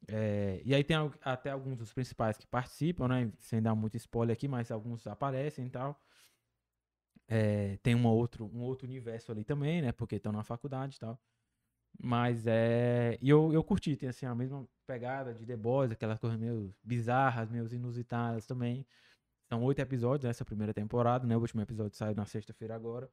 [0.07, 3.31] É, e aí tem até alguns dos principais que participam, né?
[3.39, 5.99] Sem dar muito spoiler aqui, mas alguns aparecem e tal.
[7.27, 9.91] É, tem uma outro, um outro universo ali também, né?
[9.91, 11.19] Porque estão na faculdade e tal.
[12.01, 13.17] Mas é.
[13.21, 16.73] E eu, eu curti, tem assim a mesma pegada de The Boys, aquelas coisas meio
[16.83, 18.85] bizarras, meio inusitadas também.
[19.49, 21.35] São oito episódios nessa primeira temporada, né?
[21.37, 23.09] O último episódio saiu na sexta-feira agora.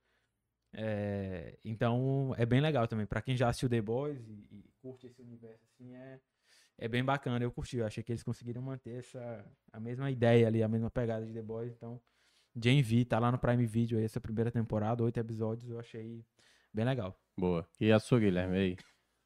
[0.79, 3.07] É, então é bem legal também.
[3.07, 6.21] Pra quem já assistiu The Boys e, e curte esse universo, assim, é,
[6.79, 7.43] é bem bacana.
[7.43, 7.79] Eu curti.
[7.79, 11.33] Eu achei que eles conseguiram manter essa, a mesma ideia ali, a mesma pegada de
[11.33, 11.73] The Boys.
[11.73, 11.99] Então,
[12.55, 15.71] Gen V tá lá no Prime Video aí, essa primeira temporada, oito episódios.
[15.71, 16.23] Eu achei
[16.73, 17.19] bem legal.
[17.39, 17.67] Boa.
[17.81, 18.77] E a sua, Guilherme, aí?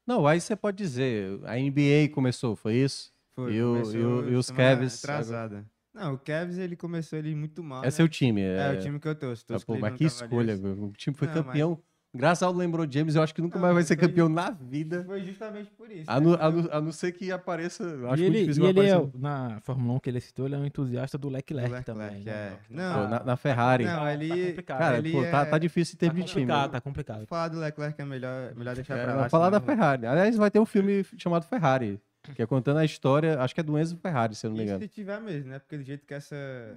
[0.07, 3.13] Não, aí você pode dizer, a NBA começou, foi isso?
[3.35, 5.65] Foi, E o- e o- e os Cavs Atrasada.
[5.93, 7.81] Não, o Cavs ele começou ele muito mal.
[7.83, 7.91] É né?
[7.91, 8.41] seu time.
[8.41, 9.43] É, É, o time que eu torço.
[9.49, 10.85] Ah, pô, mas que escolha, meu.
[10.85, 11.79] O time foi Não, mas- campeão.
[12.13, 14.49] Graças ao LeBron James, eu acho que nunca Não, mais vai mas ser campeão na
[14.51, 15.01] vida.
[15.05, 16.11] Foi justamente por isso.
[16.11, 16.25] A né?
[16.27, 17.83] não, a, não, a não ser que apareça.
[17.83, 19.17] eu Acho e muito ele, difícil e que ele é, apareça.
[19.17, 22.21] na Fórmula 1 que ele citou, ele é um entusiasta do Leclerc, Leclerc, também.
[22.25, 22.31] né?
[22.31, 22.57] é.
[22.69, 23.85] Não, Pô, tá- na, na Ferrari.
[23.85, 24.77] Não, tá ali- complicado.
[24.79, 26.41] Cara, ele pô, tá, é- tá difícil em tá termos de time.
[26.45, 27.25] complicado, tá complicado.
[27.27, 29.29] Falar do Leclerc é melhor, melhor deixar É, pra lá.
[29.29, 30.05] falar da Ferrari.
[30.05, 31.97] Aliás, vai ter um filme chamado Ferrari,
[32.35, 34.63] que é contando a história, acho que é do Enzo Ferrari, se eu não me
[34.63, 34.79] E engano.
[34.81, 35.59] se tiver mesmo, né?
[35.59, 36.35] Porque do jeito que essa,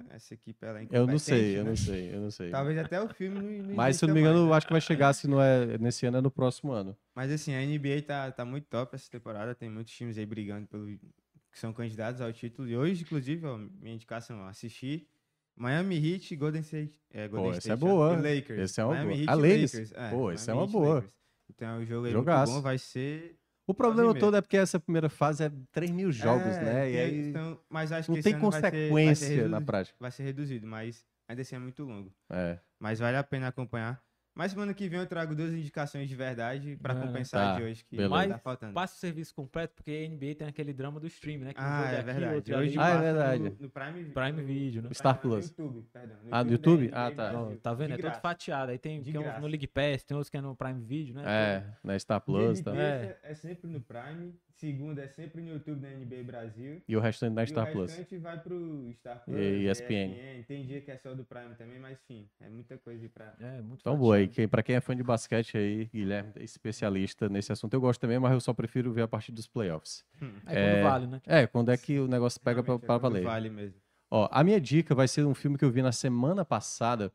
[0.09, 1.69] essa equipe ela é Eu não sei, incompetente, eu né?
[1.69, 2.49] não sei, eu não sei.
[2.49, 4.57] Talvez até o filme não, não Mas se eu não me engano, mais, né?
[4.57, 6.95] acho que vai chegar, se não é nesse ano, é no próximo ano.
[7.13, 9.53] Mas assim, a NBA tá, tá muito top essa temporada.
[9.53, 10.85] Tem muitos times aí brigando pelo.
[10.87, 12.67] que são candidatos ao título.
[12.67, 15.07] E hoje, inclusive, ó, minha indicação, assistir
[15.55, 16.99] Miami Heat e Golden State.
[17.13, 18.13] É, Golden essa State, é boa.
[18.13, 18.59] e Lakers.
[18.59, 19.19] Essa é uma Miami boa.
[19.21, 19.73] Heat A e Lakers.
[19.73, 19.91] Lakers.
[19.93, 20.95] É, Pô, essa é uma Heat e boa.
[20.95, 21.13] Lakers.
[21.49, 22.51] Então o jogo aí Jogaço.
[22.51, 23.37] muito bom, vai ser.
[23.67, 26.91] O problema todo é porque essa primeira fase é 3 mil jogos, É, né?
[26.91, 29.61] E aí então, mas acho não que tem ano vai ser- vai ser consequência na
[29.61, 29.97] prática.
[29.99, 32.13] Vai ser reduzido, mas ainda assim é muito longo.
[32.29, 32.59] É.
[32.79, 34.01] Mas vale a pena acompanhar.
[34.35, 37.05] Mas semana que vem eu trago duas indicações de verdade pra É, né?
[37.07, 38.27] compensar Tá, de hoje, que beleza.
[38.27, 38.73] tá faltando.
[38.73, 41.53] Passa o serviço completo, porque a NBA tem aquele drama do stream, né?
[41.53, 42.35] Que Ah, jogo é aqui, verdade.
[42.35, 42.75] outro Hoje.
[42.77, 43.43] Ah, é verdade.
[43.43, 44.89] No, no Prime, Prime no- Video, né?
[44.89, 45.47] no Star Plus.
[45.47, 46.17] YouTube, perdão.
[46.29, 46.87] Ah, no YouTube?
[46.87, 47.31] NBA Ah, tá.
[47.63, 47.87] Tá vendo?
[47.87, 48.71] De É todo fatiado.
[48.71, 51.23] Aí tem, tem uns no League Pass, tem outros que é no Prime Video, né?
[51.25, 52.75] É, na Star Plus, Dia tá?
[52.77, 53.17] É.
[53.23, 56.81] é sempre no Prime, segunda é sempre no YouTube da NBA Brasil.
[56.87, 57.91] E o restante na e Star o Plus.
[57.91, 60.43] restante vai pro Star Plus, E ESPN.
[60.47, 63.35] Tem dia que é só do Prime também, mas enfim, é muita coisa aí pra...
[63.39, 64.47] É, muito Então, boa aí.
[64.47, 67.73] pra quem é fã de basquete aí, Guilherme é especialista nesse assunto.
[67.73, 70.03] Eu gosto também, mas eu só prefiro ver a partir dos playoffs.
[70.45, 71.21] É É, quando vale, né?
[71.25, 73.23] É, quando é que o negócio pega pra, Realmente, é pra quando valer.
[73.23, 73.81] Vale mesmo.
[74.09, 77.11] Ó, a minha dica vai ser um filme que eu vi na semana passada.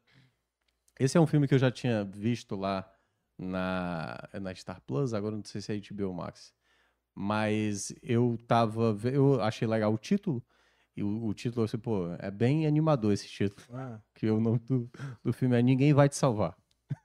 [0.99, 2.91] Esse é um filme que eu já tinha visto lá
[3.39, 6.53] na, é na Star Plus, agora não sei se é HBO Max.
[7.15, 8.97] Mas eu tava.
[9.05, 10.43] Eu achei legal o título.
[10.97, 13.63] E o, o título, assim, pô, é bem animador esse título.
[13.73, 14.91] Ah, Que o nome do,
[15.23, 16.57] do filme é Ninguém Vai Te Salvar.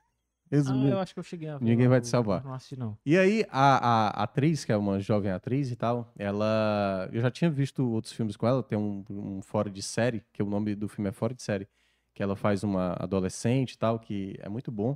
[0.47, 0.89] Ah, Resumindo.
[0.89, 1.65] eu acho que eu cheguei a ver.
[1.65, 2.43] Ninguém vai te salvar.
[2.43, 2.95] Não assisti, não.
[3.03, 7.09] E aí, a, a atriz, que é uma jovem atriz e tal, ela.
[7.11, 10.43] Eu já tinha visto outros filmes com ela, tem um, um Fora de Série, que
[10.43, 11.67] o nome do filme é Fora de Série,
[12.13, 14.95] que ela faz uma adolescente e tal, que é muito bom.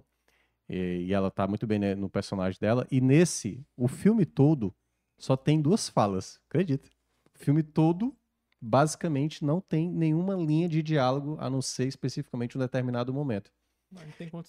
[0.70, 2.86] E, e ela tá muito bem né, no personagem dela.
[2.92, 4.72] E nesse, o filme todo
[5.20, 6.90] só tem duas falas, acredita?
[7.36, 8.16] O filme todo,
[8.60, 13.52] basicamente, não tem nenhuma linha de diálogo, a não ser especificamente um determinado momento.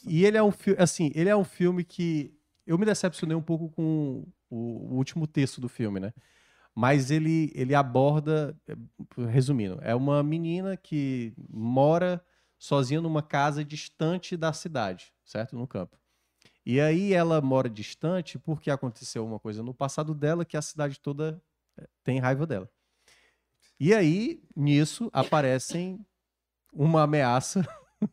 [0.07, 2.33] E ele é um filme, assim, ele é um filme que
[2.67, 6.13] eu me decepcionei um pouco com o, último texto do filme, né?
[6.75, 8.57] Mas ele, ele aborda,
[9.29, 12.25] resumindo, é uma menina que mora
[12.59, 15.57] sozinha numa casa distante da cidade, certo?
[15.57, 16.00] No campo.
[16.65, 21.01] E aí ela mora distante porque aconteceu uma coisa no passado dela que a cidade
[21.01, 21.43] toda
[21.79, 22.69] eh, tem raiva dela.
[23.79, 26.05] E aí, nisso, aparecem
[26.73, 27.67] uma ameaça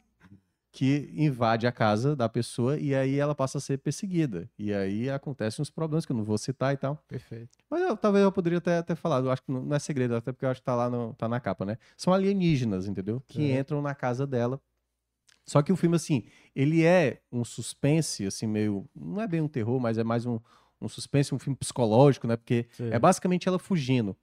[0.71, 4.49] que invade a casa da pessoa e aí ela passa a ser perseguida.
[4.57, 6.95] E aí acontecem uns problemas que eu não vou citar e tal.
[7.07, 7.49] Perfeito.
[7.69, 9.25] Mas eu- talvez eu poderia até ter falado.
[9.27, 11.13] Eu acho que não, não é segredo, até porque eu acho que tá lá no,
[11.15, 11.77] tá na capa, né?
[11.97, 13.21] São alienígenas, entendeu?
[13.27, 13.59] Que Uhum.
[13.59, 14.61] entram na casa dela.
[15.47, 18.87] Só que o filme, assim, ele é um suspense, assim, meio.
[18.93, 20.39] Não é bem um terror, mas é mais um,
[20.81, 22.35] um suspense, um filme psicológico, né?
[22.35, 22.91] Porque Sei.
[22.91, 24.15] é basicamente ela fugindo.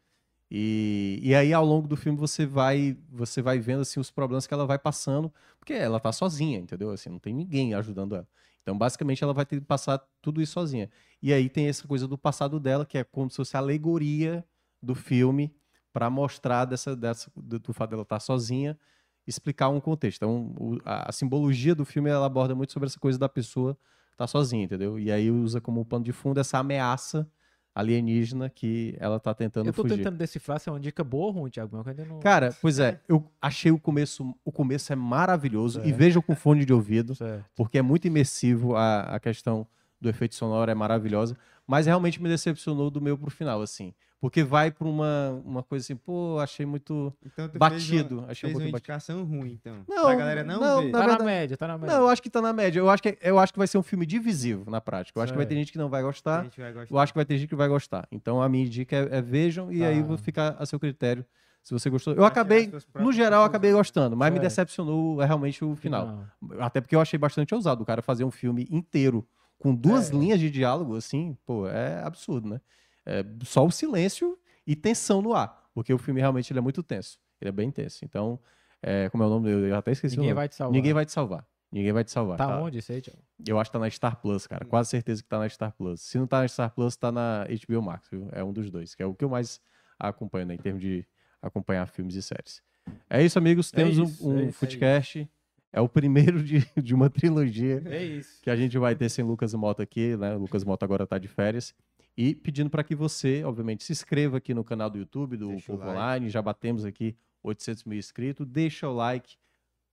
[0.51, 4.47] E, e aí, ao longo do filme, você vai você vai vendo assim, os problemas
[4.47, 6.91] que ela vai passando, porque ela tá sozinha, entendeu?
[6.91, 8.29] Assim, não tem ninguém ajudando ela.
[8.63, 10.91] Então, basicamente, ela vai ter que passar tudo isso sozinha.
[11.23, 14.45] E aí tem essa coisa do passado dela, que é como se fosse a alegoria
[14.83, 15.55] do filme
[15.93, 18.79] para mostrar dessa, dessa, do, do fato dela estar sozinha,
[19.27, 20.17] explicar um contexto.
[20.23, 23.77] Então, o- a, a simbologia do filme ela aborda muito sobre essa coisa da pessoa
[24.13, 24.99] estar sozinha, entendeu?
[24.99, 27.29] E aí usa como pano de fundo essa ameaça
[27.75, 29.97] alienígena que ela tá tentando Eu tô fugir.
[29.97, 31.77] tentando decifrar se é uma dica boa ou ruim, Thiago.
[31.77, 32.21] Mas ainda não.
[32.21, 35.97] Cara, pois é, eu achei o começo, o começo é maravilhoso e Certo.
[35.97, 37.45] vejam com fone de ouvido, Certo.
[37.57, 39.67] porque é muito imersivo a, a questão
[40.01, 41.37] do efeito sonoro é maravilhosa,
[41.67, 45.85] mas realmente me decepcionou do meio pro final assim, porque vai pra uma, uma coisa
[45.85, 48.77] assim, pô, achei muito Então Batido, fez uma, achei um fez uma pouquinho batido.
[48.77, 49.77] indicação ruim, então.
[49.89, 50.87] Não, pra galera não, não, ver.
[50.87, 51.95] na Tá verdade- na média, tá na média.
[51.95, 52.79] Não, eu acho que tá na média.
[52.79, 55.19] Eu acho que, eu acho que vai ser um filme divisivo na prática.
[55.19, 56.45] Eu acho que vai ter gente que não vai A gostar.
[56.45, 56.95] gente vai gostar.
[56.95, 58.07] Eu acho que vai ter gente que vai gostar.
[58.11, 59.87] Então a minha dica é, é vejam e Tá.
[59.89, 61.25] aí vou ficar a seu critério
[61.63, 62.13] se você gostou.
[62.13, 66.25] Eu tirar acabei, no geral, eu acabei gostando, mas me decepcionou é, realmente o final.
[66.61, 69.27] Até porque eu achei bastante ousado o cara fazer um filme inteiro
[69.65, 70.15] com duas É.
[70.15, 72.61] linhas de diálogo, assim, pô, é absurdo, né?
[73.07, 76.83] É só o silêncio e tensão no ar, porque o filme realmente ele é muito
[76.83, 77.19] tenso.
[77.41, 78.05] Ele é bem tenso.
[78.05, 78.39] Então,
[78.83, 79.71] é, como é o nome dele?
[79.73, 80.37] Eu até esqueci o Ninguém nome.
[80.43, 80.73] vai te salvar.
[80.75, 81.47] Ninguém vai te salvar.
[81.73, 82.37] Ninguém vai te salvar.
[82.37, 83.19] Tá onde isso aí, Thiago?
[83.49, 84.67] Eu acho que tá na Star Plus, cara.
[84.67, 86.03] Quase certeza que tá na Star Plus.
[86.03, 88.29] Se não tá na Star Plus, tá na HBO Max, viu?
[88.33, 89.61] É um dos dois, que é o que eu mais
[89.99, 91.07] acompanho, né, em termos de
[91.41, 92.63] acompanhar filmes e séries.
[93.09, 93.73] É isso, amigos.
[93.73, 95.29] É Temos um- isso, um, é isso, é Footcast.
[95.75, 99.53] É o primeiro de, de uma trilogia É que a gente vai ter sem Lucas
[99.55, 100.37] Mota aqui, né?
[100.37, 101.75] O Lucas Mota agora tá de férias.
[102.17, 105.73] E pedindo para que você, obviamente, se inscreva aqui no canal do YouTube do Deixa
[105.73, 105.99] Povo like.
[105.99, 106.31] Online.
[106.31, 108.47] Já batemos aqui 800 mil inscritos.
[108.47, 109.37] Deixa o like.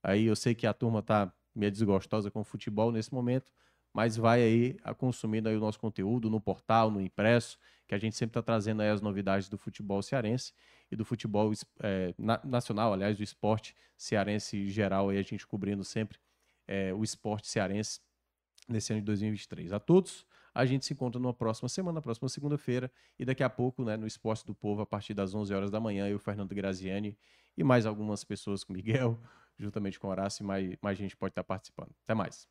[0.03, 3.51] Aí eu sei que a turma tá meio desgostosa com o futebol nesse momento,
[3.91, 7.97] mas vai aí a- consumindo aí o nosso conteúdo no portal, no impresso, que a
[7.97, 10.53] gente sempre está trazendo aí as novidades do futebol cearense
[10.91, 11.51] e do futebol
[12.18, 16.19] na- nacional, aliás, do esporte cearense geral, aí a gente cobrindo sempre
[16.68, 18.01] eh, o esporte cearense
[18.68, 19.72] nesse ano de 2023.
[19.73, 23.49] A todos, a gente se encontra numa próxima semana, na próxima segunda-feira, e daqui a
[23.49, 26.53] pouco, né, no Esporte do Povo, a partir das 11 horas da manhã, eu, Fernando
[26.53, 27.18] Graziani
[27.57, 29.19] e mais algumas pessoas com Miguel,
[29.57, 31.91] juntamente com o Horácio, e mais, mais gente pode estar participando.
[32.03, 32.47] Até mais.